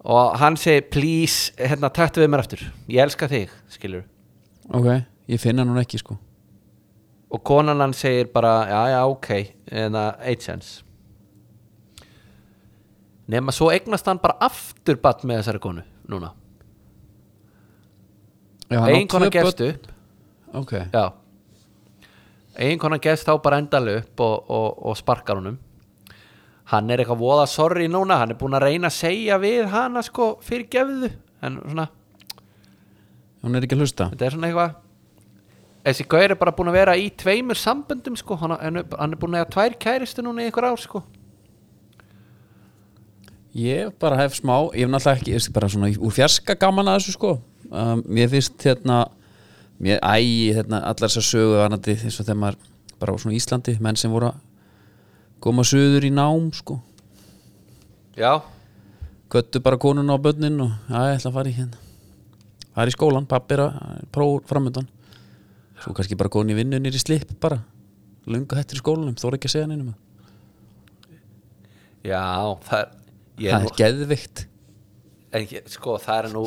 og 0.03 0.33
hann 0.41 0.57
segir 0.59 0.89
please, 0.91 1.53
hérna 1.57 1.89
tættu 1.93 2.21
við 2.21 2.33
mér 2.33 2.43
aftur. 2.43 2.65
Ég 2.89 3.05
elska 3.05 3.29
þig, 3.31 3.53
skilur 3.71 4.03
Ok, 4.73 5.05
ég 5.31 5.41
finna 5.41 5.65
hann 5.65 5.81
ekki 5.81 6.01
sko 6.01 6.17
og 7.31 7.43
konan 7.47 7.79
hann 7.79 7.93
segir 7.95 8.31
bara 8.33 8.67
já 8.69 8.81
já 8.95 9.01
ok, 9.07 9.29
en 9.71 9.93
það 9.97 10.25
eight 10.27 10.41
sense 10.41 10.83
nema 13.31 13.53
svo 13.55 13.71
eignast 13.71 14.07
hann 14.09 14.19
bara 14.21 14.37
aftur 14.43 14.99
batt 15.01 15.23
með 15.23 15.41
þessari 15.41 15.63
konu 15.63 15.83
núna. 16.11 16.33
Hann 18.71 18.87
eiginkona 18.91 19.27
tvö 19.27 19.35
gefst 19.35 19.63
upp. 19.65 19.89
Ok, 20.61 20.73
já. 20.91 21.05
Eiginkona 22.59 22.99
gefst 23.03 23.27
þá 23.27 23.35
bara 23.43 23.59
endalega 23.61 24.03
upp 24.03 24.23
og, 24.25 24.51
og, 24.51 24.69
og 24.91 24.99
sparkar 24.99 25.39
honum. 25.39 25.57
Hann 26.71 26.91
er 26.91 27.03
eitthvað 27.03 27.19
voða 27.19 27.47
sorry 27.51 27.87
núna 27.91 28.19
hann 28.21 28.31
er 28.31 28.39
búin 28.39 28.55
að 28.55 28.67
reyna 28.67 28.91
að 28.91 28.99
segja 28.99 29.39
við 29.41 29.65
hana 29.73 30.03
sko 30.07 30.33
fyrir 30.43 30.69
gefðu 30.71 31.09
en 31.43 31.57
svona, 31.65 31.87
hún 33.41 33.57
er 33.57 33.65
ekki 33.65 33.75
að 33.75 33.83
hlusta. 33.83 34.07
Þetta 34.13 34.27
er 34.27 34.35
svona 34.35 34.51
eitthvað 34.51 34.77
þessi 35.85 36.05
gaur 36.07 36.31
er 36.31 36.35
bara 36.39 36.51
búin 36.55 36.69
að 36.71 36.77
vera 36.77 36.93
í 36.97 37.09
tveimur 37.17 37.57
samböndum 37.57 38.15
sko, 38.19 38.35
hann, 38.37 38.51
hann 38.59 38.77
er- 38.81 38.85
er 38.85 39.17
búin 39.17 39.33
að 39.35 39.43
hafa 39.45 39.51
tvær 39.55 39.77
kæristu 39.81 40.21
núna 40.23 40.41
í 40.43 40.49
einhver 40.49 40.67
ár 40.71 40.77
sko. 40.79 41.03
Ég 43.55 43.91
bara 43.99 44.15
hef 44.21 44.37
smá, 44.39 44.55
ég 44.71 44.85
hef 44.85 44.91
náttúrulega 44.93 45.17
ekki, 45.19 45.31
ég 45.33 45.39
veist 45.39 45.51
bara 45.53 45.67
svona 45.67 45.89
úr 45.99 46.13
fjarska 46.15 46.55
gaman 46.55 46.87
að 46.87 46.99
þessu 47.01 47.15
sko. 47.17 47.31
Um, 47.71 48.03
Mér 48.07 48.29
finnst 48.31 48.63
hérna, 48.63 49.01
mér 49.81 49.99
ægi 49.99 50.53
hérna 50.55 50.79
allar 50.87 51.09
þessar 51.09 51.25
sögu 51.27 51.57
varandi 51.59 51.95
eins 51.97 52.19
og 52.19 52.25
þegar 52.27 52.39
maður 52.39 52.57
bara 53.01 53.11
á 53.11 53.17
svona 53.19 53.35
Íslandi, 53.35 53.75
menn 53.83 53.95
sem 53.99 54.11
voru 54.13 54.29
að 54.31 54.39
koma 55.43 55.63
söður 55.67 56.07
í 56.07 56.11
nám 56.15 56.51
sko. 56.55 56.79
Já, 58.15 58.41
Göttu 59.31 59.61
bara 59.63 59.77
konuna 59.79 60.15
á 60.15 60.19
börnin 60.19 60.59
og 60.59 60.71
já, 60.91 60.99
ég 61.07 61.19
ætla 61.19 61.29
að 61.31 61.35
fara 61.37 61.49
í 61.51 61.55
hérna. 61.55 61.77
Fara 62.75 62.91
í 62.91 62.95
skólan, 62.95 63.27
pappi 63.27 63.55
er 63.55 63.61
að 63.67 64.01
próf 64.11 64.43
framöndan 64.47 64.87
Svo 65.81 65.93
kannski 65.97 66.17
bara 66.19 66.29
koni 66.29 66.53
í 66.53 66.57
vinnu 66.59 66.77
nýri 66.81 66.99
slip 67.01 67.31
bara. 67.41 67.57
Lungu 68.29 68.53
hættir 68.57 68.77
í 68.77 68.81
skólanum, 68.83 69.15
þóra 69.17 69.37
ekki 69.39 69.49
að 69.49 69.55
segja 69.55 69.69
neinum. 69.71 69.95
Já 72.05 72.21
það 72.65 72.79
er, 72.81 72.91
Það 73.41 73.55
er 73.55 73.65
er 73.65 73.75
geðvikt 73.79 74.43
en, 75.37 75.45
sko 75.71 75.95
það 76.01 76.17
er 76.23 76.27
nú 76.33 76.43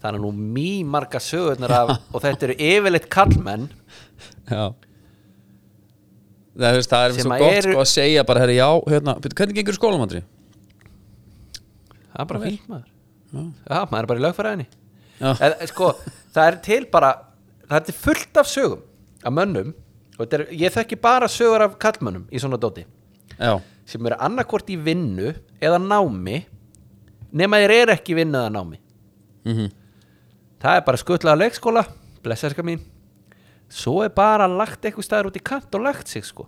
það 0.00 0.08
er 0.10 0.18
nú 0.22 0.30
mjög 0.36 0.90
marga 0.92 1.20
sögurnar 1.24 1.72
af, 1.74 1.92
og 2.14 2.22
þetta 2.24 2.46
eru 2.48 2.56
yfirleitt 2.62 3.08
kallmenn 3.12 3.64
Já. 4.46 4.66
Það, 6.56 6.78
það 6.88 7.06
er 7.06 7.14
svo 7.16 7.30
gott 7.32 7.46
eru- 7.50 7.72
sko 7.74 7.82
að 7.82 7.90
segja 7.92 8.22
bara 8.28 8.40
herri, 8.44 8.56
já, 8.60 8.68
hérna, 8.88 9.16
hvernig 9.26 9.58
gengur 9.58 9.76
skólamandri? 9.76 10.22
það 12.12 12.20
er 12.22 12.28
bara 12.30 12.40
fínt 12.46 12.68
maður. 12.70 12.86
Já, 13.36 13.80
maður 13.90 13.98
er 14.02 14.08
bara 14.12 14.20
í 14.20 14.24
lögfæraðinni 14.24 15.66
sko, 15.72 15.90
það 16.36 16.46
er 16.52 16.56
til 16.64 16.82
bara 16.92 17.10
það 17.70 17.90
er 17.92 17.96
fullt 18.00 18.40
af 18.42 18.48
sögum 18.50 18.82
af 19.26 19.32
mönnum 19.34 19.72
er, 20.22 20.46
ég 20.56 20.72
þekki 20.72 20.98
bara 21.02 21.28
sögur 21.28 21.64
af 21.66 21.74
kallmönnum 21.82 22.26
í 22.32 22.40
svona 22.40 22.56
dóti. 22.60 22.84
Já, 23.36 23.58
sem 23.84 24.06
eru 24.08 24.16
annarkvort 24.24 24.70
í 24.72 24.76
vinnu 24.80 25.34
eða 25.60 25.78
námi 25.82 26.38
nema 27.36 27.58
þeir 27.60 27.74
eru 27.82 27.92
ekki 27.96 28.16
vinnu 28.16 28.38
eða 28.40 28.52
námi. 28.54 28.78
Mm 29.44 29.66
það 30.66 30.78
er 30.80 30.84
bara 30.86 30.98
skuttlaða 30.98 31.38
leikskóla 31.44 31.82
blessaðska 32.24 32.62
mín. 32.64 32.80
Svo 33.68 34.00
er 34.06 34.08
bara 34.14 34.46
lagt 34.48 34.82
eitthvað 34.86 35.04
staður 35.04 35.28
út 35.28 35.36
í 35.36 35.42
kant 35.44 35.74
og 35.76 35.82
lagt 35.84 36.08
sig 36.08 36.24
sko. 36.24 36.46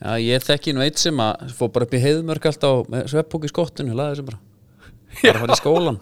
Já 0.00 0.16
ég 0.18 0.42
þekki 0.42 0.72
nú 0.74 0.80
eitt 0.82 0.98
sem 0.98 1.20
að 1.22 1.52
fór 1.54 1.70
bara 1.74 1.84
upp 1.86 1.94
í 1.94 2.00
heiðmörk 2.02 2.48
alltaf 2.50 2.88
með 2.90 3.06
sveppbók 3.12 3.44
í 3.46 3.50
skottinu, 3.52 3.94
laði 3.94 4.16
þessu 4.16 4.26
bara. 4.30 4.40
Bara 5.22 5.42
fara 5.44 5.54
í 5.54 5.60
skólan 5.60 6.00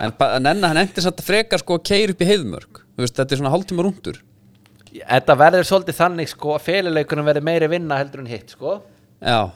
en, 0.00 0.12
ba- 0.18 0.34
en 0.36 0.46
enna 0.46 0.68
hann 0.70 0.82
endur 0.82 1.02
satt 1.06 1.18
að 1.22 1.26
frekar 1.30 1.62
sko 1.62 1.78
að 1.78 1.86
keira 1.88 2.12
upp 2.14 2.20
í 2.22 2.28
heiðmörk 2.28 2.82
veist, 3.04 3.16
þetta 3.18 3.36
er 3.36 3.42
svona 3.42 3.54
hálftíma 3.54 3.86
rúndur 3.86 4.20
þetta 4.90 5.36
verður 5.38 5.66
svolítið 5.68 5.98
þannig 5.98 6.30
sko 6.32 6.54
að 6.56 6.64
féluleikunum 6.66 7.28
verður 7.28 7.46
meiri 7.46 7.68
vinna 7.70 7.98
heldur 8.00 8.24
en 8.24 8.30
hitt 8.30 8.54
sko. 8.54 8.78
Já, 9.20 9.50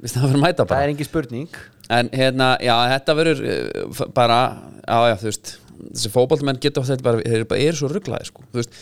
við 0.00 0.14
það 0.14 0.26
fyrir 0.26 0.38
að 0.38 0.44
mæta 0.44 0.62
það 0.62 0.70
bara 0.72 0.86
er 0.86 0.92
engin 0.94 1.08
spurning. 1.08 1.60
En 1.90 2.10
hérna, 2.14 2.52
já, 2.62 2.74
þetta 2.94 3.16
verður 3.18 3.40
uh, 3.50 4.02
bara, 4.16 4.40
já, 4.84 4.98
já, 5.10 5.16
þú 5.20 5.28
veist 5.30 5.54
þessi 5.80 6.12
fótballmenn 6.14 6.60
geta 6.62 6.84
þetta 6.86 7.06
bara, 7.06 7.24
þeir 7.24 7.40
eru 7.40 7.48
bara 7.50 7.66
eru 7.66 7.80
svo 7.80 7.90
rugglaði, 7.90 8.28
sko, 8.28 8.44
þú 8.52 8.60
veist 8.60 8.78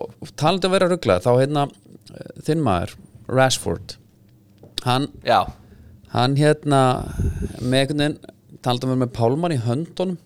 og, 0.00 0.32
talandi 0.34 0.66
um 0.66 0.72
að 0.72 0.76
vera 0.76 0.90
rugglaði, 0.90 1.24
þá 1.24 1.30
hérna 1.38 1.64
uh, 1.70 2.32
þinn 2.46 2.64
maður, 2.66 2.96
Rashford 3.30 3.94
hann, 4.84 5.06
já, 5.22 5.44
hann 6.10 6.34
hérna 6.40 6.80
með 7.62 7.78
einhvern 7.84 8.02
veginn, 8.02 8.18
talandi 8.60 8.88
um 8.88 8.90
að 8.90 8.96
vera 8.96 9.02
með 9.04 9.14
pálmann 9.16 9.54
í 9.54 9.60
höndunum 9.64 10.18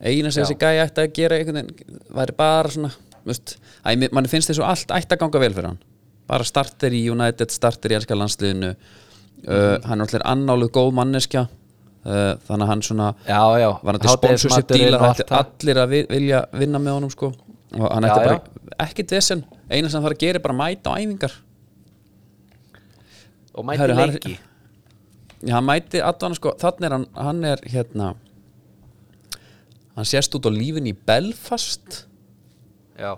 eina 0.00 0.30
sem 0.30 0.44
þessi 0.44 0.58
gæi 0.60 0.80
ætti 0.84 1.02
að 1.04 1.12
gera 1.16 1.36
einhvern 1.40 1.60
veginn, 1.62 2.00
væri 2.16 2.34
bara 2.36 2.68
svona 2.72 2.90
þú 2.90 3.30
veist, 3.32 3.56
æ, 3.86 3.90
mann 4.12 4.28
finnst 4.30 4.50
þessu 4.52 4.64
allt 4.66 4.92
ætti 4.94 5.16
að 5.16 5.22
ganga 5.24 5.40
vel 5.42 5.52
fyrir 5.56 5.70
hann. 5.72 5.78
Bara 6.26 6.44
starter 6.46 6.94
í 6.94 7.04
United, 7.10 7.50
starter 7.54 7.92
í 7.94 7.96
elska 7.98 8.16
landsliðinu 8.18 8.72
uh, 8.74 9.78
hann 9.86 10.00
er 10.02 10.06
allir 10.08 10.24
annáluð 10.26 10.72
góð 10.74 10.92
manneskja 10.98 11.46
uh, 11.46 12.32
þannig 12.48 12.64
að 12.66 12.70
hann 12.72 12.82
svona 12.82 13.08
já, 13.26 13.40
já. 13.62 13.68
sponsorship 14.16 14.72
dílar 14.74 15.00
og 15.00 15.12
ætti 15.14 15.26
allt 15.26 15.30
það. 15.30 15.44
allir 15.62 15.82
að 15.84 15.88
vi- 15.94 16.06
vilja 16.10 16.44
vinna 16.52 16.78
með 16.82 16.98
honum 16.98 17.10
sko. 17.14 17.32
Og 17.76 17.86
hann 17.92 18.04
ætti 18.08 18.26
bara 18.26 18.40
ekkit 18.86 19.14
vesen 19.16 19.44
eina 19.70 19.88
sem 19.88 19.96
hann 20.00 20.06
þarf 20.08 20.16
að 20.18 20.22
gera 20.26 20.40
er 20.40 20.44
bara 20.44 20.54
að 20.56 20.62
mæta 20.64 20.92
á 20.92 20.98
æfingar. 21.00 21.34
Og 23.56 23.64
mæti 23.64 23.86
hann- 23.96 24.12
leiki. 24.12 24.36
Já, 25.46 25.54
hann 25.54 25.64
mæti 25.66 26.00
allan 26.02 26.34
sko, 26.34 26.54
þannig 26.60 26.86
er 26.90 26.92
hann, 26.96 27.06
hann 27.14 27.44
er 27.44 27.62
hérna 27.70 28.14
hann 29.96 30.08
sést 30.08 30.34
út 30.36 30.48
á 30.48 30.50
lífin 30.52 30.88
í 30.90 30.94
Belfast 30.94 32.02
já, 32.98 33.14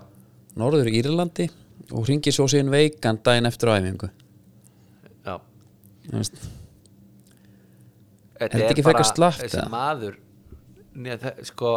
norður 0.59 0.89
Írlandi 0.91 1.49
og 1.91 2.07
ringir 2.09 2.35
svo 2.35 2.47
síðan 2.51 2.71
veikan 2.73 3.19
daginn 3.25 3.49
eftir 3.49 3.71
æfingu. 3.73 4.09
Já. 5.25 5.35
Þetta 6.09 6.49
Er 8.39 8.53
þetta 8.53 8.71
ekki 8.71 8.83
frekar 8.85 9.07
slappt, 9.07 9.41
þessi 9.43 9.57
eða? 9.59 9.71
maður. 9.73 10.19
Nei, 10.99 11.15
það, 11.19 11.41
sko 11.49 11.71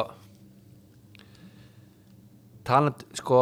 taland 2.67 3.03
sko 3.19 3.41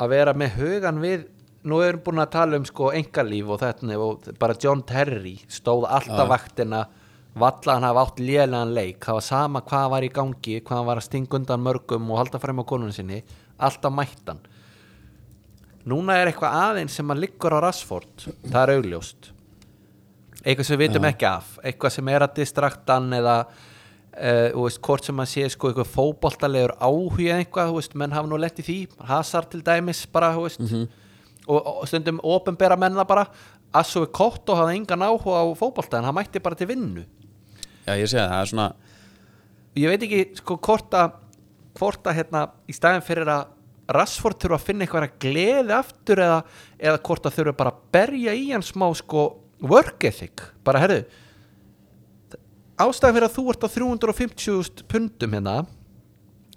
að 0.00 0.10
vera 0.14 0.34
með 0.34 0.56
hugan 0.58 0.98
við 1.02 1.28
nú 1.70 1.78
erum 1.84 2.02
búin 2.04 2.22
að 2.22 2.32
tala 2.34 2.58
um 2.58 2.66
sko 2.66 2.90
engalíf 2.96 3.52
og 3.52 3.60
þetta 3.62 3.98
og 4.00 4.30
bara 4.40 4.56
John 4.58 4.82
Terry 4.88 5.36
stóð 5.52 5.86
alltaf 5.90 6.30
vaktina 6.30 6.86
valla 7.34 7.76
hann 7.76 7.86
hafa 7.86 8.06
átt 8.06 8.22
lélegan 8.22 8.74
leik. 8.74 9.04
Það 9.04 9.18
var 9.18 9.26
sama 9.26 9.62
hvað 9.66 9.90
var 9.94 10.06
í 10.06 10.14
gangi 10.14 10.60
hvað 10.66 10.86
var 10.88 11.00
að 11.00 11.06
stinga 11.06 11.38
undan 11.38 11.62
mörgum 11.66 12.10
og 12.10 12.22
halda 12.22 12.40
frem 12.42 12.62
á 12.62 12.64
konunni 12.66 12.96
sinni. 12.96 13.22
Alltaf 13.60 13.94
mættan 13.94 14.40
núna 15.88 16.18
er 16.20 16.30
eitthvað 16.30 16.56
aðeins 16.60 16.96
sem 16.98 17.12
að 17.12 17.24
liggur 17.24 17.56
á 17.56 17.58
Rashford. 17.64 18.26
Það 18.44 18.62
er 18.62 18.72
augljóst. 18.76 19.30
Eitthvað 20.40 20.66
sem 20.66 20.78
við 20.78 20.86
vitum 20.86 21.08
ekki 21.08 21.28
af. 21.28 21.52
Eitthvað 21.64 21.94
sem 21.96 22.10
er 22.12 22.24
að 22.24 22.34
distraktan 22.40 23.12
eða 23.16 23.36
uh, 23.44 24.48
veist, 24.56 24.80
hvort 24.84 25.06
sem 25.06 25.22
að 25.22 25.30
sé 25.32 25.46
sko 25.52 25.70
eitthvað 25.70 25.92
fótboltalegur 25.94 26.74
áhuga 26.80 27.38
eitthvað, 27.38 27.74
veist, 27.76 27.96
menn 28.00 28.16
hafa 28.16 28.30
nú 28.30 28.40
lett 28.40 28.60
í 28.62 28.66
því. 28.66 28.80
Hazard 29.10 29.50
til 29.52 29.62
dæmis 29.66 30.04
bara 30.12 30.32
veist, 30.38 30.60
og, 31.46 31.58
og 31.58 31.86
stundum 31.88 32.20
ofinbera 32.24 32.78
menna 32.80 33.06
bara. 33.08 33.26
Assu 33.76 34.02
Kotto 34.10 34.56
hafði 34.58 34.80
engan 34.80 35.06
áhuga 35.06 35.44
á 35.44 35.46
fótbolta 35.54 36.00
en 36.00 36.08
hann 36.08 36.16
mætti 36.16 36.42
bara 36.42 36.58
til 36.58 36.66
vinnu 36.72 37.04
Já, 37.90 37.96
ég 37.98 38.10
segi 38.10 38.20
það, 38.22 38.30
það 38.30 38.42
er 38.42 38.50
svona 38.52 38.68
ég 39.80 39.92
veit 39.92 40.04
ekki 40.06 40.20
sko 40.40 40.58
hvort 40.66 40.94
að 40.98 41.16
hvort 41.78 42.10
að 42.10 42.16
hérna 42.18 42.44
í 42.68 42.74
staðin 42.74 43.06
fyrir 43.06 43.30
að 43.30 43.56
Rashford 43.90 44.38
þurfa 44.38 44.58
að 44.60 44.66
finna 44.68 44.86
eitthvað 44.86 45.06
að 45.08 45.14
gleði 45.24 45.74
aftur 45.74 46.20
eða, 46.22 46.38
eða 46.78 47.00
hvort 47.08 47.24
að 47.26 47.36
þurfa 47.38 47.54
bara 47.58 47.72
að 47.72 47.80
berja 47.96 48.34
í 48.38 48.44
hann 48.52 48.62
smá 48.62 48.86
sko 48.94 49.24
work 49.66 50.06
ethic. 50.06 50.44
Bara 50.66 50.82
herðu 50.82 51.02
ástæðan 52.80 53.16
fyrir 53.16 53.26
að 53.26 53.34
þú 53.34 53.46
ert 53.52 53.64
á 53.66 53.68
350.000 53.74 54.86
pundum 54.88 55.34
hérna 55.36 55.56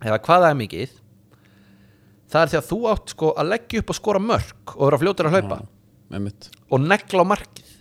eða 0.03 0.19
hvað 0.23 0.45
það 0.45 0.49
er 0.49 0.59
mikið 0.61 0.93
það 2.31 2.43
er 2.43 2.51
því 2.51 2.59
að 2.59 2.69
þú 2.69 2.77
átt 2.93 3.15
sko 3.15 3.31
að 3.33 3.49
leggja 3.51 3.81
upp 3.81 3.91
og 3.91 3.97
skora 3.97 4.21
mörk 4.23 4.75
og 4.77 4.85
vera 4.87 5.01
fljótur 5.01 5.29
að 5.29 5.37
hlaupa. 5.37 5.57
Mitt 6.13 6.47
og 6.69 6.85
negla 6.85 7.25
á 7.25 7.31
markið. 7.33 7.73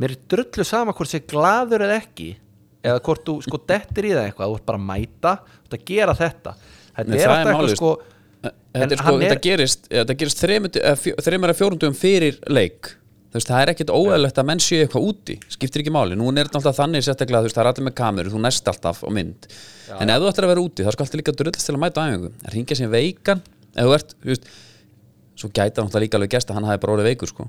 Mér 0.00 0.14
er 0.14 0.22
drullu 0.30 0.64
sama 0.66 0.94
hvort 0.96 1.10
sé 1.10 1.20
glaður 1.26 1.84
eða 1.86 1.98
ekki 2.00 2.30
eða 2.84 3.02
hvort 3.06 3.26
þú 3.26 3.34
sko 3.44 3.60
dettir 3.68 4.08
í 4.08 4.14
það 4.14 4.28
eitthvað 4.30 4.52
þú 4.52 4.56
ert 4.60 4.66
bara 4.70 4.80
að 4.80 4.86
mæta, 4.88 5.34
þú 5.50 5.68
ert 5.68 5.76
að 5.80 5.84
gera 5.90 6.14
þetta. 6.16 6.54
Þetta 6.96 7.10
Nei, 7.10 7.18
er 7.20 7.26
það 7.28 7.36
alltaf 7.36 7.52
eitthvað 7.52 7.76
sko 7.76 7.92
Þetta 8.70 8.96
sko, 8.96 9.12
er- 9.20 9.40
gerist 9.44 9.88
gerist 9.90 10.40
þreymur 10.40 11.50
að 11.52 11.58
fjórundum 11.58 11.94
fyrir 11.98 12.38
leik. 12.48 12.94
Veist, 13.30 13.46
það 13.46 13.62
er 13.62 13.70
ekkit 13.74 13.90
óæðilegt 13.94 14.38
að 14.40 14.46
menn 14.48 14.62
séu 14.62 14.80
eitthvað 14.82 15.04
úti 15.06 15.34
skiptir 15.52 15.82
ekki 15.84 15.92
máli, 15.94 16.16
nú 16.18 16.30
er 16.32 16.48
þetta 16.48 16.58
alltaf 16.58 16.78
þannig 16.80 17.04
sérstaklega, 17.06 17.50
það 17.52 17.60
er 17.62 17.68
allir 17.70 17.86
með 17.86 17.94
kameru, 18.00 18.32
þú 18.32 18.40
næst 18.42 18.70
alltaf 18.72 19.04
á 19.06 19.10
mynd, 19.14 19.46
en 20.00 20.10
ef 20.10 20.18
þú 20.18 20.30
ættir 20.32 20.46
að 20.46 20.50
vera 20.50 20.64
úti 20.64 20.82
þá 20.86 20.90
skal 20.96 21.04
alltaf 21.06 21.20
líka 21.20 21.34
drullast 21.38 21.68
til 21.68 21.74
að 21.76 21.82
mæta 21.84 22.02
á 22.02 22.06
æfingu 22.10 22.30
að 22.42 22.56
ringja 22.56 22.78
sér 22.80 22.90
veikan, 22.90 23.42
ef 23.70 23.86
þú 23.86 23.94
ert 23.94 24.14
þú 24.16 24.32
veist, 24.32 24.48
svo 25.38 25.50
gæta 25.54 25.84
náttúrulega 25.84 26.02
líka 26.08 26.18
alveg 26.18 26.32
gæst 26.34 26.50
að 26.50 26.58
hann 26.58 26.66
hafi 26.72 26.82
bara 26.82 26.96
orðið 26.96 27.08
veikur, 27.12 27.30
sko. 27.30 27.46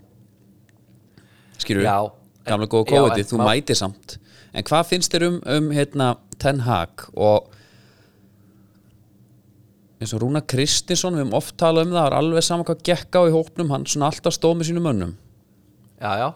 Já, 1.65 1.97
gamla 2.45 2.67
en- 2.67 2.69
góða 2.69 3.17
já, 3.17 3.17
en 3.17 3.29
þú 3.33 3.41
mætir 3.41 3.77
samt 3.81 4.17
en 4.53 4.63
hvað 4.67 4.87
finnst 4.89 5.13
þér 5.13 5.27
um, 5.29 5.39
um 5.57 5.69
hérna, 5.75 6.13
Ten 6.41 6.59
Hag 6.65 7.05
og 7.15 7.49
eins 10.01 10.13
og 10.17 10.23
Rúna 10.23 10.41
Kristinsson 10.49 11.13
við 11.15 11.21
höfum 11.25 11.35
oft 11.37 11.55
talað 11.61 11.85
um 11.87 11.93
það, 11.93 11.99
það 12.01 12.07
er 12.09 12.17
alveg 12.17 12.45
sama 12.47 12.65
hvað 12.67 12.81
gekk 12.89 13.17
á 13.17 13.21
í 13.29 13.33
hópnum, 13.35 13.69
hann 13.73 13.85
svona 13.89 14.09
alltaf 14.09 14.33
stóð 14.33 14.55
með 14.59 14.71
sínum 14.71 14.87
mönnum. 14.89 15.11
Já, 16.01 16.11
já, 16.17 16.29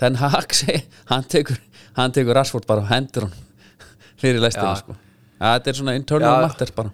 Ten 0.00 0.16
Hag 0.22 0.54
hann 1.12 1.26
tekur 1.30 1.58
hann 1.98 2.14
tekur 2.16 2.34
Rashford 2.38 2.64
bara 2.66 2.80
og 2.80 2.88
hendur 2.88 3.26
hann 3.28 3.34
fyrir 4.22 4.40
lestina 4.40 4.72
Já. 4.72 4.80
sko. 4.80 4.96
Ja, 5.42 5.52
þetta 5.58 5.70
er 5.74 5.78
svona 5.82 5.94
internal 5.98 6.32
Já. 6.40 6.46
matter 6.48 6.72
bara. 6.76 6.92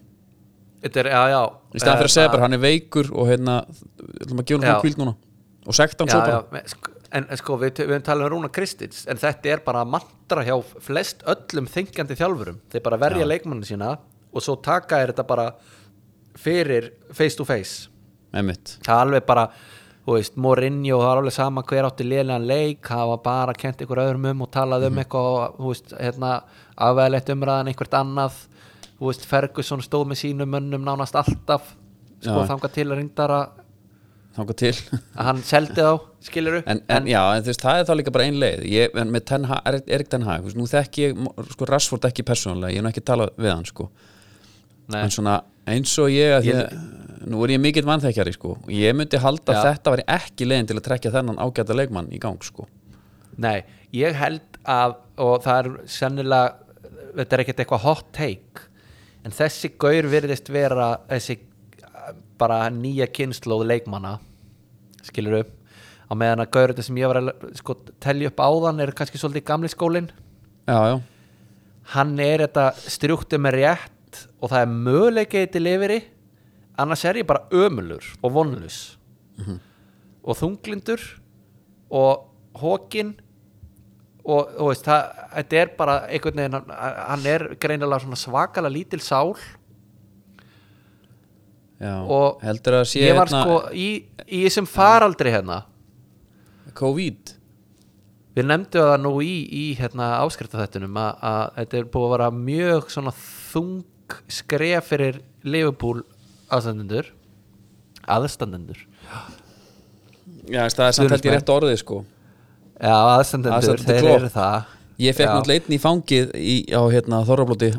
Þetta 0.83 1.01
er, 1.03 1.09
já, 1.15 1.23
já. 1.33 1.41
Í 1.75 1.81
staðan 1.83 1.99
fyrir 2.03 2.11
að 2.11 2.15
segja 2.17 2.31
bara 2.35 2.45
hann 2.47 2.55
er 2.59 2.63
veikur 2.63 3.09
og 3.15 3.27
hérna 3.31 3.57
ætlum 4.25 4.43
að 4.43 4.47
gefa 4.51 4.59
hann 4.59 4.67
Já. 4.67 4.75
svona 4.75 4.83
kvíld 4.85 5.01
núna. 5.03 5.15
Og 5.69 5.77
sekta 5.79 6.03
hann 6.05 6.11
já, 6.11 6.15
svo 6.15 6.21
já, 6.21 6.27
bara. 6.27 6.45
me- 6.53 6.63
sk- 6.75 6.91
en, 6.91 6.98
en 7.13 7.27
sko 7.41 7.57
við, 7.61 7.83
við 7.89 8.05
talað 8.07 8.29
um 8.29 8.35
Rúna 8.35 8.51
Kristins 8.53 9.07
en 9.09 9.21
þetta 9.21 9.53
er 9.55 9.65
bara 9.65 9.85
mantra 9.89 10.45
hjá 10.47 10.57
flest 10.85 11.25
öllum 11.29 11.69
þingjandi 11.71 12.19
þjálfurum. 12.19 12.61
Þeir 12.73 12.85
bara 12.85 13.01
verja 13.01 13.29
leikmannin 13.29 13.69
sína 13.69 13.95
og 14.29 14.45
svo 14.45 14.59
taka 14.65 15.01
er 15.03 15.15
þetta 15.15 15.27
bara 15.29 15.49
fyrir 16.39 16.93
face 17.13 17.39
to 17.39 17.47
face. 17.49 17.89
Einmitt. 18.37 18.77
Það 18.85 18.95
er 18.95 19.07
alveg 19.07 19.27
bara 19.29 19.49
veist, 20.09 20.37
Mourinho, 20.41 21.01
það 21.03 21.11
er 21.11 21.21
alveg 21.23 21.35
sama 21.37 21.65
hver 21.69 21.89
átti 21.89 22.07
lélegan 22.07 22.47
leik, 22.49 22.81
það 22.87 23.11
var 23.13 23.21
bara 23.25 23.57
kent 23.57 23.83
ykkur 23.85 24.01
öðrum 24.05 24.29
um 24.31 24.45
og 24.47 24.53
talað 24.55 24.87
um 24.89 25.01
eitthvað 25.03 25.59
þú 25.59 25.73
veist, 25.73 25.93
hérna, 25.99 26.31
afveðlegt 26.89 27.33
umræðan 27.35 27.73
einhvert 27.73 27.97
annað, 27.99 28.39
veist, 29.03 29.27
Ferguson 29.29 29.85
stóð 29.85 30.09
með 30.13 30.23
sínum 30.23 30.53
mönnum 30.55 30.87
nánast 30.87 31.19
alltaf 31.19 31.75
sko 32.19 32.41
Já. 32.43 32.49
þangað 32.51 32.75
til 32.75 32.87
að 32.89 32.97
reyndara 32.99 33.41
þangað 34.39 34.59
til 34.63 34.73
að 35.19 35.25
hann 35.29 35.43
seldi 35.47 35.85
þá, 35.85 35.93
skiluru 36.29 36.61
en, 36.67 36.81
en, 36.95 37.09
já, 37.11 37.21
en 37.37 37.45
þú 37.47 37.51
veist, 37.53 37.65
það 37.65 37.81
er 37.83 37.89
þá 37.89 37.95
líka 38.01 38.15
bara 38.17 38.27
ein 38.31 38.39
leið 38.43 38.65
ég, 38.73 38.95
en 39.03 39.13
með 39.15 39.25
ten 39.33 39.45
Hag, 39.51 39.67
Erik, 39.87 40.09
Ten 40.13 40.27
Hag 40.29 40.47
nú 40.59 40.67
þekki 40.71 41.05
ég 41.09 41.23
sko, 41.53 41.69
Rashford 41.71 42.07
ekki 42.11 42.25
persónulega 42.29 42.73
ég 42.75 42.81
hef 42.81 42.87
nú 42.87 42.93
ekki 42.93 43.05
talað 43.11 43.35
við 43.39 43.53
hann 43.55 43.67
sko. 43.69 43.89
Nei. 44.89 45.03
en 45.05 45.11
svona 45.13 45.35
eins 45.69 45.93
og 46.01 46.09
ég, 46.09 46.31
að 46.39 46.47
Ég- 46.49 46.63
ég 46.63 47.27
nú 47.29 47.43
er 47.45 47.51
ég 47.53 47.61
mikill 47.61 47.85
mannþekjari 47.85 48.33
sko. 48.33 48.55
ég 48.73 48.95
myndi 48.97 49.19
halda 49.21 49.53
að 49.53 49.59
Já. 49.59 49.73
þetta 49.75 49.93
væri 49.93 50.05
ekki 50.15 50.47
leiðin 50.49 50.69
til 50.71 50.77
að 50.79 50.87
trekja 50.87 51.13
þennan 51.13 51.37
ágæta 51.45 51.77
leikmann 51.77 52.09
í 52.15 52.19
gang 52.23 52.41
sko. 52.47 52.65
Nei, 53.37 53.65
ég 53.93 54.15
held 54.17 54.41
að 54.65 54.97
og 55.19 55.43
það 55.45 55.59
er 55.61 55.69
sennilega 55.87 56.55
þetta 57.19 57.37
er 57.37 57.43
ekkert 57.45 57.61
eitthvað 57.65 57.85
hot 57.85 58.09
take 58.17 58.65
en 59.27 59.35
þessi 59.35 59.73
gaur 59.77 60.09
virðist 60.09 60.49
vera 60.55 60.89
þessi 61.11 61.37
bara 62.39 62.69
nýja 62.71 63.09
kynnslóð 63.13 63.67
leikmanna 63.69 64.17
skilur 65.09 65.41
upp 65.43 65.55
á 66.09 66.13
meðan 66.17 66.45
að 66.45 66.53
gaur 66.57 66.73
þetta 66.73 66.87
sem 66.87 67.01
ég 67.01 67.11
var 67.11 67.21
að 67.21 67.31
sko, 67.61 67.77
telja 68.01 68.31
upp 68.31 68.41
áðan 68.41 68.83
er 68.85 68.95
kannski 68.97 69.21
svolítið 69.21 69.47
gamli 69.51 69.71
skólin 69.73 70.11
já, 70.69 70.79
já, 70.93 70.97
hann 71.95 72.15
er 72.25 72.47
þetta 72.47 72.69
strjúktu 72.85 73.41
með 73.41 73.59
rétt 73.59 74.23
og 74.41 74.53
það 74.53 74.63
er 74.63 74.77
möguleikið 74.89 75.49
til 75.53 75.65
lifiri 75.67 76.01
annars 76.79 77.05
er 77.05 77.21
ég 77.21 77.29
bara 77.29 77.49
ömulur 77.53 78.05
og 78.23 78.35
vonlus 78.37 78.79
og 80.25 80.37
þunglindur 80.39 81.03
og 81.91 82.29
hókin 82.59 83.17
og 84.29 84.51
þú 84.59 84.67
veist, 84.69 84.85
það, 84.85 85.23
þetta 85.37 85.61
er 85.63 85.71
bara 85.79 85.95
einhvern 86.09 86.41
veginn, 86.43 86.73
hann, 86.75 87.27
er 87.27 87.47
greinilega 87.61 88.03
svona 88.05 88.19
svakalega 88.21 88.75
lítil 88.75 89.01
sál 89.01 89.33
já. 91.81 91.95
og 92.03 92.45
heldur 92.45 92.81
að 92.81 92.87
sé 92.93 93.03
ég 93.07 93.17
var 93.19 93.31
hérna, 93.31 93.43
sko 93.45 93.75
í, 93.75 93.89
í 94.27 94.45
þessum 94.47 94.69
faraldri 94.71 95.35
hérna 95.35 95.63
COVID 96.79 97.35
við 98.39 98.47
nefndum 98.47 98.91
það 98.91 99.01
nú 99.03 99.13
í, 99.25 99.35
í 99.51 99.65
hérna, 99.79 100.13
áskriftaþettunum 100.23 100.99
að, 101.03 101.23
að 101.31 101.45
þetta 101.59 101.81
er 101.81 101.89
búið 101.95 102.07
að 102.07 102.15
vera 102.15 102.29
mjög 102.39 102.93
svona 102.95 103.15
þung 103.19 104.19
skref 104.33 104.93
fyrir 104.93 105.21
Liverpool 105.47 106.03
aðstandendur 106.49 107.11
aðstandendur 108.09 108.85
já, 110.49 110.63
það 110.65 110.65
er 110.65 110.71
samt 110.71 110.81
held 110.81 110.95
Stuðningsmenn. 110.95 111.35
rétt 111.37 111.53
orðið 111.53 111.81
sko. 111.83 112.03
já, 112.79 112.95
aðstandendur, 112.95 113.57
Aðstandendur 113.59 113.89
þeir 113.89 114.05
Klopp. 114.07 114.21
eru 114.21 114.33
það 114.37 114.77
ég 115.05 115.19
fekk 115.19 115.33
náttúrulega 115.33 115.65
einn 115.65 115.77
í 115.77 115.81
fangið 115.83 116.31
í, 116.39 116.55
á 116.75 116.83
hérna, 116.93 117.25
Þorrablóti 117.29 117.73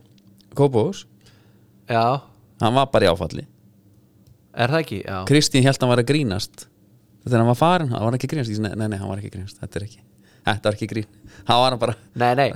Kópavós 0.57 1.05
já, 1.89 2.03
hann 2.61 2.77
var 2.77 2.91
bara 2.93 3.07
í 3.07 3.11
áfalli 3.13 3.47
er 4.59 4.75
það 4.75 4.83
ekki? 4.83 4.99
já, 5.05 5.17
Kristín 5.29 5.65
held 5.65 5.77
að 5.77 5.85
hann 5.85 5.93
var 5.95 6.03
að 6.03 6.11
grínast. 6.11 6.67
Þegar 7.25 7.43
hann 7.43 7.51
var 7.51 7.59
farin, 7.59 7.91
hann 7.93 8.05
var 8.07 8.19
ekki 8.19 8.29
að 8.29 8.35
grínast. 8.35 8.53
Ég 8.53 8.59
segi, 8.61 8.75
nei, 8.75 8.87
nei, 8.87 8.99
hann 8.99 9.11
var 9.11 9.21
ekki 9.21 9.33
að 9.33 9.37
grínast, 9.39 9.59
þetta 9.63 9.79
er 9.79 9.87
ekki 9.89 10.03
þetta 10.49 10.69
var 10.69 10.77
ekki 10.77 10.89
grín, 10.89 11.07
hann 11.47 11.61
var 11.63 11.77
bara 11.81 11.95
nei, 12.17 12.31
nei. 12.39 12.49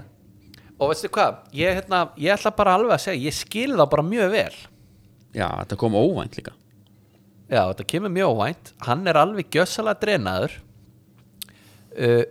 Og 0.82 0.90
veistu 0.92 1.10
hvað, 1.14 1.40
ég, 1.56 1.78
hérna, 1.78 2.04
ég 2.20 2.34
ætla 2.34 2.52
bara 2.58 2.76
alveg 2.78 2.96
að 2.96 3.04
segja 3.06 3.28
ég 3.30 3.38
skil 3.38 3.72
það 3.76 3.90
bara 3.94 4.06
mjög 4.08 4.34
vel. 4.34 4.56
Já, 5.34 5.48
þetta 5.62 5.78
kom 5.80 5.98
óvænt 5.98 6.38
líka. 6.38 6.56
Já, 7.48 7.62
þetta 7.70 7.86
kemur 7.94 8.14
mjög 8.14 8.34
óvænt. 8.34 8.72
Hann 8.88 9.08
er 9.08 9.20
alveg 9.22 9.54
gjössalega 9.54 10.02
drenaður. 10.02 10.58
Uh, 11.94 12.24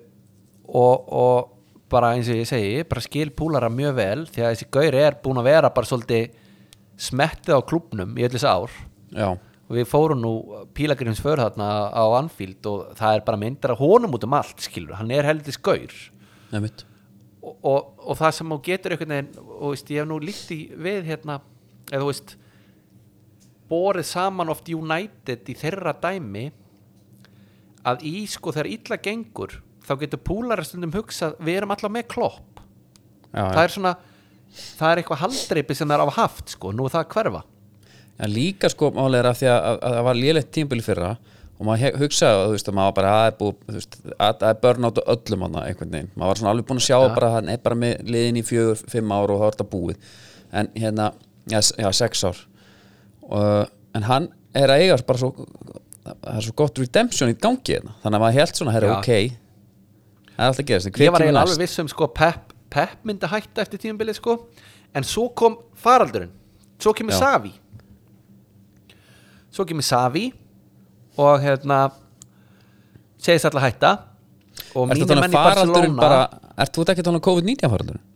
og, 0.67 1.09
og 1.15 1.53
bara 1.93 2.13
eins 2.17 2.31
og 2.33 2.41
ég 2.41 2.49
segi 2.51 2.83
bara 2.89 3.05
skil 3.05 3.31
púlara 3.37 3.69
mjög 3.71 3.95
vel 3.95 4.25
því 4.27 4.43
að 4.43 4.55
þessi 4.57 4.69
gauri 4.75 5.03
er 5.05 5.19
búin 5.23 5.39
að 5.39 5.49
vera 5.53 5.71
bara 5.75 5.87
svolítið 5.87 6.33
smettið 7.03 7.61
á 7.63 7.69
klubnum 7.69 8.19
í 8.19 8.27
öll 8.27 8.33
þessi 8.35 8.51
ár. 8.51 8.75
Já, 9.15 9.29
og 9.73 9.79
við 9.79 9.89
fórum 9.89 10.21
nú 10.21 10.33
pílagrims 10.77 11.23
för 11.25 11.41
þarna 11.41 11.67
á 11.97 12.05
Anfield 12.19 12.67
og 12.69 12.93
það 12.99 13.15
er 13.17 13.23
bara 13.25 13.41
myndir 13.41 13.73
af 13.73 13.81
honum 13.81 14.13
út 14.13 14.27
um 14.27 14.35
allt 14.37 14.61
skilur, 14.61 14.99
hann 14.99 15.11
er 15.11 15.25
heldur 15.25 15.57
nefnitt 16.53 16.85
og, 17.41 17.57
og, 17.65 17.95
og 18.05 18.19
það 18.21 18.35
sem 18.37 18.53
þú 18.53 18.59
getur 18.67 18.93
einhvern 18.93 19.15
veginn 19.15 19.31
og 19.41 19.73
veist, 19.73 19.89
ég 19.89 20.03
hef 20.03 20.11
nú 20.11 20.19
líkt 20.21 20.53
í 20.53 20.61
við 20.77 21.09
hérna 21.09 21.39
eða 21.89 22.03
þú 22.03 22.11
veist 22.11 22.35
borið 23.73 24.09
saman 24.11 24.53
oft 24.53 24.69
United 24.69 25.49
í 25.49 25.57
þeirra 25.57 25.97
dæmi 26.03 26.51
að 27.89 28.05
í 28.05 28.17
sko 28.29 28.53
þegar 28.53 28.73
illa 28.75 29.01
gengur 29.01 29.57
þá 29.87 29.95
getur 30.05 30.21
púlara 30.21 30.67
stundum 30.69 30.93
hugsað 30.95 31.41
við 31.41 31.63
erum 31.63 31.73
alltaf 31.75 31.91
með 31.91 32.05
klopp. 32.13 32.61
Já, 33.33 33.49
það 33.49 33.63
er 33.63 33.73
svona 33.75 33.95
það 34.53 34.91
er 34.91 35.01
eitthvað 35.01 35.23
haldreipi 35.25 35.77
sem 35.79 35.89
það 35.89 35.97
er 35.97 36.13
á 36.13 36.19
haft 36.21 36.53
sko, 36.53 36.75
nú 36.77 36.85
er 36.85 36.93
það 36.93 37.07
að 37.07 37.17
hverfa 37.17 37.43
Já, 38.23 38.27
líka 38.31 38.71
sko 38.71 38.93
málega 38.95 39.21
er 39.25 39.29
að 39.33 39.39
því 39.43 39.49
að, 39.51 39.61
að, 39.69 39.79
að 39.89 39.95
það 39.99 40.05
var 40.09 40.19
lélegt 40.23 40.51
tímbili 40.55 40.85
fyrra 40.87 41.13
og 41.59 41.67
maður 41.69 41.97
hugsaði 42.01 42.39
að 42.39 42.45
þú 42.49 42.55
veist 42.57 42.69
að 42.71 42.77
maður 42.79 42.95
bara 42.99 43.11
að 43.13 43.19
það 43.19 43.29
er 43.29 43.37
búið, 43.41 43.87
að 44.17 44.37
það 44.41 44.49
er 44.53 44.61
burnout 44.63 44.99
á 44.99 45.03
öllum 45.15 45.45
hana 45.47 45.65
einhvern 45.69 45.93
veginn, 45.97 46.11
maður 46.15 46.31
var 46.33 46.41
svona 46.41 46.53
alveg 46.55 46.69
búin 46.71 46.81
að 46.81 46.87
sjá 46.89 46.97
Ja. 46.97 47.11
bara 47.17 47.29
að 47.29 47.37
hann 47.37 47.51
er 47.53 47.61
bara 47.67 47.79
með 47.83 48.03
liðin 48.15 48.39
í 48.41 48.45
fjögur, 48.47 48.83
fimm 48.95 49.13
ár 49.15 49.31
og 49.35 49.43
þá 49.43 49.47
er 49.47 49.57
þetta 49.57 49.69
búið 49.75 50.15
en 50.63 50.71
hérna, 50.79 51.07
já, 51.51 51.61
já 51.83 51.89
sex 51.99 52.25
ár 52.31 52.41
og, 53.23 53.71
en 53.95 54.07
hann 54.09 54.29
er 54.55 54.73
að 54.75 54.83
eiga 54.87 54.99
bara 55.07 55.23
svo 55.23 55.31
það 56.03 56.33
er 56.37 56.47
svo 56.47 56.55
gott 56.59 56.79
redemption 56.83 57.31
í 57.31 57.37
gangi 57.39 57.77
hérna 57.77 57.95
þannig 58.03 58.19
að 58.19 58.25
maður 58.27 58.39
held 58.41 58.59
svona, 58.59 58.75
herra, 58.75 58.91
Já. 58.91 58.99
ok 58.99 59.11
það 60.33 60.43
er 60.43 60.47
alltaf 60.49 60.63
að 60.65 60.69
gerast, 60.73 60.87
en 60.91 60.97
hver 60.97 61.07
ég 61.07 61.13
var 61.15 61.23
kemur 61.23 61.29
eiginlega 61.29 61.47
næst? 61.47 61.55
alveg 61.57 61.67
viss 61.69 61.83
um 61.85 61.91
sko 61.93 62.09
Pep, 62.17 62.53
Pep 62.73 62.95
myndi 63.07 63.31
hætta 63.31 63.63
eftir 63.63 63.83
tímabilið 63.87 64.19
sko 64.19 64.37
en 64.99 65.07
svo 65.07 65.29
kom 65.39 65.59
faraldurinn 65.79 66.33
svo 66.83 66.93
kemur. 66.97 67.15
Savi 67.15 67.53
svo 69.53 69.67
kemur 69.69 69.87
Savi 69.87 70.31
og 71.21 71.43
hérna 71.43 71.85
segist 73.23 73.49
alltaf 73.49 73.67
hætta. 73.67 73.93
Og 74.77 74.87
um 74.87 74.93
menn 74.93 75.29
í 75.29 75.37
Barcelona 75.37 75.93
bara, 75.99 76.23
ert 76.61 76.75
þú 76.75 76.87
ekki 76.93 77.05
um 77.09 77.21
COVID-19 77.21 77.71
faraldurinn? 77.73 78.09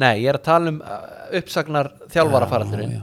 nei, 0.00 0.22
ég 0.22 0.30
er 0.32 0.38
að 0.38 0.46
tala 0.46 0.72
um 0.72 0.78
uh, 0.80 1.02
uppsagnar 1.38 1.90
þjálfara 2.10 2.48
faraldurinn 2.50 3.02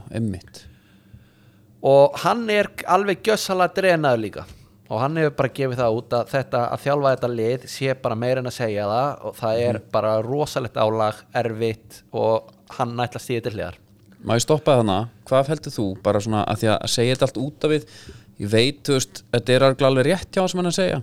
og 1.80 2.16
hann 2.24 2.42
er 2.52 2.68
alveg 2.92 3.22
gjössalega 3.24 3.72
drenaður 3.78 4.20
líka. 4.20 4.42
Og 4.90 4.98
hann 5.00 5.14
hefur 5.16 5.36
bara 5.38 5.52
gefið 5.54 5.78
það 5.78 5.96
út 5.96 6.14
að 6.18 6.32
þetta 6.34 6.62
að 6.74 6.82
þjálfa 6.82 7.12
þetta 7.14 7.30
lið 7.38 7.66
sé 7.72 7.94
bara 8.02 8.18
meira 8.18 8.42
en 8.42 8.50
að 8.50 8.56
segja 8.58 8.88
það. 8.90 9.22
Og 9.24 9.36
það 9.38 9.60
er 9.68 9.78
bara 9.94 10.10
rosalegt 10.26 10.76
álag 10.76 11.22
erfitt 11.40 12.02
og 12.10 12.50
hann 12.76 12.98
ætla 12.98 13.22
að 13.22 13.24
stíða 13.24 13.44
til 13.46 13.54
hliðar 13.54 13.78
Má 14.26 14.34
ég 14.36 14.44
stoppa 14.44 14.74
þannig, 14.80 15.08
hvað 15.28 15.48
heldur 15.54 15.72
þú? 15.72 15.86
Bara 16.04 16.20
svona 16.20 16.42
að 16.44 16.60
því 16.62 16.68
að 16.74 16.90
segja 16.92 17.14
þetta 17.16 17.28
allt 17.30 17.40
út 17.40 17.64
af 17.66 17.72
við 17.72 17.86
ég 18.40 18.50
veit, 18.52 18.82
þú 18.84 18.96
veist, 18.98 19.22
þetta 19.32 19.54
er 19.56 19.64
alveg 19.70 20.06
rétt 20.10 20.36
hjá 20.36 20.42
sem 20.48 20.60
hann 20.60 20.70
að 20.70 20.76
segja. 20.76 21.00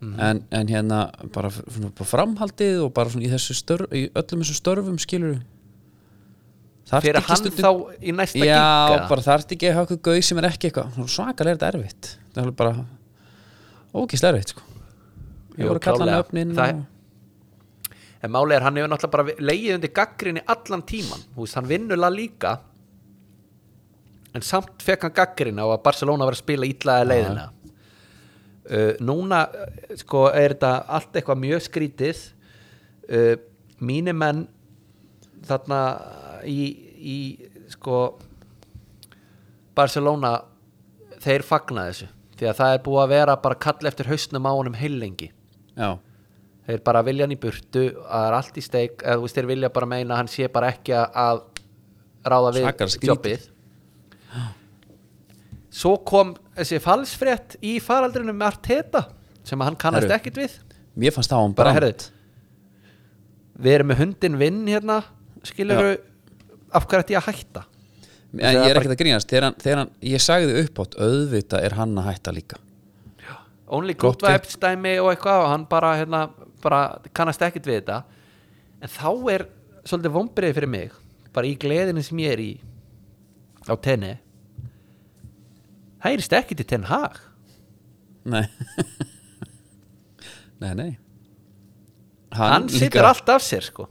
En, 0.00 0.38
en 0.56 0.68
hérna 0.72 0.98
bara, 1.34 1.50
bara 1.52 2.06
framhaldið 2.08 2.78
og 2.86 2.92
bara 2.96 3.12
svona 3.12 3.26
í 3.26 3.32
þessu 3.32 3.56
störf 3.58 3.90
í 3.92 4.06
öllum 4.16 4.40
þessum 4.40 4.56
störfum 4.56 5.00
skilur 5.02 5.34
Þarftu 6.90 7.04
fyrir 7.06 7.26
hann 7.26 7.38
stundum- 7.38 7.66
þá 7.66 7.70
í 8.00 8.14
næsta 8.16 8.40
Já, 8.40 8.56
gigga 8.56 9.02
bara 9.10 9.24
þarf 9.26 9.52
ekki 9.54 9.68
að 9.68 9.76
hafa 9.76 9.84
eitthvað 9.86 10.00
gauð 10.08 10.22
sem 10.26 10.40
er 10.40 10.46
ekki 10.48 10.70
eitthvað 10.70 10.96
svakalega 11.14 11.52
er 11.52 11.58
þetta 11.60 11.68
erfitt. 11.74 12.08
Það 12.34 12.46
er 12.48 12.56
bara 12.62 12.72
ógist 14.00 14.26
erfitt 14.30 14.54
sko. 14.54 14.64
Ég 15.60 15.68
voru 15.68 15.76
að 15.78 15.84
kalla 15.84 16.06
hann 16.08 16.16
öfnin 16.24 16.56
Það- 16.56 16.72
og... 16.80 16.82
en 18.20 18.32
máli 18.32 18.56
er 18.56 18.64
hann 18.66 18.76
hefur 18.76 18.90
náttúrulega 18.92 19.16
bara 19.16 19.46
leigið 19.50 19.76
undir 19.78 19.94
gaggrinni 19.96 20.42
allan 20.46 20.82
tíman 20.86 21.22
veist, 21.36 21.56
hann 21.56 21.68
vinnur 21.68 22.00
la 22.00 22.10
líka 22.12 22.58
en 24.34 24.44
samt 24.46 24.84
fekk 24.84 25.06
hann 25.06 25.16
gaggrinni 25.16 25.62
á 25.62 25.68
að 25.70 25.82
Barcelona 25.86 26.28
var 26.28 26.36
að 26.36 26.44
spila 26.44 26.68
ítlaði 26.68 27.08
leiðina. 27.10 27.48
Uh, 28.70 28.92
núna 29.02 29.40
uh, 29.48 29.70
sko 29.98 30.28
er 30.30 30.54
þetta 30.54 30.72
allt 30.94 31.16
eitthvað 31.18 31.40
mjög 31.42 31.64
skrítið. 31.64 32.20
Uh, 33.10 33.32
mínir 33.82 34.14
menn 34.14 34.44
þarna 35.48 35.80
í, 36.46 36.60
í 37.00 37.18
sko 37.72 37.98
Barcelona 39.74 40.36
þeir 41.20 41.46
fagna 41.46 41.88
þessu. 41.88 42.10
Því 42.40 42.48
að 42.48 42.60
það 42.60 42.74
er 42.74 42.84
búið 42.86 43.02
að 43.02 43.12
vera 43.12 43.36
bara 43.42 43.60
kall 43.66 43.90
eftir 43.90 44.08
haustnum 44.08 44.46
á 44.48 44.52
honum 44.54 44.76
heilengi 44.78 45.26
Já, 45.76 45.98
þeir 46.68 46.82
bara 46.86 47.02
vilja 47.06 47.26
hann 47.26 47.34
í 47.34 47.38
burtu 47.40 47.86
það 47.94 48.26
er 48.26 48.36
allt 48.40 48.60
í 48.60 48.64
steik, 48.64 49.00
eða 49.04 49.16
þú 49.18 49.26
veist 49.26 49.38
þeir 49.38 49.48
vilja 49.50 49.72
bara 49.74 49.90
meina 49.90 50.18
hann 50.20 50.30
sé 50.30 50.48
bara 50.52 50.72
ekki 50.74 50.96
að 50.98 51.42
ráða 52.26 52.52
við 52.56 53.06
jobbið. 53.08 53.48
Svo 55.70 55.94
kom 56.06 56.34
þessi 56.58 56.80
falsfrétt 56.82 57.56
í 57.62 57.78
faraldrinu 57.82 58.34
með 58.34 58.50
Arteta 58.50 59.04
sem 59.46 59.60
hann 59.64 59.78
kannast 59.80 60.10
ekkit 60.12 60.42
við. 60.42 60.58
mér 60.98 61.14
fannst 61.14 61.30
það 61.30 61.40
á 61.40 61.44
hann 61.46 61.56
bara 61.56 61.90
við 63.60 63.74
erum 63.76 63.90
með 63.92 64.00
hundin 64.02 64.38
vinn 64.40 64.62
hérna 64.68 65.02
skilur 65.46 65.98
af 66.72 66.86
hverju 66.86 67.04
ætti 67.04 67.14
ég 67.16 67.20
að 67.20 67.28
hætta? 67.30 67.62
En 68.38 68.56
ég 68.60 68.70
er 68.70 68.78
ekkert 68.78 68.94
að 68.94 69.00
grínast. 69.00 69.30
Þegar 69.30 69.56
þegar 69.58 69.80
hann, 69.82 69.94
ég 70.06 70.22
sagði 70.22 70.60
upp 70.62 70.82
átt 70.84 70.98
auðvitað 71.02 71.64
er 71.66 71.74
hann 71.80 71.96
að 71.98 72.10
hætta 72.12 72.34
líka. 72.34 72.60
Only 73.70 73.94
good 73.98 74.22
vibes 74.22 74.58
dæmi 74.58 74.96
og 75.02 75.12
eitthvað 75.12 75.44
og 75.44 75.50
hann 75.52 75.64
bara, 75.70 75.92
hérna, 75.98 76.24
bara 76.62 76.80
kannast 77.16 77.42
ekkit 77.46 77.68
við 77.68 77.80
þetta. 77.80 78.00
En 78.80 78.92
þá 78.92 79.08
er 79.34 79.46
svolítið 79.84 80.16
vombriði 80.16 80.56
fyrir 80.56 80.72
mig 80.72 80.96
bara 81.34 81.48
í 81.48 81.54
gleðinu 81.60 82.02
sem 82.04 82.20
ég 82.22 82.34
er 82.34 82.42
í 82.42 82.50
á 83.68 83.74
tenni 83.78 84.16
hægirist 86.04 86.34
ekki 86.36 86.56
til 86.58 86.66
tenn 86.68 86.88
hag? 86.88 87.20
Nei. 88.28 88.44
Nei, 90.60 90.74
nei. 90.76 90.90
Hann, 92.36 92.66
situr 92.68 93.06
allt 93.08 93.30
af 93.32 93.40
sér 93.40 93.64
sko. 93.64 93.86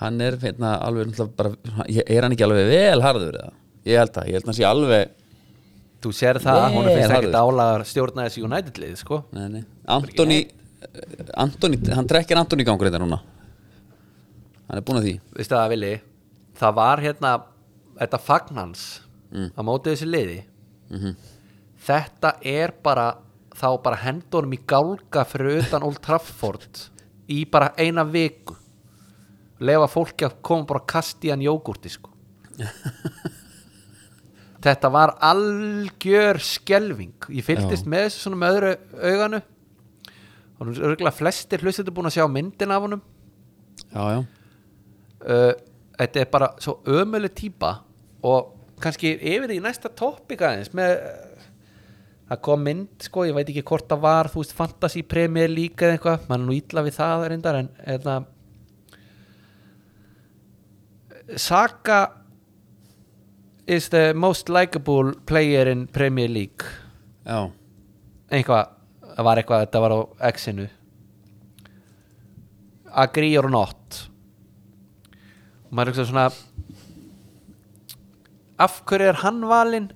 Hann 0.00 0.16
er 0.24 0.38
hérna, 0.40 0.78
alveg 0.80 1.12
bara, 1.36 1.50
er 1.84 2.24
hann 2.24 2.32
ekki 2.32 2.46
alveg 2.46 2.70
vel 2.70 3.02
harður 3.04 3.36
eða? 3.42 3.52
ég 3.84 4.00
held 4.00 4.16
að, 4.16 4.30
ég 4.30 4.38
held 4.38 4.46
að 4.46 4.50
hann 4.50 4.56
sé 4.56 4.66
alveg 4.68 5.12
þú 6.04 6.12
sér 6.16 6.38
það, 6.40 6.62
hún 6.74 6.86
finnst 6.88 7.14
ekkit 7.18 7.36
álagar 7.36 7.84
stjórna 7.88 8.26
þessi 8.26 8.44
United 8.44 8.80
lið 8.80 8.94
sko. 9.00 9.18
Nei, 9.36 9.44
nei. 9.52 9.62
Antoni 9.92 10.38
Antoni, 11.42 11.78
hann 11.94 12.06
trekkir 12.10 12.38
Antoni 12.38 12.64
gangur 12.66 12.86
þetta 12.88 13.00
núna. 13.02 13.18
Hann 14.68 14.78
er 14.78 14.84
búin 14.86 15.00
að 15.00 15.06
því. 15.08 15.14
Veistu 15.36 15.56
það 15.56 15.70
Vili? 15.74 15.92
Það 16.60 16.74
var 16.78 17.02
hérna 17.02 17.32
þetta 18.00 18.20
fagnans 18.22 18.84
Mm. 19.34 19.48
á 19.58 19.60
móti 19.66 19.90
þessi 19.90 20.06
liði. 20.06 20.44
Mhm. 20.90 21.16
þetta 21.84 22.30
er 22.46 22.70
bara 22.82 23.16
þá 23.54 23.82
bara 23.82 23.96
hendunum 23.96 24.52
í 24.54 24.58
gálga 24.66 25.24
fyrir 25.26 25.58
utan 25.64 25.82
Old 25.82 25.98
Trafford 26.00 26.88
í 27.28 27.44
bara 27.50 27.72
eina 27.76 28.04
viku. 28.04 28.54
Lefa 29.60 29.86
fólki 29.88 30.24
að 30.24 30.40
koma 30.42 30.64
bara 30.66 30.80
að 30.80 30.86
kasta 30.86 31.26
í 31.26 31.30
hann 31.30 31.40
jógurti 31.42 31.90
sko. 31.90 32.10
Þetta 34.64 34.88
var 34.92 35.12
algjör 35.20 36.38
skelving 36.40 37.12
ég 37.28 37.44
fylgdist 37.44 37.84
Já. 37.84 37.90
með 37.90 38.06
þessu 38.06 38.22
svona 38.24 38.38
með 38.40 38.54
öðru 38.54 38.70
auganu 39.10 39.40
og 40.58 40.70
er 40.70 40.88
örgulega 40.90 41.14
flestir 41.14 41.62
hlustendur 41.64 41.94
búin 41.96 42.10
að 42.10 42.18
sjá 42.18 42.26
myndin 42.30 42.74
af 42.74 42.84
honum. 42.84 43.04
Já, 43.94 44.02
já, 44.14 44.20
uh, 45.26 45.52
þetta 45.98 46.22
er 46.22 46.30
bara 46.32 46.50
svo 46.62 46.78
ömuleg 46.90 47.34
típa 47.36 47.76
og 48.24 48.54
kannski 48.82 49.14
yfir 49.18 49.54
í 49.54 49.60
næsta 49.62 49.90
topic 49.94 50.42
aðeins 50.42 50.72
með 50.74 50.94
uh, 50.98 51.48
það 52.30 52.44
kom 52.48 52.62
mynd 52.66 53.08
sko, 53.08 53.26
ég 53.28 53.36
veit 53.36 53.50
ekki 53.50 53.66
hvort 53.66 53.88
það 53.90 54.04
var 54.06 54.30
þú 54.32 54.42
veist 54.42 54.56
fantasy 54.58 55.02
premier 55.06 55.50
líka 55.52 55.88
eða 55.88 55.98
eitthvað 55.98 56.30
mann 56.30 56.40
er 56.42 56.48
nú 56.48 56.56
ítla 56.56 56.84
við 56.86 56.98
það 56.98 57.26
reyndar 57.32 57.60
en 57.60 57.72
eða, 57.96 58.22
Saka 61.36 62.12
is 63.66 63.88
the 63.88 64.12
most 64.14 64.48
likable 64.48 65.14
player 65.26 65.66
in 65.68 65.86
Premier 65.88 66.28
League. 66.28 66.64
Já. 67.24 67.50
eitthvað, 68.28 68.68
það 69.14 69.24
var 69.28 69.40
eitthvað 69.42 69.64
þetta 69.66 69.80
var 69.84 69.94
á 69.94 70.00
X-inu 70.32 70.66
agree 72.94 73.36
or 73.38 73.48
not? 73.50 74.08
Og 75.66 75.72
maður 75.74 75.88
er 75.88 75.92
eitthvað 75.94 76.10
svona 76.10 76.26
af 78.64 78.76
hverju 78.86 79.08
er 79.10 79.18
hann 79.24 79.40
valinn? 79.50 79.88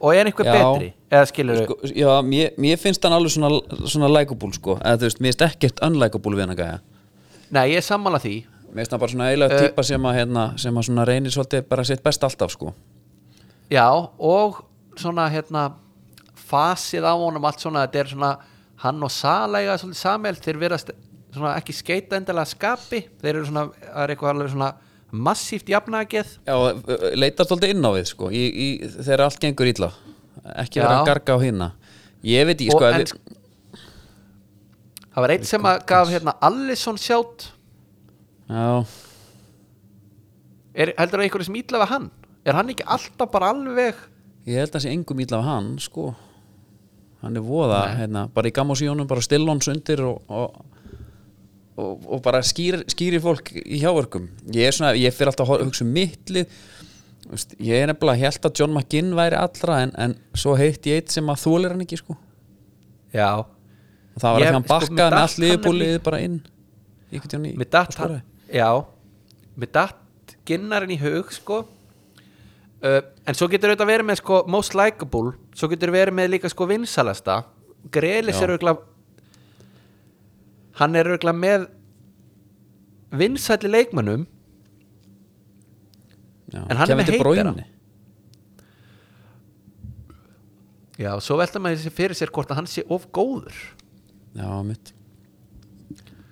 Og 0.00 0.14
er 0.16 0.30
einhver 0.30 0.48
Já. 0.48 0.54
betri? 0.56 0.92
Eða 1.10 1.26
skilur 1.28 1.58
Sko, 1.64 1.74
já 1.90 2.10
mér, 2.24 2.52
mér 2.62 2.78
finnst 2.80 3.02
hann 3.04 3.12
alveg 3.16 3.32
svona, 3.34 3.50
svona 3.90 4.08
likeable 4.08 4.52
sko, 4.56 4.76
eða 4.78 5.00
þú 5.02 5.08
veist, 5.08 5.20
mér 5.20 5.32
finnst 5.34 5.44
ekkert 5.46 5.82
unlikeable 5.84 6.38
við 6.38 6.44
hann 6.46 6.54
að 6.54 6.60
gæja. 6.62 6.78
Nei 7.50 7.64
ég 7.72 7.80
er 7.82 7.84
sammála 7.86 8.20
því. 8.22 8.34
Mér 8.70 8.80
finnst 8.84 8.94
hann 8.94 9.02
bara 9.02 9.12
svona 9.12 9.28
eiginlega 9.30 9.58
Eh. 9.58 9.64
típa 9.68 9.82
sem 9.84 10.02
að 10.06 10.14
hérna, 10.20 10.44
sem 10.58 10.74
að 10.78 10.86
svona 10.88 11.04
reynir 11.06 11.30
svolítið 11.34 11.68
bara 11.68 11.84
sitt 11.84 12.02
best 12.02 12.22
alltaf 12.24 12.50
sko. 12.54 12.72
Já 13.70 13.86
og 14.18 14.64
svona 14.96 15.28
hérna 15.30 15.72
fasið 16.50 17.06
á 17.06 17.14
honum 17.14 17.46
allt 17.48 17.62
svona 17.62 17.86
þetta 17.86 18.02
er 18.04 18.10
svona 18.14 18.32
hann 18.84 19.02
og 19.06 19.12
Salega 19.14 19.76
svolítið 19.80 20.00
samhælt 20.02 20.44
þeir 20.46 20.58
verðast 20.62 20.92
svona 21.34 21.54
ekki 21.60 21.74
skeita 21.76 22.18
endilega 22.18 22.48
skapi 22.50 23.02
þeir 23.20 23.34
eru 23.36 23.46
svona, 23.48 23.66
það 23.84 24.04
er 24.04 24.12
eitthvað 24.14 24.32
alveg 24.34 24.52
svona 24.54 24.70
massíft 25.26 25.68
jafnageð 25.70 26.32
Já, 26.46 26.54
ö, 26.54 26.96
leitar 27.18 27.46
svolítið 27.48 27.74
inn 27.74 27.86
á 27.86 27.90
við 27.96 28.06
sko 28.12 28.30
í, 28.34 28.42
í, 28.46 28.68
þegar 29.00 29.24
allt 29.26 29.40
gengur 29.42 29.70
illa 29.70 29.90
ekki 30.62 30.80
vera 30.80 30.96
Já. 30.96 31.00
að 31.02 31.10
garga 31.10 31.36
á 31.36 31.38
hinna 31.42 31.68
ég 32.26 32.46
veit 32.48 32.56
ekki 32.60 32.72
sko 32.74 32.88
en- 32.88 33.06
það 35.10 35.24
var 35.24 35.34
eitt 35.34 35.46
sem 35.50 35.66
að 35.66 35.80
gaf 35.90 36.10
hérna 36.12 36.34
Allison 36.46 36.98
sjátt. 37.00 37.48
Já, 38.50 38.84
er, 40.74 40.92
heldur 40.98 41.20
það 41.20 41.26
einhverju 41.26 41.46
sem 41.48 41.58
ítla 41.60 41.80
við 41.82 41.90
hann? 41.92 42.08
Er 42.46 42.56
hann 42.56 42.70
ekki 42.72 42.86
alltaf 42.88 43.30
bara 43.34 43.50
alveg 43.54 43.98
ég 44.48 44.62
held 44.62 44.74
að 44.78 44.84
sé 44.86 44.92
engum 44.94 45.20
illa 45.22 45.40
af 45.42 45.48
hann 45.50 45.72
sko 45.82 46.10
hann 47.22 47.36
er 47.36 47.44
voða, 47.44 47.80
hérna, 47.98 48.26
bara 48.34 48.48
í 48.48 48.54
gammásíjónum 48.56 49.08
bara 49.10 49.20
stillons 49.24 49.68
undir 49.68 50.00
og, 50.06 50.22
og, 50.28 50.60
og, 51.76 52.06
og 52.16 52.22
bara 52.24 52.40
skýr, 52.46 52.82
skýri 52.90 53.20
fólk 53.22 53.52
í 53.60 53.80
hjáverkum. 53.82 54.28
Ég 54.54 54.70
er 54.70 54.76
svona, 54.76 54.94
ég 54.98 55.14
fyrir 55.16 55.32
alltaf 55.32 55.50
að 55.52 55.66
hugsa 55.68 55.84
um 55.86 55.92
mittlið 55.96 56.46
Vist, 57.30 57.52
ég 57.62 57.76
er 57.84 57.86
nefnilega 57.90 58.24
held 58.24 58.46
að 58.48 58.56
John 58.58 58.72
McGinn 58.74 59.10
væri 59.14 59.36
allra 59.38 59.76
en, 59.84 59.90
en 60.02 60.14
svo 60.34 60.54
heitt 60.58 60.86
ég 60.88 61.02
eitt 61.02 61.12
sem 61.14 61.28
að 61.30 61.42
þólir 61.44 61.74
hann 61.74 61.84
ekki 61.84 61.98
sko. 62.00 62.16
Já, 63.14 63.44
það 64.16 64.32
var 64.34 64.44
að 64.46 64.54
hann 64.56 64.64
sko, 64.64 64.72
bakkaði 64.72 64.96
mér 64.96 65.12
með 65.12 65.20
hann 65.20 65.44
liðbúlið 65.44 65.84
nefnilega- 65.92 66.04
bara 66.08 66.20
inn 66.24 66.38
í 67.12 67.52
með 67.60 67.70
datt 67.76 68.00
já, 68.56 68.68
með 69.60 69.72
datt 69.76 70.34
ginnarinn 70.48 70.94
í 70.96 70.98
hug 71.04 71.30
sko 71.36 71.60
uh, 72.84 73.00
en 73.26 73.36
svo 73.38 73.48
getur 73.52 73.72
þetta 73.74 73.88
verið 73.88 74.08
með 74.10 74.20
sko 74.22 74.42
most 74.50 74.76
likeable, 74.78 75.34
svo 75.56 75.68
getur 75.72 75.92
verið 75.94 76.16
með 76.16 76.32
líka 76.36 76.50
sko 76.52 76.68
vinsalasta, 76.70 77.42
Grelis 77.92 78.36
Já. 78.38 78.44
er 78.46 78.54
örgla 78.56 78.76
hann 80.80 80.96
er 80.96 81.10
örgla 81.12 81.32
með 81.36 81.66
vinsætli 83.10 83.70
leikmönnum. 83.72 84.26
Já, 86.50 86.62
En 86.68 86.76
hann 86.76 86.90
er 86.90 86.96
Kevin 86.96 87.06
með 87.06 87.12
heitara. 87.14 87.66
já, 91.00 91.12
svo 91.22 91.36
velta 91.38 91.60
maður 91.62 91.84
sér 91.84 91.94
fyrir 91.94 92.18
sér 92.18 92.32
hvort 92.34 92.50
að 92.50 92.60
hann 92.60 92.70
sé 92.70 92.82
of 92.90 93.06
góður. 93.14 93.54
Já, 94.34 94.48
mitt. 94.66 94.92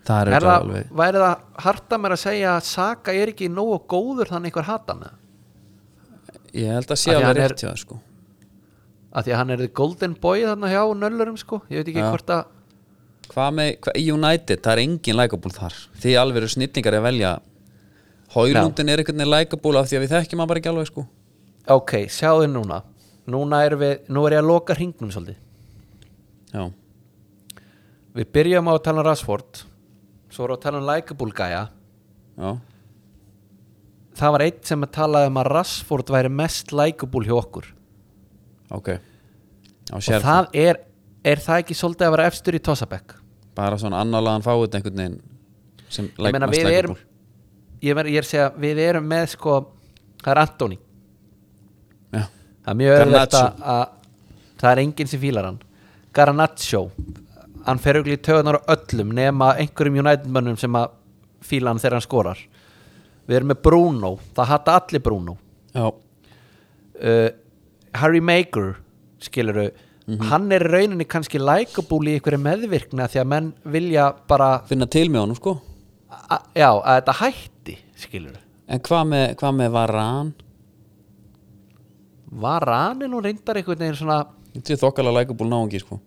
Það 0.09 0.21
er, 0.21 0.29
er 0.29 0.35
er 0.39 0.47
það, 0.47 0.59
alveg 0.63 0.93
væri 0.97 1.23
það 1.23 1.63
harta 1.67 1.99
mér 2.01 2.15
að 2.15 2.21
segja 2.23 2.53
að 2.57 2.69
Saka 2.71 3.13
er 3.13 3.33
ekki 3.35 3.49
nógu 3.53 3.79
góður 3.91 4.31
þannig 4.33 4.53
einhver 4.55 4.69
hata 4.69 4.95
hann 4.97 5.19
ég 6.55 6.71
held 6.73 6.87
að 6.95 7.01
sé 7.01 7.11
alveg 7.15 7.27
hann 7.27 7.37
er- 7.37 7.51
rétt 7.53 7.63
hjá 7.65 7.71
það 7.73 7.81
sko. 7.83 7.99
Af 9.13 9.25
því 9.25 9.33
að 9.33 9.37
hann 9.41 9.51
er 9.51 9.57
the 9.57 9.69
golden 9.69 10.15
boy 10.15 10.43
þarna 10.45 10.69
hjá 10.73 10.83
nöllurum 10.95 11.39
sko, 11.41 11.63
ég 11.71 11.81
veit 11.83 11.89
ekki 11.89 12.03
Já. 12.05 12.11
hvort 12.13 12.27
að 12.35 12.45
hvað 13.29 13.55
með, 13.55 13.71
hvað, 13.85 13.99
United, 14.15 14.63
það 14.65 14.73
er 14.73 14.83
engin 14.85 15.17
likeable 15.17 15.53
þar. 15.53 15.75
Því 16.01 16.13
alveg 16.17 16.37
eru 16.43 16.49
snillingar 16.49 16.95
að 16.97 17.03
velja. 17.09 17.33
Hólundin 18.35 18.89
er 18.89 18.99
einhvern 19.03 19.17
veginn 19.21 19.33
likeable 19.33 19.79
af 19.81 19.89
því 19.89 19.97
að 19.99 20.05
við 20.05 20.13
þekkjum 20.17 20.39
hann 20.43 20.49
bara 20.49 20.61
ekki 20.63 20.71
alveg 20.73 20.87
sko. 20.91 21.07
Ok, 21.69 21.93
sjáðu 22.09 22.49
núna. 22.53 22.83
Núna 23.29 23.61
erum 23.67 23.81
við, 23.81 23.99
nú 24.09 24.25
er 24.27 24.33
ég 24.39 24.43
að 24.43 24.49
loka 24.49 24.75
hringnum 24.75 25.11
svolítið. 25.13 25.37
Já, 26.55 26.71
við 28.17 28.31
byrjum 28.33 28.69
á 28.69 28.73
að 28.73 28.83
tala 28.87 29.03
um 29.03 29.07
Rashford. 29.09 29.63
Svo 30.33 30.45
erum 30.47 30.57
við 30.57 30.59
að 30.59 30.63
tala 30.65 30.79
um 30.81 30.87
likeable 30.89 31.33
gæja. 31.37 31.63
Já, 32.39 32.51
það 34.19 34.35
var 34.35 34.45
eitt 34.49 34.61
sem 34.69 34.83
að 34.85 34.95
talaði 34.99 35.31
um 35.31 35.41
að 35.41 35.51
Rashford 35.55 36.13
væri 36.15 36.33
mest 36.33 36.75
likeable 36.75 37.29
hjá 37.29 37.37
okkur. 37.39 37.71
Ok. 38.75 38.93
Og 39.95 40.05
það 40.05 40.51
er, 40.61 40.83
er 41.25 41.43
það 41.43 41.63
ekki 41.63 41.79
svolítið 41.79 42.09
að 42.09 42.15
vera 42.17 42.29
efstur 42.29 42.59
í 42.59 42.63
Tossabek 42.65 43.17
bara 43.59 43.79
svona 43.81 44.03
annálaðan 44.05 44.45
fáið 44.47 44.79
einhvern 44.79 45.01
veginn 45.03 45.21
sem 45.91 46.11
ég 46.11 46.35
meina 46.35 46.49
mest 46.51 46.63
likeable. 46.63 46.79
erum 46.79 46.99
ég, 47.83 47.95
ver, 47.97 48.11
ég 48.11 48.21
er 48.21 48.27
að 48.27 48.31
segja, 48.31 48.49
við 48.61 48.83
erum 48.85 49.09
með 49.09 49.31
sko 49.35 49.55
það 50.23 50.33
er 50.35 50.41
Antoni 50.43 50.79
já, 50.79 52.23
það 52.23 52.73
er 52.73 52.79
mjög 52.83 52.99
öðvöld 52.99 53.39
að 53.39 53.87
það 54.59 54.71
er 54.73 54.83
enginn 54.83 55.11
sem 55.11 55.21
fílar 55.23 55.47
hann. 55.47 55.59
Garnacho 56.15 56.85
hann 57.67 57.83
fer 57.83 57.99
auðvitað 57.99 58.17
í 58.17 58.23
töðunar 58.29 58.59
á 58.59 58.63
öllum 58.75 59.13
nema 59.15 59.53
einhverjum 59.63 60.01
United-mönnum 60.03 60.59
sem 60.59 60.79
að 60.79 60.95
fíla 61.47 61.73
hann 61.73 61.83
þegar 61.83 61.99
hann 61.99 62.07
skorar 62.07 62.41
við 63.29 63.37
erum 63.37 63.51
með 63.53 63.63
Bruno, 63.63 64.11
það 64.35 64.47
hata 64.55 64.77
allir 64.81 65.03
Bruno. 65.05 65.37
Já, 65.75 65.87
uh, 65.93 67.29
Harry 67.95 68.21
Maker 68.21 68.77
skiluru, 69.21 69.71
Mhm. 70.09 70.23
hann 70.31 70.53
er 70.53 70.61
rauninni 70.65 71.05
kannski 71.05 71.39
likeable 71.39 72.09
í 72.09 72.15
einhverju 72.19 72.41
meðvirkna 72.41 73.09
því 73.13 73.21
að 73.21 73.27
menn 73.29 73.53
vilja 73.67 74.15
bara 74.27 74.63
finna 74.67 74.87
til 74.89 75.09
með 75.11 75.21
honum 75.21 75.37
sko. 75.37 75.61
Já, 76.57 76.71
að 76.81 77.03
þetta 77.03 77.15
hætti 77.21 77.77
skiluru 77.97 78.39
en 78.69 78.81
hvað 78.81 79.05
með, 79.09 79.35
hvað 79.37 79.55
með 79.59 79.71
Varan 79.73 80.35
var 82.31 82.61
Rani 82.67 83.07
nú 83.09 83.21
reyndar 83.25 83.57
einhvern 83.61 83.79
veginn 83.81 83.97
svona 84.01 84.19
Þetta 84.55 84.73
er 84.75 84.81
þokkala 84.81 85.13
lækubúl 85.15 85.47
náungi 85.49 85.79
sko. 85.81 86.01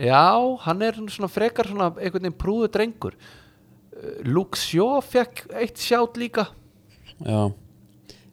Já, 0.00 0.56
hann 0.64 0.82
er 0.82 0.92
svona 1.12 1.28
frekar 1.30 1.68
svona 1.68 1.90
einhvern 1.92 2.24
veginn 2.24 2.38
prúðu 2.40 2.68
drengur 2.72 3.14
Luke 4.24 4.58
Shaw 4.58 5.00
fekk 5.04 5.44
eitt 5.60 5.80
sjátt 5.80 6.16
líka. 6.20 6.46
Já. 7.20 7.50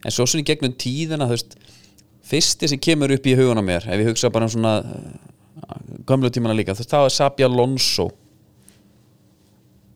En 0.04 0.14
svo 0.14 0.24
svona 0.28 0.44
í 0.44 0.48
gegnum 0.48 0.76
tíðina 0.78 1.26
þú 1.26 1.34
veist 1.34 1.58
Fyrsti 2.28 2.68
sem 2.70 2.80
kemur 2.80 3.10
upp 3.10 3.24
í 3.26 3.32
huguna 3.34 3.62
mér 3.64 3.86
Ef 3.88 3.98
ég 3.98 4.08
hugsa 4.10 4.28
bara 4.30 4.46
um 4.46 4.52
svona 4.52 4.72
uh, 4.84 6.02
Gömlu 6.06 6.30
tímana 6.32 6.54
líka 6.56 6.76
Þú 6.76 6.84
veist 6.84 6.92
það 6.92 7.04
var 7.06 7.14
Sabi 7.16 7.46
Alonso. 7.46 8.06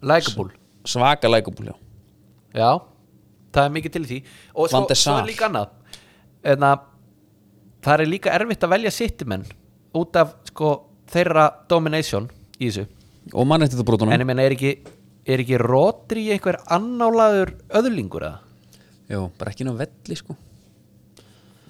Likeable. 0.03 0.51
Svaka 0.85 1.31
lækubúl 1.31 1.71
já. 1.71 1.77
Já, 2.53 2.71
það 3.55 3.69
er 3.69 3.75
mikið 3.77 3.93
til 3.95 4.07
því. 4.09 4.19
Og 4.59 4.71
svo, 4.73 4.83
svo 4.99 5.15
er 5.21 5.29
líka 5.31 5.47
annað. 5.49 5.71
En 6.53 6.67
að 6.67 6.89
það 7.87 8.03
er 8.05 8.11
líka 8.11 8.33
erfitt 8.35 8.67
að 8.67 8.75
velja 8.75 8.93
sittimenn 8.93 9.47
út 9.97 10.19
af 10.19 10.35
sko 10.51 10.73
þeirra 11.13 11.47
domination 11.71 12.27
í 12.59 12.67
þessu. 12.69 12.89
Og 13.33 13.47
mann 13.47 13.65
eftir 13.65 13.79
það 13.81 13.89
brotunum. 13.93 14.13
En 14.15 14.25
ég 14.25 14.29
meina 14.29 14.45
er 14.45 14.57
ekki, 14.57 14.75
er 15.27 15.43
ekki 15.43 15.59
Rodri 15.61 16.29
einhver 16.35 16.59
annálaður 16.73 17.55
öðlingur 17.79 18.27
eða? 18.27 18.41
Jó, 19.13 19.27
bara 19.39 19.53
ekki 19.53 19.67
ná 19.67 19.75
velli 19.77 20.19
sko. 20.19 20.37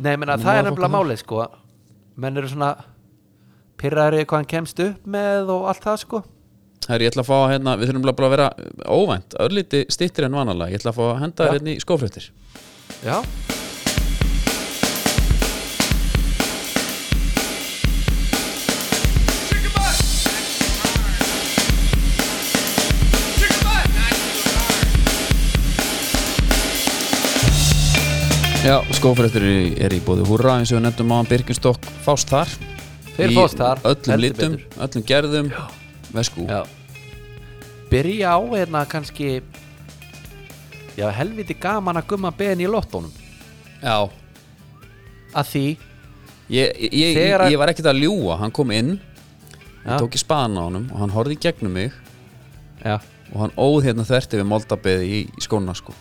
Nei, 0.02 0.16
Nú 0.16 0.26
það 0.26 0.52
er 0.56 0.62
að 0.62 0.68
nefnilega 0.70 0.92
málið 0.92 1.22
sko. 1.22 1.46
Menn 2.22 2.38
eru 2.38 2.50
svona 2.50 2.72
pyrraðri 3.80 4.26
hvað 4.26 4.42
hann 4.42 4.50
kemst 4.52 4.82
upp 4.84 5.08
með 5.08 5.52
og 5.54 5.66
allt 5.72 5.86
það 5.86 5.98
sko. 6.04 6.22
Það 6.82 6.94
er 6.96 7.04
ég 7.04 7.12
ætla 7.12 7.22
að 7.22 7.28
fá 7.30 7.36
hérna 7.52 7.74
Við 7.78 7.90
þurfum 7.90 8.06
bara 8.08 8.28
að 8.28 8.36
vera 8.36 8.48
óvænt. 8.90 9.36
Örlíti 9.42 9.84
stýttir 9.92 10.26
en 10.26 10.38
vanalega. 10.38 10.74
Ég 10.74 10.82
ætla 10.82 10.94
að 10.94 11.00
fá 11.00 11.04
að 11.08 11.18
henda 11.22 11.48
þér 11.48 11.58
hérna 11.58 11.74
í 11.76 11.82
skófréttir. 11.84 12.30
Já 13.02 13.16
Já, 28.62 28.78
skófréttir 28.94 29.42
er, 29.82 29.90
í- 29.92 30.02
bóði 30.06 30.22
húrra 30.28 30.58
eins 30.60 30.70
og 30.70 30.78
við 30.78 30.84
nefndum 30.86 31.10
á 31.10 31.16
hann 31.18 31.26
Birkenstock 31.30 31.82
fást 32.04 32.30
þar. 32.30 32.48
Í 33.18 33.34
fást 33.34 33.58
þar, 33.58 33.80
Öllum 33.90 34.20
litum, 34.22 34.52
betur. 34.56 34.84
öllum 34.86 35.04
gerðum. 35.08 35.48
Veskú 36.14 36.46
Já. 36.46 36.62
Byrja 37.90 38.36
á 38.36 38.40
hérna 38.52 38.84
kannski 38.86 39.42
Já, 40.96 41.08
helviti 41.10 41.54
gaman 41.58 41.96
að 41.96 42.06
gumma 42.06 42.30
ben 42.30 42.60
í 42.60 42.66
lottónum. 42.68 43.10
Já. 43.82 44.08
að 45.34 45.46
því? 45.48 45.76
Ég, 46.52 46.92
ég, 46.92 47.14
Þegar 47.16 47.50
ég 47.50 47.58
var 47.58 47.68
ekkert 47.72 47.86
að 47.88 48.02
ljúga. 48.02 48.36
Hann 48.38 48.50
kom 48.52 48.70
inn. 48.70 49.00
Ég 49.86 49.98
tók 49.98 50.14
í 50.14 50.20
spaðan 50.20 50.58
á 50.60 50.62
honum 50.68 50.88
og 50.92 50.98
hann 51.00 51.10
horfði 51.10 51.32
í 51.34 51.40
gegnum 51.40 51.72
mig. 51.72 51.92
Já, 52.84 53.00
og 53.32 53.40
hann 53.40 53.54
óð 53.56 53.82
hérna 53.88 54.04
þvert 54.04 54.34
yfir 54.36 54.44
moldabeði 54.44 55.08
í, 55.08 55.20
í 55.32 55.40
skóna 55.40 55.74
sko. 55.74 55.94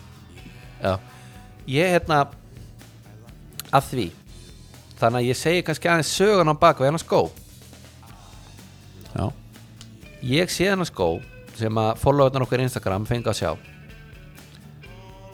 Já. 0.83 0.99
Ég 1.67 1.95
hérna 1.95 2.27
að 3.71 3.87
því. 3.91 4.07
Þannig 5.01 5.19
að 5.21 5.27
ég 5.27 5.39
segi 5.39 5.63
kannski 5.65 5.89
aðeins 5.89 6.13
sögun 6.13 6.51
á 6.53 6.55
bak 6.61 6.81
við 6.81 6.91
hennar 6.91 7.01
skó. 7.01 7.21
Já, 9.11 9.31
Ég 10.21 10.51
sé 10.53 10.67
hennar 10.69 10.85
skó 10.85 11.15
sem 11.57 11.77
að 11.81 11.95
followernar 12.01 12.45
okkur 12.45 12.61
Instagram 12.61 13.07
fengi 13.09 13.29
að 13.31 13.39
sjá. 13.39 13.51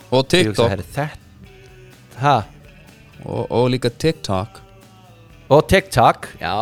Og 0.08 0.24
hugsa, 0.24 0.70
TikTok. 0.72 1.18
Ha, 2.22 2.38
og, 3.26 3.42
og 3.52 3.68
líka 3.74 3.92
TikTok. 3.92 4.62
Og 5.52 5.68
TikTok 5.68 6.30
já, 6.40 6.54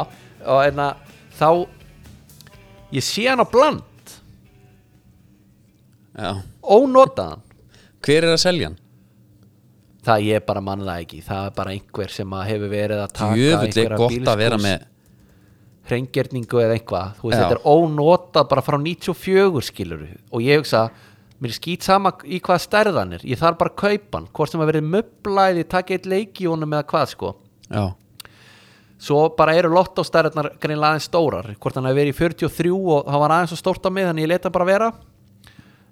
og 0.46 0.64
hérna 0.64 0.96
þá 1.38 1.50
ég 2.98 3.06
sé 3.06 3.28
hann 3.30 3.46
á 3.46 3.48
bland. 3.50 3.84
Já. 6.16 6.42
ónotaðan. 6.64 7.42
Hver 8.02 8.24
er 8.24 8.34
að 8.34 8.42
selja 8.42 8.70
hann? 8.70 8.78
Það 10.06 10.28
ég 10.30 10.46
bara 10.48 10.62
manna 10.64 10.88
það 10.90 11.06
ekki. 11.06 11.22
Það 11.26 11.48
er 11.48 11.56
bara 11.58 11.74
einhver 11.76 12.14
sem 12.14 12.36
hefur 12.50 12.72
verið 12.72 13.02
að 13.04 13.16
taka 13.16 13.40
er 13.86 13.98
einhverja 13.98 14.62
með 14.66 14.86
hreingerningu 15.90 16.62
eða 16.64 16.78
eitthvað. 16.78 17.12
Þú 17.20 17.30
veist, 17.30 17.42
þetta 17.42 17.58
er 17.58 17.66
ónotað 17.70 18.48
bara 18.54 18.64
frá 18.66 18.78
94 18.82 19.66
skilur 19.70 20.08
og 20.32 20.46
ég 20.46 20.62
hugsa 20.62 20.88
mér 21.42 21.52
er 21.52 21.58
skýt 21.58 21.86
sama 21.86 22.14
í 22.24 22.40
hvað 22.44 22.64
stærðan 22.64 23.18
er. 23.18 23.28
Ég 23.28 23.42
þarf 23.42 23.60
bara 23.60 23.74
að 23.74 23.82
kaupa 23.84 24.20
hann, 24.20 24.32
hvort 24.34 24.54
sem 24.54 24.64
að 24.64 24.72
verið 24.72 24.90
möblaði 24.96 25.68
taka 25.70 25.98
eitt 25.98 26.10
leik 26.10 26.42
í 26.42 26.50
honum 26.50 26.74
eða 26.74 26.88
hvað 26.90 27.12
sko. 27.12 27.34
Já, 27.70 27.86
svo 29.06 29.26
bara 29.38 29.56
eru 29.58 29.74
lottóstærðarnar 29.76 30.54
greinlega 30.62 30.96
aðeins 30.96 31.10
stórar. 31.10 31.52
Hvort 31.60 31.78
hann 31.78 31.90
hefur 31.90 32.00
verið 32.00 32.14
í 32.14 32.18
43 32.18 32.72
og 32.72 33.10
það 33.10 33.24
var 33.26 33.36
aðeins 33.36 33.54
svo 33.54 33.60
stórt 33.60 33.86
á 33.86 33.90
mig 33.92 34.08
þannig 34.08 34.26
ég 34.26 34.32
leta 34.32 34.50
hann 34.50 34.56
bara 34.56 34.70
vera. 34.70 34.92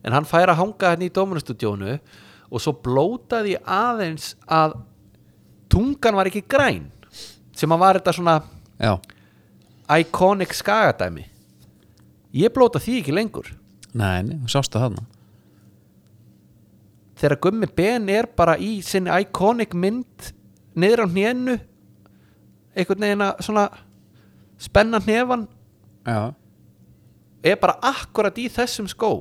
En 0.03 0.16
hann 0.16 0.28
fær 0.28 0.51
að 0.51 0.59
hanga 0.59 0.93
hérna 0.93 1.07
í 1.07 1.14
dómunustudjónu 1.14 1.97
og 2.54 2.62
svo 2.62 2.76
blótaði 2.86 3.56
aðeins 3.66 4.34
að 4.45 4.78
tungan 5.74 6.20
var 6.20 6.30
ekki 6.30 6.43
græn 6.45 6.91
sem 7.58 7.72
að 7.74 7.82
var 7.82 7.99
þetta 7.99 8.14
svona 8.14 8.36
já, 8.78 8.93
iconic 9.97 10.54
skagadæmi. 10.58 11.26
Ég 12.34 12.54
blóta 12.54 12.82
því 12.82 12.99
ekki 13.01 13.14
lengur. 13.14 13.49
Nei, 13.93 14.24
nei, 14.26 14.38
sástu 14.49 14.82
þarna. 14.82 15.04
Þegar 17.18 17.39
Gummi 17.45 17.70
Ben 17.78 18.10
er 18.10 18.28
bara 18.38 18.56
í 18.58 18.80
sinni 18.86 19.14
iconic 19.22 19.76
mynd 19.78 20.34
niður 20.74 21.06
á 21.06 21.08
hnénu 21.08 21.58
einhvern 22.74 23.06
veginn 23.06 23.26
að 23.26 23.43
svona 23.45 23.68
spenna 24.62 25.01
hnefan 25.04 25.45
Já, 26.04 26.34
er 27.45 27.60
bara 27.62 27.78
akkurat 27.86 28.38
í 28.41 28.49
þessum 28.51 28.89
skó 28.91 29.12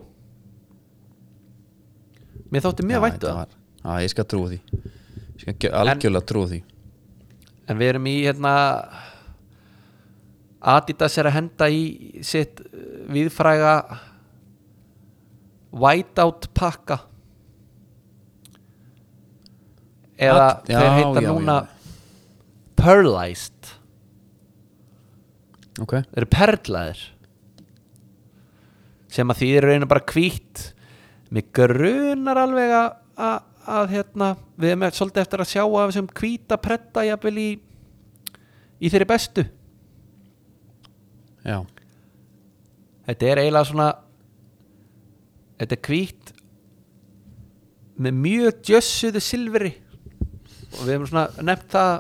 mér 2.52 2.64
þótti 2.66 2.86
mjög 2.88 2.98
Já, 3.00 3.04
væntu 3.06 3.26
þetta 3.26 3.38
það. 3.40 3.56
Já, 3.82 3.92
ég 4.04 4.12
skal 4.12 4.26
trúa 4.30 4.50
því. 4.52 4.58
Ég 5.32 5.42
skal 5.42 5.72
algjörlega 5.82 6.28
trúa 6.30 6.50
því. 6.52 6.60
En 7.72 7.78
við 7.80 7.92
erum 7.92 8.06
í 8.10 8.14
hérna 8.26 8.52
Adidas 10.72 11.16
er 11.18 11.26
að 11.30 11.36
henda 11.40 11.66
í 11.74 11.82
sitt 12.22 12.60
uh, 12.62 12.82
viðfræga 13.10 13.72
whiteout 15.72 16.46
pakka. 16.54 17.00
Eða 20.22 20.44
Ad- 20.52 20.68
já, 20.70 20.76
þeir 20.78 20.92
heita 20.98 21.22
já, 21.24 21.30
núna 21.32 21.56
já. 21.56 21.96
pearlized. 22.78 23.72
Ok, 25.82 25.96
þeir 26.04 26.20
eru 26.22 26.28
perlaðir. 26.36 27.00
Sem 29.12 29.32
að 29.32 29.40
því 29.42 29.48
eru 29.58 29.72
reyna 29.72 29.88
bara 29.90 30.04
hvít 30.12 30.68
mig 31.32 31.48
grunar 31.56 32.40
alveg 32.42 32.72
að, 32.76 32.88
að, 33.16 33.36
að 33.72 33.92
hérna, 33.94 34.30
við 34.60 34.74
erum 34.74 34.86
svolítið 34.92 35.24
eftir 35.24 35.42
að 35.44 35.52
sjá 35.52 35.62
af 35.64 35.90
þessum 35.90 36.10
hvíta 36.18 36.58
pretta 36.60 37.04
jafnvel 37.06 37.38
í 37.40 37.50
í 38.82 38.90
þeirri 38.90 39.08
bestu. 39.08 39.44
Já. 41.46 41.58
Þetta 43.06 43.28
er 43.28 43.42
eiginlega 43.42 43.68
svona 43.70 43.88
þetta 45.60 45.76
er 45.76 45.82
hvít 45.86 46.32
með 48.02 48.18
mjög 48.24 48.60
djössuðu 48.66 49.22
silfri. 49.22 49.72
Og 50.72 50.84
við 50.86 50.94
hefum 50.96 51.08
svona 51.10 51.46
nefnt 51.46 51.74
það 51.74 51.92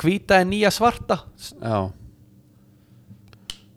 hvíta 0.00 0.40
er 0.40 0.48
nýja 0.48 0.72
svarta. 0.72 1.20
Já 1.60 1.92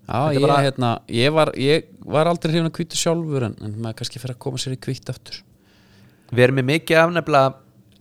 Já, 0.10 0.34
ég, 0.34 0.42
bara- 0.42 0.62
hérna, 0.66 0.90
ég, 1.14 1.32
var, 1.34 1.52
ég 1.62 1.86
var 2.06 2.26
aldrei 2.32 2.52
hrifin 2.56 2.66
að 2.72 2.74
kvítu 2.80 2.98
sjálfur 2.98 3.44
en, 3.46 3.56
en 3.62 3.76
maður 3.78 4.00
kannski 4.00 4.20
fyrir 4.20 4.34
að 4.36 4.40
koma 4.42 4.58
sér 4.58 4.74
í 4.74 4.80
kvítt 4.82 5.10
aftur. 5.14 5.38
Við 6.34 6.44
erum 6.48 6.58
með 6.60 6.66
mikið 6.72 6.98
afnefnilega 7.04 7.54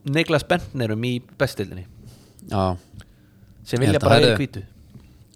Niklas 0.09 0.44
Bentnerum 0.48 1.04
í 1.04 1.12
bestildinni 1.40 1.84
Já, 2.48 2.76
sem 3.68 3.80
vilja 3.82 4.00
bara 4.00 4.16
það 4.22 4.28
er- 4.32 4.38
hvítu. 4.40 4.62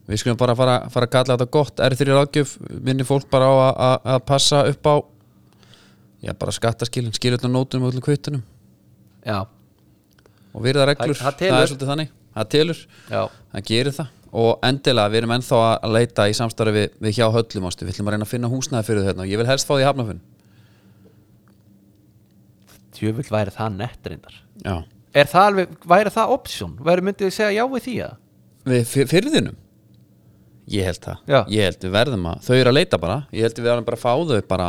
Við 0.09 0.19
skulum 0.23 0.37
bara 0.41 0.55
fara, 0.59 0.79
fara 0.91 1.07
að 1.07 1.13
kalla 1.13 1.37
þetta 1.37 1.51
gott. 1.55 1.81
Er 1.81 1.95
þeirri 1.95 2.17
ráðgjöf, 2.17 2.55
minni 2.83 3.05
fólk 3.07 3.29
bara 3.31 3.47
á 3.47 3.55
að- 4.03 4.25
passa 4.27 4.65
upp 4.69 4.87
á 4.89 4.95
já, 6.25 6.33
bara 6.39 6.53
skattaskilin, 6.53 7.13
skilutnum 7.13 7.53
nótunum 7.53 7.87
og 7.87 7.93
öllum 7.93 8.03
kvittunum. 8.03 8.43
Já, 9.27 9.45
og 10.55 10.63
virða 10.65 10.87
reglur, 10.89 11.15
Það- 11.15 11.29
það 11.29 11.39
telur. 11.39 11.61
er 11.63 11.67
svolítið 11.71 11.93
þannig. 11.93 12.09
Það 12.35 12.49
telur, 12.57 12.81
já, 13.13 13.23
það 13.53 13.65
gerir 13.71 13.93
það 14.01 14.09
og 14.33 14.63
endilega, 14.65 15.11
við 15.13 15.21
erum 15.23 15.35
ennþá 15.37 15.59
að 15.85 15.93
leita 15.97 16.25
í 16.31 16.37
samstarfi 16.37 16.73
við, 16.77 16.93
við 17.05 17.17
hjá 17.19 17.27
höllum 17.35 17.67
ástu, 17.69 17.85
við 17.85 17.93
ætlum 17.97 18.09
að 18.09 18.15
reyna 18.17 18.27
að 18.27 18.31
finna 18.33 18.49
húsnæði 18.53 18.87
fyrir 18.89 19.09
þetta 19.11 19.25
og 19.27 19.33
ég 19.33 19.41
vil 19.43 19.49
helst 19.51 19.69
fá 19.69 19.75
því 19.77 19.85
hafnafinn 19.91 20.23
tjöfull 22.97 23.29
væri 23.35 23.53
það 23.55 23.77
nett 23.81 24.09
reyndar. 24.09 24.37
Já, 24.63 24.75
er 25.17 25.29
það 25.33 25.47
alveg, 25.51 25.75
væri 25.91 26.13
það 26.15 26.33
option? 26.37 26.73
Væri 26.87 27.05
myndið 27.09 27.29
við 27.29 27.37
segja 27.37 27.53
já 27.57 27.65
við 27.73 27.85
því 27.87 27.95
að 28.07 28.17
við 28.73 28.85
fyr- 28.93 29.11
fyrðinum 29.11 29.57
ég 30.73 30.87
held 30.87 31.01
það, 31.03 31.23
Já. 31.27 31.41
ég 31.51 31.65
held 31.67 31.81
við 31.83 31.95
verðum 31.97 32.27
að 32.31 32.45
þau 32.47 32.55
eru 32.61 32.71
að 32.71 32.77
leita 32.79 32.99
bara, 33.03 33.17
ég 33.35 33.43
held 33.49 33.59
við 33.59 33.67
verðum 33.67 33.89
bara 33.89 33.99
að 33.99 34.05
fá 34.05 34.13
þau 34.31 34.43
bara, 34.53 34.69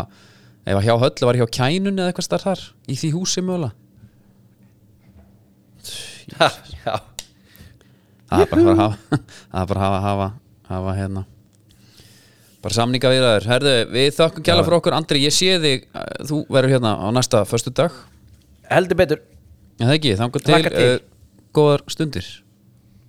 ef 0.65 0.79
að 0.79 0.87
hjá 0.87 0.95
höllu 1.03 1.27
var 1.29 1.37
hjá 1.39 1.45
kænunni 1.59 2.01
eða 2.01 2.09
eitthvað 2.11 2.27
starf 2.27 2.47
þar, 2.49 2.63
í 2.89 2.95
því 2.97 3.11
húsi 3.13 3.43
mögulega. 3.45 3.75
Já, 6.83 6.95
það 8.33 8.45
er 8.45 8.51
bara 8.51 8.73
að 8.73 8.81
hafa 8.81 9.21
það 9.53 9.61
er 9.61 9.71
bara 9.71 9.85
að 9.87 9.87
hafa, 9.87 10.01
hafa, 10.07 10.27
hafa 10.73 10.97
hérna. 10.99 11.25
Bara 12.63 12.77
samninga 12.77 13.11
við 13.11 13.25
þær 13.27 13.49
Herðu, 13.51 13.75
við 13.91 14.09
þökkum 14.17 14.47
kjalla 14.47 14.63
fyrir 14.63 14.77
okkur. 14.79 14.95
Andri, 14.95 15.23
ég 15.25 15.35
sé 15.35 15.57
þig, 15.63 15.89
uh, 15.91 16.05
þú 16.29 16.43
verður 16.55 16.77
hérna 16.77 16.93
á 16.95 17.07
næsta 17.15 17.43
föstudag, 17.47 17.97
heldur 18.71 18.99
betur. 19.03 19.25
En 19.79 19.89
það 19.89 19.97
ekki? 19.97 20.15
Þangur 20.21 20.45
til, 20.47 20.61
til. 20.69 20.87
Uh, 20.93 21.43
góðar 21.53 21.85
stundir 21.91 22.29